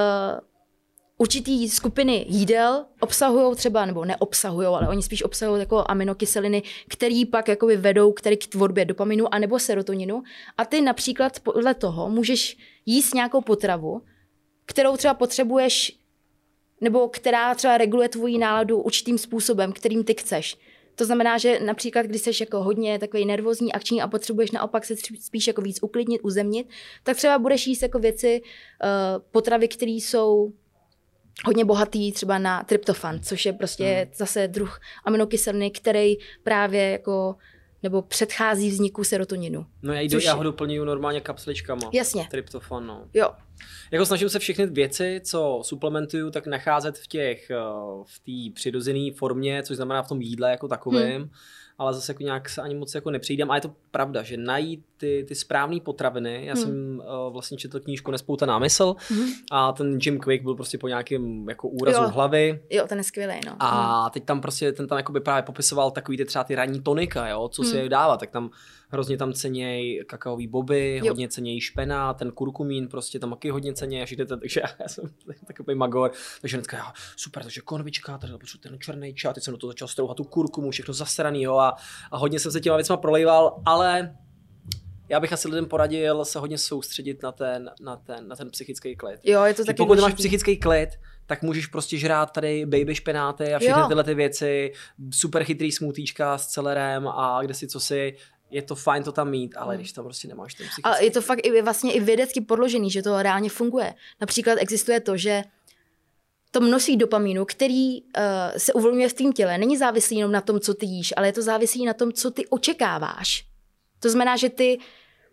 [1.18, 7.48] určitý skupiny jídel obsahují třeba, nebo neobsahují, ale oni spíš obsahují jako aminokyseliny, které pak
[7.48, 10.22] jakoby vedou který k tvorbě dopaminu anebo serotoninu.
[10.56, 14.02] A ty například podle toho můžeš jíst nějakou potravu,
[14.66, 15.98] kterou třeba potřebuješ
[16.80, 20.56] nebo která třeba reguluje tvoji náladu určitým způsobem, kterým ty chceš.
[20.94, 24.94] To znamená, že například, když jsi jako hodně takový nervózní, akční a potřebuješ naopak se
[25.20, 26.68] spíš jako víc uklidnit, uzemnit,
[27.02, 30.52] tak třeba budeš jíst jako věci, uh, potravy, které jsou
[31.44, 34.12] hodně bohatý třeba na tryptofan, což je prostě hmm.
[34.14, 37.36] zase druh aminokyseliny, který právě jako
[37.82, 39.66] nebo předchází vzniku serotoninu.
[39.82, 41.90] No já, jdu, já ho doplňuju normálně kapsličkama.
[41.92, 42.28] Jasně.
[42.30, 43.04] Tryptofan, no.
[43.14, 43.30] Jo.
[43.90, 47.56] Jako snažím se všechny věci, co suplementuju, tak nacházet v těch, eh,
[48.04, 51.22] v té přirozené formě, což znamená v tom jídle jako takovém.
[51.22, 51.30] Hmm
[51.82, 53.50] ale zase jako nějak se ani moc jako nepřijdem.
[53.50, 56.62] A je to pravda, že najít ty, ty správné potraviny, já hmm.
[56.62, 59.28] jsem uh, vlastně četl knížku Nespouta námysl hmm.
[59.50, 62.08] a ten Jim Quick byl prostě po nějakém jako úrazu jo.
[62.08, 62.62] hlavy.
[62.70, 63.56] Jo, ten je skvělý, no.
[63.58, 64.10] A hmm.
[64.10, 67.28] teď tam prostě, ten tam jako by právě popisoval takový ty třeba ty ranní tonika,
[67.28, 67.70] jo, co hmm.
[67.70, 68.50] si je dávat, tak tam
[68.92, 71.12] hrozně tam ceněj kakaový boby, jo.
[71.12, 74.88] hodně ceněj špena, ten kurkumín prostě tam taky hodně ceněj a všechny to, takže já
[74.88, 75.04] jsem
[75.46, 79.58] takový magor, takže hnedka já, super, takže konvička, tady ten černý čaj, teď jsem do
[79.58, 81.71] toho začal strouhat tu kurkumu, všechno zasraný, jo, a,
[82.10, 84.16] a hodně jsem se těma věcma prolejval, ale
[85.08, 88.96] já bych asi lidem poradil se hodně soustředit na ten, na ten, na ten psychický
[88.96, 89.20] klid.
[89.24, 90.88] Jo, je to taky Pokud máš psychický klid,
[91.26, 93.88] tak můžeš prostě žrát tady baby špenáty a všechny jo.
[93.88, 94.72] tyhle ty věci,
[95.10, 98.16] super chytrý smutíčka s celerem a kde si co si,
[98.50, 99.80] je to fajn to tam mít, ale hmm.
[99.80, 100.82] když tam prostě nemáš ten psychický...
[100.82, 103.94] A je to fakt i vlastně i vědecky podložený, že to reálně funguje.
[104.20, 105.42] Například existuje to, že
[106.52, 108.08] to množství dopamínu, který uh,
[108.56, 111.32] se uvolňuje v tvém těle, není závislý jenom na tom, co ty jíš, ale je
[111.32, 113.44] to závislý na tom, co ty očekáváš.
[114.00, 114.78] To znamená, že ty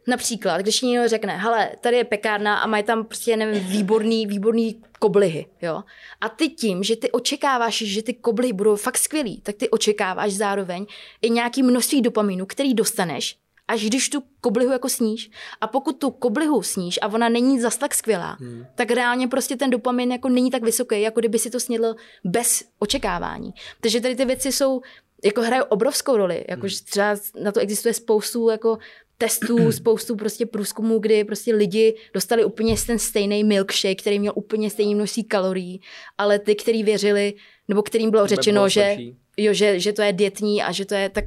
[0.07, 4.81] Například, když někdo řekne, hele, tady je pekárna a mají tam prostě, nevím, výborný, výborný
[4.99, 5.83] koblihy, jo.
[6.21, 10.33] A ty tím, že ty očekáváš, že ty koblihy budou fakt skvělý, tak ty očekáváš
[10.33, 10.85] zároveň
[11.21, 13.37] i nějaký množství dopaminu, který dostaneš,
[13.69, 15.31] až když tu koblihu jako sníš.
[15.61, 18.65] A pokud tu koblihu sníš a ona není zas tak skvělá, hmm.
[18.75, 22.63] tak reálně prostě ten dopamin jako není tak vysoký, jako kdyby si to snědl bez
[22.79, 23.53] očekávání.
[23.81, 24.81] Takže tady ty věci jsou
[25.23, 26.45] jako hrají obrovskou roli.
[26.49, 26.69] Jako, hmm.
[26.85, 28.77] třeba na to existuje spoustu jako
[29.17, 34.69] testů, spoustu prostě průzkumů, kdy prostě lidi dostali úplně ten stejný milkshake, který měl úplně
[34.69, 35.81] stejný množství kalorií,
[36.17, 37.33] ale ty, kteří věřili,
[37.67, 38.97] nebo kterým bylo řečeno, bylo že,
[39.43, 41.25] jo, že, že to je dietní a že to je, tak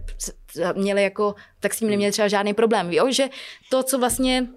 [0.77, 2.93] měli jako, tak s tím neměli třeba žádný problém.
[2.93, 3.11] Jo?
[3.11, 3.29] Že
[3.71, 4.49] to, co vlastně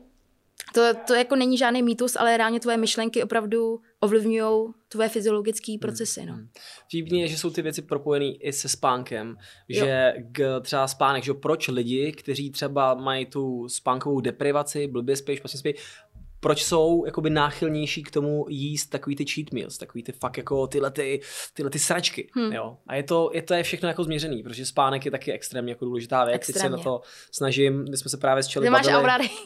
[0.73, 5.79] to, to jako není žádný mýtus, ale reálně tvoje myšlenky opravdu ovlivňují tvoje fyziologické hmm,
[5.79, 6.25] procesy.
[6.25, 6.33] No.
[6.33, 6.49] Hmm.
[6.87, 9.37] Vtipný je, že jsou ty věci propojené i se spánkem,
[9.69, 15.37] že k, třeba spánek, že proč lidi, kteří třeba mají tu spánkovou deprivaci, blbě spíš,
[15.37, 15.73] špatně spí,
[16.45, 20.67] proč jsou jakoby náchylnější k tomu jíst takový ty cheat meals, takový ty fakt jako
[20.67, 21.21] tyhle ty,
[21.53, 22.53] tyhle ty sračky, hmm.
[22.53, 22.77] jo.
[22.87, 25.85] A je to, je to je všechno jako změřený, protože spánek je taky extrémně jako
[25.85, 27.01] důležitá věc, teď se na to
[27.31, 28.87] snažím, my jsme se právě s Čeli máš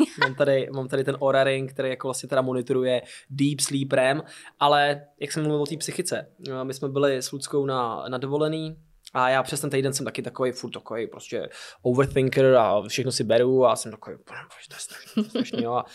[0.19, 4.23] mám tady, mám tady ten Aura Ring, který jako vlastně teda monitoruje deep sleep REM,
[4.59, 6.27] ale jak jsem mluvil o té psychice,
[6.63, 8.75] my jsme byli s Ludskou na, na dovolený,
[9.13, 11.49] a já přes ten týden jsem taky takový, furt takový prostě
[11.81, 15.73] overthinker a všechno si beru a jsem takový, to je strašný, strašný, jo.
[15.73, 15.85] A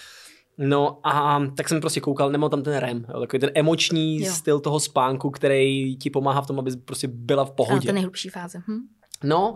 [0.59, 4.33] No a tak jsem prostě koukal, nemohl tam ten REM, jo, takový ten emoční jo.
[4.33, 7.89] styl toho spánku, který ti pomáhá v tom, aby prostě byla v pohodě.
[7.89, 8.59] A ten nejhlubší fáze.
[8.59, 8.81] Hm?
[9.25, 9.55] No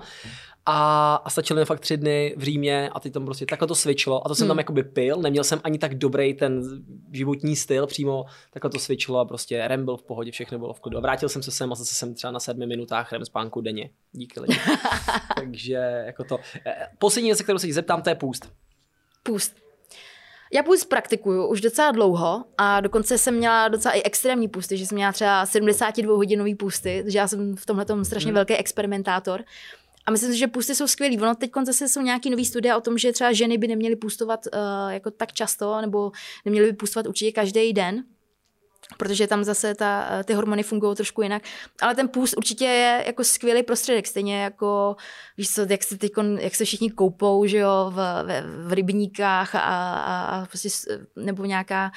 [0.71, 4.27] a, a stačily fakt tři dny v Římě a teď tam prostě takhle to svičilo
[4.27, 4.49] a to jsem hmm.
[4.49, 6.63] tam jakoby pil, neměl jsem ani tak dobrý ten
[7.13, 10.81] životní styl přímo, takhle to svičilo a prostě REM byl v pohodě, všechno bylo v
[10.81, 10.99] klidu.
[10.99, 13.91] A vrátil jsem se sem a zase jsem třeba na sedmi minutách REM spánku denně.
[14.13, 14.59] Díky lidi.
[15.37, 15.73] Takže
[16.07, 16.39] jako to.
[16.67, 18.53] Eh, poslední věc, kterou se zeptám, to je půst.
[19.23, 19.68] Půst.
[20.53, 24.87] Já půst praktikuju už docela dlouho a dokonce jsem měla docela i extrémní půsty, že
[24.87, 28.35] jsem měla třeba 72 hodinový půsty, takže já jsem v tomhle strašně hmm.
[28.35, 29.45] velký experimentátor.
[30.07, 31.21] A myslím si, že půsty jsou skvělý.
[31.21, 34.41] Ono teď zase jsou nějaký nový studie o tom, že třeba ženy by neměly půstovat
[34.47, 36.13] uh, jako tak často, nebo
[36.45, 38.05] neměly by půstovat určitě každý den
[38.97, 41.43] protože tam zase ta, ty hormony fungují trošku jinak.
[41.81, 44.97] Ale ten půst určitě je jako skvělý prostředek, stejně jako,
[45.37, 49.55] víš co, jak se, teďkon, jak se všichni koupou, že jo, v, v, v rybníkách
[49.55, 50.69] a, a, a prostě,
[51.17, 51.91] nebo nějaká,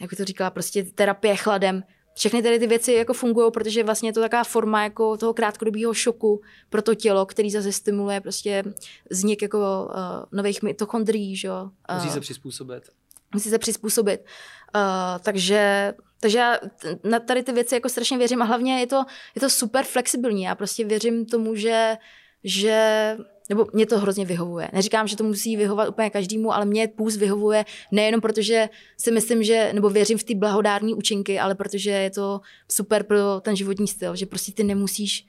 [0.00, 1.82] jak to říkala, prostě terapie chladem.
[2.14, 5.94] Všechny tady ty věci jako fungují, protože vlastně je to taková forma jako toho krátkodobého
[5.94, 6.40] šoku
[6.70, 8.64] pro to tělo, který zase stimuluje prostě
[9.10, 11.70] vznik jako uh, nových mitochondrií, že jo.
[11.90, 12.88] Uh, Musí se přizpůsobit.
[13.34, 14.20] Musí se přizpůsobit.
[14.20, 14.82] Uh,
[15.22, 16.58] takže takže já
[17.04, 19.04] na tady ty věci jako strašně věřím a hlavně je to,
[19.34, 20.42] je to super flexibilní.
[20.42, 21.96] Já prostě věřím tomu, že,
[22.44, 23.16] že
[23.48, 24.70] nebo mě to hrozně vyhovuje.
[24.72, 29.42] Neříkám, že to musí vyhovovat úplně každému, ale mě půst vyhovuje nejenom protože si myslím,
[29.42, 33.88] že, nebo věřím v ty blahodární účinky, ale protože je to super pro ten životní
[33.88, 35.26] styl, že prostě ty nemusíš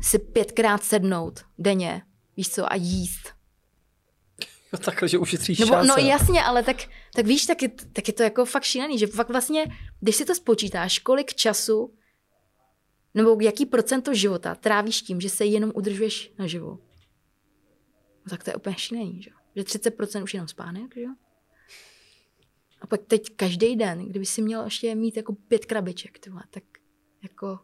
[0.00, 2.02] si pětkrát sednout denně,
[2.36, 3.37] víš co, a jíst
[4.72, 6.76] Jo, takhle, že ušetříš Nebo, No jasně, ale tak,
[7.14, 9.66] tak víš, tak je, tak je to jako fakt šílený, že fakt vlastně,
[10.00, 11.94] když si to spočítáš, kolik času
[13.14, 16.70] nebo jaký procento života trávíš tím, že se jenom udržuješ naživu.
[18.24, 19.30] No, tak to je úplně šílený, že?
[19.56, 21.10] Že 30% už jenom spánek, že jo?
[22.80, 26.62] A pak teď každý den, kdyby si měl ještě mít jako pět krabiček, tyhle, tak
[27.22, 27.58] jako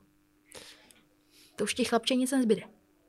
[1.56, 2.62] to už ti chlapče nic nezbyde.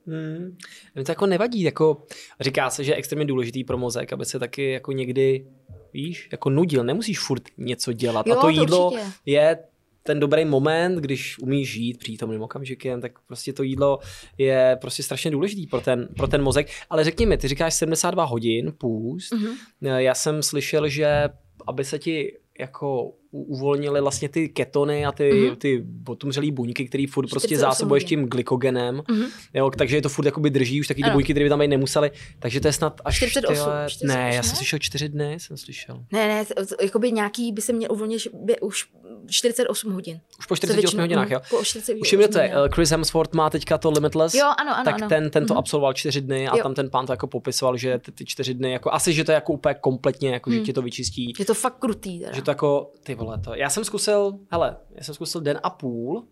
[0.07, 0.57] Hmm.
[0.95, 2.03] Mě to jako nevadí, jako
[2.39, 5.47] říká se, že je extrémně důležitý pro mozek, aby se taky jako někdy,
[5.93, 8.27] víš, jako nudil, nemusíš furt něco dělat.
[8.27, 9.11] Jo, a to to jídlo určitě.
[9.25, 9.57] je
[10.03, 13.99] ten dobrý moment, když umíš žít přítomným okamžikem, tak prostě to jídlo
[14.37, 16.67] je prostě strašně důležitý pro ten, pro ten mozek.
[16.89, 19.33] Ale řekni mi, ty říkáš 72 hodin půst.
[19.33, 19.45] Mhm.
[19.45, 19.97] Mm-hmm.
[19.97, 21.29] Já jsem slyšel, že
[21.67, 25.43] aby se ti jako u- uvolnily vlastně ty ketony a ty, Mhm.
[25.43, 25.55] mm-hmm.
[25.55, 29.25] ty potumřelý buňky, který furt prostě 48 zásobuješ tím glykogenem, Mhm.
[29.53, 31.13] jo, takže je to furt jakoby drží už taky ty Ano.
[31.13, 34.31] buňky, které by tam být nemusely, takže to je snad až 48, tyhle- 48, ne,
[34.35, 36.03] já jsem slyšel čtyři dny, jsem slyšel.
[36.11, 36.45] Ne, ne,
[36.81, 38.85] jakoby nějaký by se měl uvolnit by už
[39.29, 40.19] 48 hodin.
[40.39, 41.39] Už po To 48 většinou- hodinách, mm, jo.
[41.49, 44.83] Po 48 Už jim to eh, Chris Hemsworth má teďka to Limitless, Jo, ano, ano,
[44.85, 45.09] tak ano.
[45.09, 45.59] ten, ten to Mhm.
[45.59, 46.63] absolvoval čtyři dny a Jo.
[46.63, 49.31] tam ten pán to jako popisoval, že ty, ty čtyři dny, jako asi, že to
[49.31, 50.65] je jako úplně kompletně, jako, že Hmm.
[50.65, 51.33] ti to vyčistí.
[51.39, 52.19] Je to fakt krutý.
[52.19, 52.31] Teda.
[52.33, 53.55] Že to jako, ty vole, to.
[53.55, 56.27] Já jsem zkusil, hele, já jsem zkusil den a půl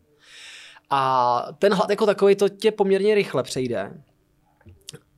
[0.90, 4.02] a ten hlad jako takový to tě poměrně rychle přejde.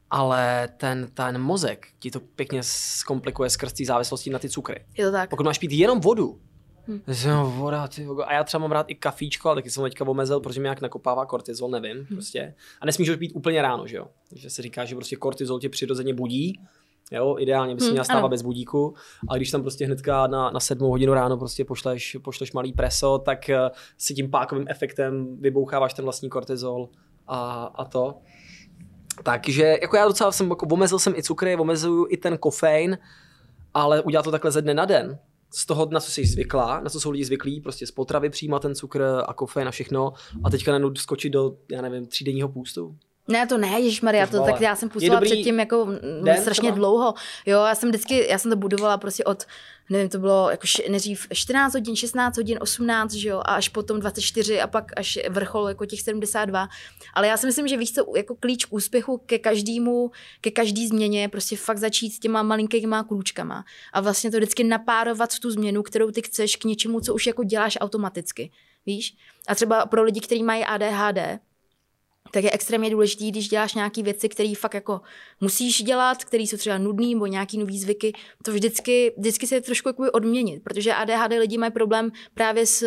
[0.10, 4.86] Ale ten, ten mozek ti to pěkně zkomplikuje skrz té závislosti na ty cukry.
[4.98, 5.30] Je to tak.
[5.30, 6.40] Pokud máš pít jenom vodu,
[6.88, 7.02] Hm.
[7.08, 7.52] Hmm.
[7.52, 8.24] voda, ty, vogo.
[8.24, 10.82] a já třeba mám rád i kafíčko, ale taky jsem teďka omezil, protože mě jak
[10.82, 12.06] nakopává kortizol, nevím, Hm.
[12.16, 12.56] prostě.
[12.82, 14.08] A nesmíš ho pít úplně ráno, že jo?
[14.30, 16.60] Takže se říká, že prostě kortizol tě přirozeně budí,
[17.12, 18.30] jo, ideálně by si Hm, měla stávat ano.
[18.30, 18.94] bez budíku,
[19.30, 23.18] a když tam prostě hnedka na, na sedmou hodinu ráno prostě pošleš, pošleš malý preso,
[23.20, 26.90] tak eh, si tím pákovým efektem vyboucháváš ten vlastní kortizol
[27.28, 28.16] a, a to.
[29.24, 32.98] Takže jako já docela jsem, jako omezil jsem i cukry, omezuju i ten kofein,
[33.74, 35.20] ale udělat to takhle ze dne na den,
[35.54, 38.62] z toho, na co jsi zvyklá, na co jsou lidi zvyklí, prostě z potravy přijímat
[38.62, 40.14] ten cukr a kofein a všechno
[40.44, 42.96] a teďka najednou skočit do, já nevím, třídenního půstu.
[43.28, 45.88] Ne, to ne, Maria, to tak já jsem působila předtím jako
[46.24, 46.76] den strašně třeba?
[46.76, 47.14] dlouho.
[47.46, 49.46] Jo, já jsem vždycky, já jsem to budovala prostě od,
[49.90, 53.70] nevím, to bylo jako š, nejdřív 14 hodin, 16 hodin, 18, že jo, a až
[53.70, 56.68] potom 24 a pak až vrchol jako těch 72.
[57.14, 60.12] Ale já si myslím, že víš co, jako klíč k úspěchu ke každému,
[60.42, 64.64] ke každý změně je prostě fakt začít s těma malinkýma krůčkama a vlastně to vždycky
[64.64, 68.52] napárovat tu změnu, kterou ty chceš k něčemu, co už jako děláš automaticky.
[68.86, 69.16] Víš?
[69.48, 71.40] A třeba pro lidi, kteří mají ADHD,
[72.32, 75.02] tak je extrémně důležitý, když děláš nějaké věci, které fakt jako
[75.42, 79.90] musíš dělat, které jsou třeba nudné nebo nějaký nový zvyky, to vždycky, vždycky se trošku
[79.90, 82.84] jakoby odměnit, protože ADHD lidi mají problém právě s,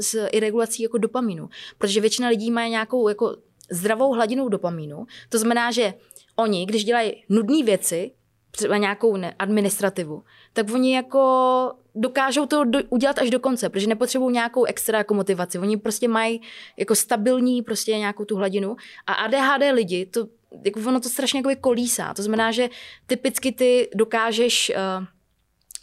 [0.00, 1.48] s irregulací jako dopaminu,
[1.78, 3.36] protože většina lidí má nějakou jako
[3.70, 5.94] zdravou hladinu dopamínu, to znamená, že
[6.36, 8.10] oni, když dělají nudné věci,
[8.50, 10.22] třeba nějakou administrativu,
[10.56, 15.14] tak oni jako dokážou to do, udělat až do konce, protože nepotřebují nějakou extra jako
[15.14, 15.58] motivaci.
[15.58, 16.40] Oni prostě mají
[16.76, 18.76] jako stabilní prostě nějakou tu hladinu
[19.06, 20.28] a ADHD lidi, to,
[20.64, 22.14] jako ono to strašně jako kolísá.
[22.14, 22.68] To znamená, že
[23.06, 24.72] typicky ty dokážeš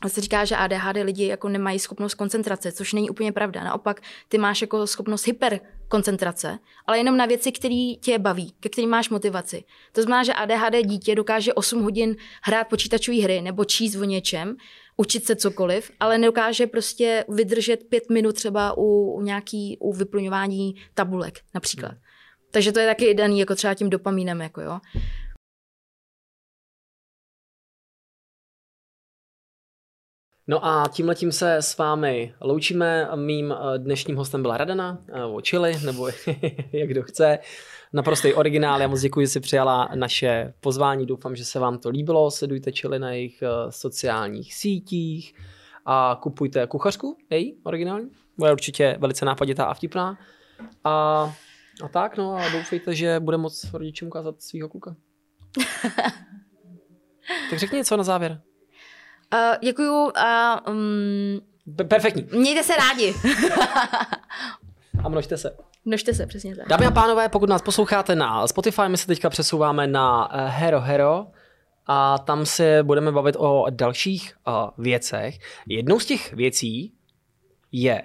[0.06, 3.64] uh, se říká, že ADHD lidi jako nemají schopnost koncentrace, což není úplně pravda.
[3.64, 5.28] Naopak, ty máš jako schopnost
[5.94, 9.64] hyperkoncentrace, ale jenom na věci, které tě baví, ke kterým máš motivaci.
[9.92, 14.56] To znamená, že ADHD dítě dokáže 8 hodin hrát počítačové hry nebo číst o něčem,
[14.98, 20.76] učit se cokoliv, ale nedokáže prostě vydržet pět minut třeba u, u nějaký, u vyplňování
[20.94, 21.92] tabulek například.
[21.92, 22.00] Hmm.
[22.52, 24.80] Takže to je taky daný jako třeba tím dopamínem, jako jo.
[30.48, 33.10] No a tímhletím se s vámi loučíme.
[33.16, 36.10] Mým eh, dnešním hostem byla Radana, nebo Chili, nebo
[36.72, 37.40] jak kdo chce.
[37.94, 41.90] Naprostý originál, já moc děkuji, že jsi přijala naše pozvání, doufám, že se vám to
[41.90, 42.32] líbilo.
[42.32, 45.36] Sledujte Chili na jejich eh, sociálních sítích
[45.86, 48.10] a kupujte kuchařku, její originální.
[48.38, 50.18] Bude určitě velice nápaditá a vtipná.
[50.84, 51.24] A,
[51.84, 54.96] a tak, no a doufejte, že bude moc rodičům ukázat svého kluka.
[57.50, 58.42] tak řekni něco na závěr.
[59.34, 61.42] Uh, děkuju a um,
[61.76, 62.40] P- Perfektní.
[62.40, 63.14] mějte se rádi.
[65.04, 65.58] A množte se.
[65.86, 66.68] Množte se, přesně tak.
[66.68, 70.82] Dámy a pánové, pokud nás posloucháte na Spotify, my se teďka přesouváme na eh, Hero
[70.82, 71.28] Hero
[71.88, 75.40] a tam se budeme bavit o dalších uh, věcech.
[75.68, 76.94] Jednou z těch věcí
[77.72, 78.04] je,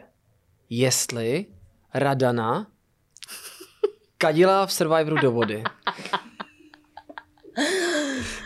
[0.70, 1.46] jestli
[1.94, 2.66] Radana
[4.18, 5.64] kadila v Survivoru do vody.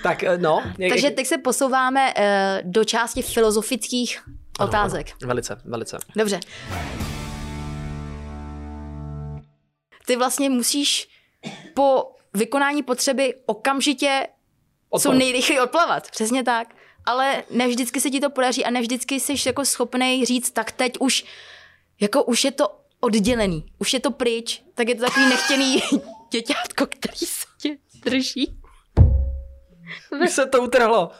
[0.02, 0.62] tak eh, no.
[0.90, 2.22] Takže teď se posouváme uh,
[2.72, 4.22] do části filozofických
[4.58, 5.06] Ano, otázek.
[5.10, 5.98] Ano, velice, velice.
[6.16, 6.40] Dobře.
[10.06, 11.08] Ty vlastně musíš
[11.74, 14.26] po vykonání potřeby okamžitě
[14.90, 15.18] co Odplavat.
[15.18, 16.10] nejrychleji odplavat.
[16.10, 16.74] Přesně tak.
[17.04, 20.72] Ale ne vždycky se ti to podaří a ne vždycky jsi jako schopný říct, tak
[20.72, 21.24] teď už,
[22.00, 25.82] jako už je to oddělený, už je to pryč, tak je to takový nechtěný
[26.32, 28.58] děťátko, který se tě drží.
[30.24, 31.10] Už se to utrhlo.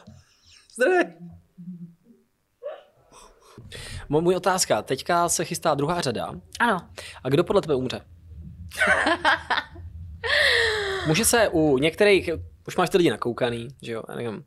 [0.75, 1.13] Zdravím.
[4.09, 6.35] Můj otázka, teďka se chystá druhá řada.
[6.61, 6.89] Ano.
[7.25, 8.01] A kdo podle tebe umře?
[11.07, 12.31] Může se u některých,
[12.67, 14.45] už máš ty lidi nakoukaný, že jo, já nevím,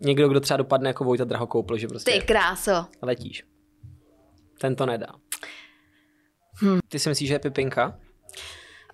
[0.00, 2.86] někdo, kdo třeba dopadne jako Vojta Drahokoupl, že prostě Ty kráso.
[3.02, 3.44] letíš.
[4.60, 5.06] Ten to nedá.
[6.88, 7.98] Ty si myslíš, že je Pipinka?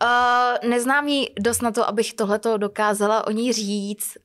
[0.02, 4.16] Uh, neznám jí dost na to, abych tohleto dokázala o ní říct.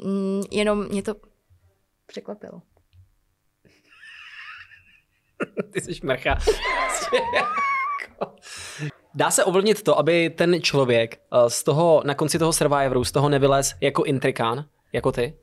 [0.00, 1.14] Uh, mm, jenom mě to
[2.06, 2.62] překvapilo.
[5.72, 6.38] Ty jsi mrcha.
[9.14, 13.12] Dá se ovlivnit to, aby ten člověk eh, z toho, na konci toho Survivoru, z
[13.12, 15.36] toho nevylez jako intrikán, jako ty?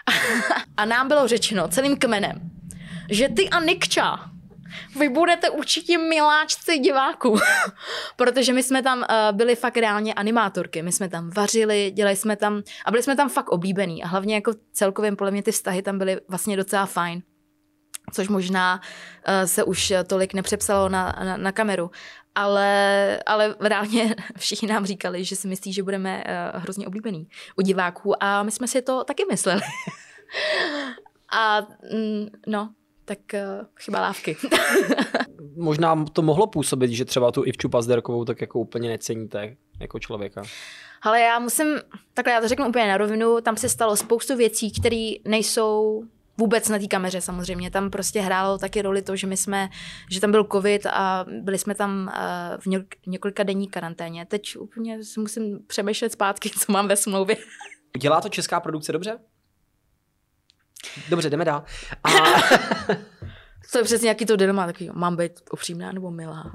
[0.76, 2.50] A nám bylo řečeno celým kmenem,
[3.10, 4.30] že ty a Nikča,
[4.98, 7.38] vy budete určitě miláčci diváků,
[8.16, 9.04] protože my jsme tam uh,
[9.36, 13.28] byli fakt reálně animátorky, my jsme tam vařili, dělali jsme tam a byli jsme tam
[13.28, 17.22] fakt oblíbení a hlavně jako celkově podle mě ty vztahy tam byly vlastně docela fajn.
[18.12, 21.90] Což možná uh, se už tolik nepřepsalo na, na, na kameru.
[22.34, 26.24] Ale, ale reálně všichni nám říkali, že si myslí, že budeme
[26.54, 28.22] uh, hrozně oblíbení u diváků.
[28.22, 29.60] A my jsme si to taky mysleli.
[31.32, 31.60] a
[31.92, 32.70] mm, no,
[33.10, 34.36] tak uh, chyba lávky.
[35.56, 40.42] Možná to mohlo působit, že třeba tu Ivču Pazderkovou tak jako úplně neceníte jako člověka.
[41.02, 41.66] Ale já musím,
[42.14, 46.02] takhle já to řeknu úplně na rovinu, tam se stalo spoustu věcí, které nejsou
[46.38, 47.70] vůbec na té kameře samozřejmě.
[47.70, 49.68] Tam prostě hrálo taky roli to, že my jsme,
[50.10, 54.26] že tam byl covid a byli jsme tam uh, v něk- několika denní karanténě.
[54.26, 57.36] Teď úplně si musím přemýšlet zpátky, co mám ve smlouvě.
[57.98, 59.18] Dělá to česká produkce dobře?
[61.08, 61.64] Dobře, jdeme dál.
[62.04, 62.10] A...
[63.72, 66.52] to je přesně nějaký to dilema, takový, mám být upřímná nebo milá.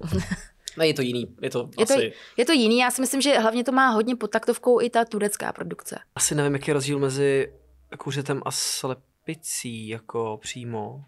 [0.78, 1.94] Ne, je to jiný, je to je asi...
[1.94, 4.90] To, je to jiný, já si myslím, že hlavně to má hodně pod taktovkou i
[4.90, 6.00] ta turecká produkce.
[6.16, 7.54] Asi nevím, jaký je rozdíl mezi
[7.98, 11.06] kuřetem a slepicí, jako přímo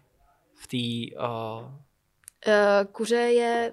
[0.54, 1.16] v té...
[1.22, 1.62] Uh...
[2.46, 3.72] Uh, kuře je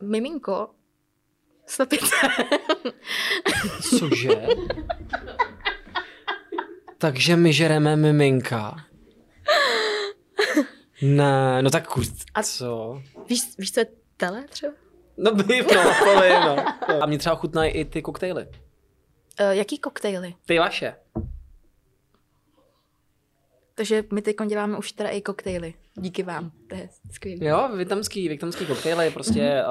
[0.00, 0.68] miminko,
[1.66, 2.16] slepice.
[3.98, 4.28] Cože?
[6.98, 8.76] Takže my žereme miminka.
[11.02, 13.02] Ne, no tak kurz, A- co?
[13.28, 13.86] Víš, víš, co je
[14.16, 14.72] tele třeba?
[15.16, 15.82] No býv, no,
[16.56, 17.02] no.
[17.02, 18.46] A mě třeba chutnají i ty koktejly.
[18.46, 20.34] Uh, jaký koktejly?
[20.46, 20.96] Ty vaše.
[23.74, 25.74] Takže my teď děláme už teda i koktejly.
[25.94, 26.50] Díky vám.
[26.68, 27.46] To je skvělé.
[27.46, 29.62] Jo, větnamský, větnamský koktejly, prostě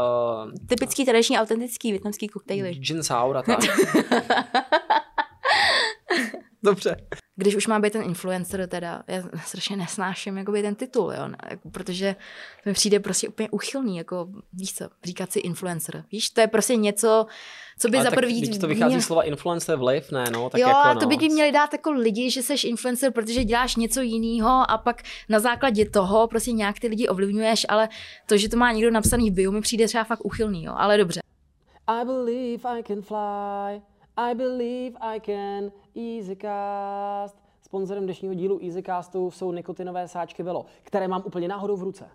[0.45, 2.71] uh, Typický tradiční, autentický větnamský koktejly.
[2.73, 3.59] gin sour a tak.
[6.65, 6.97] Dobře.
[7.35, 11.37] Když už má být ten influencer, teda, já strašně nesnáším jakoby ten titul, jo, ne,
[11.49, 12.15] jako, protože
[12.63, 16.03] to mi přijde prostě úplně uchylný, jako, víš co, říkat si influencer.
[16.11, 17.25] Víš, to je prostě něco,
[17.79, 18.41] co by Ale za tak, prvý...
[18.41, 20.99] když to vychází měl- z slova influencer vliv, ne, no, tak jo, jako, a no.
[20.99, 24.77] to by ti měli dát jako lidi, že jsi influencer, protože děláš něco jiného a
[24.77, 27.89] pak na základě toho prostě nějak ty lidi ovlivňuješ, ale
[28.25, 30.97] to, že to má někdo napsaný v bio, mi přijde třeba fakt uchylný, jo, ale
[30.97, 31.19] dobře.
[31.87, 33.81] I believe I can fly,
[34.17, 37.37] I believe I can, EasyCast.
[37.61, 42.09] Sponzorem dnešního dílu EasyCastu jsou nikotinové sáčky Velo, které mám úplně náhodou v ruce.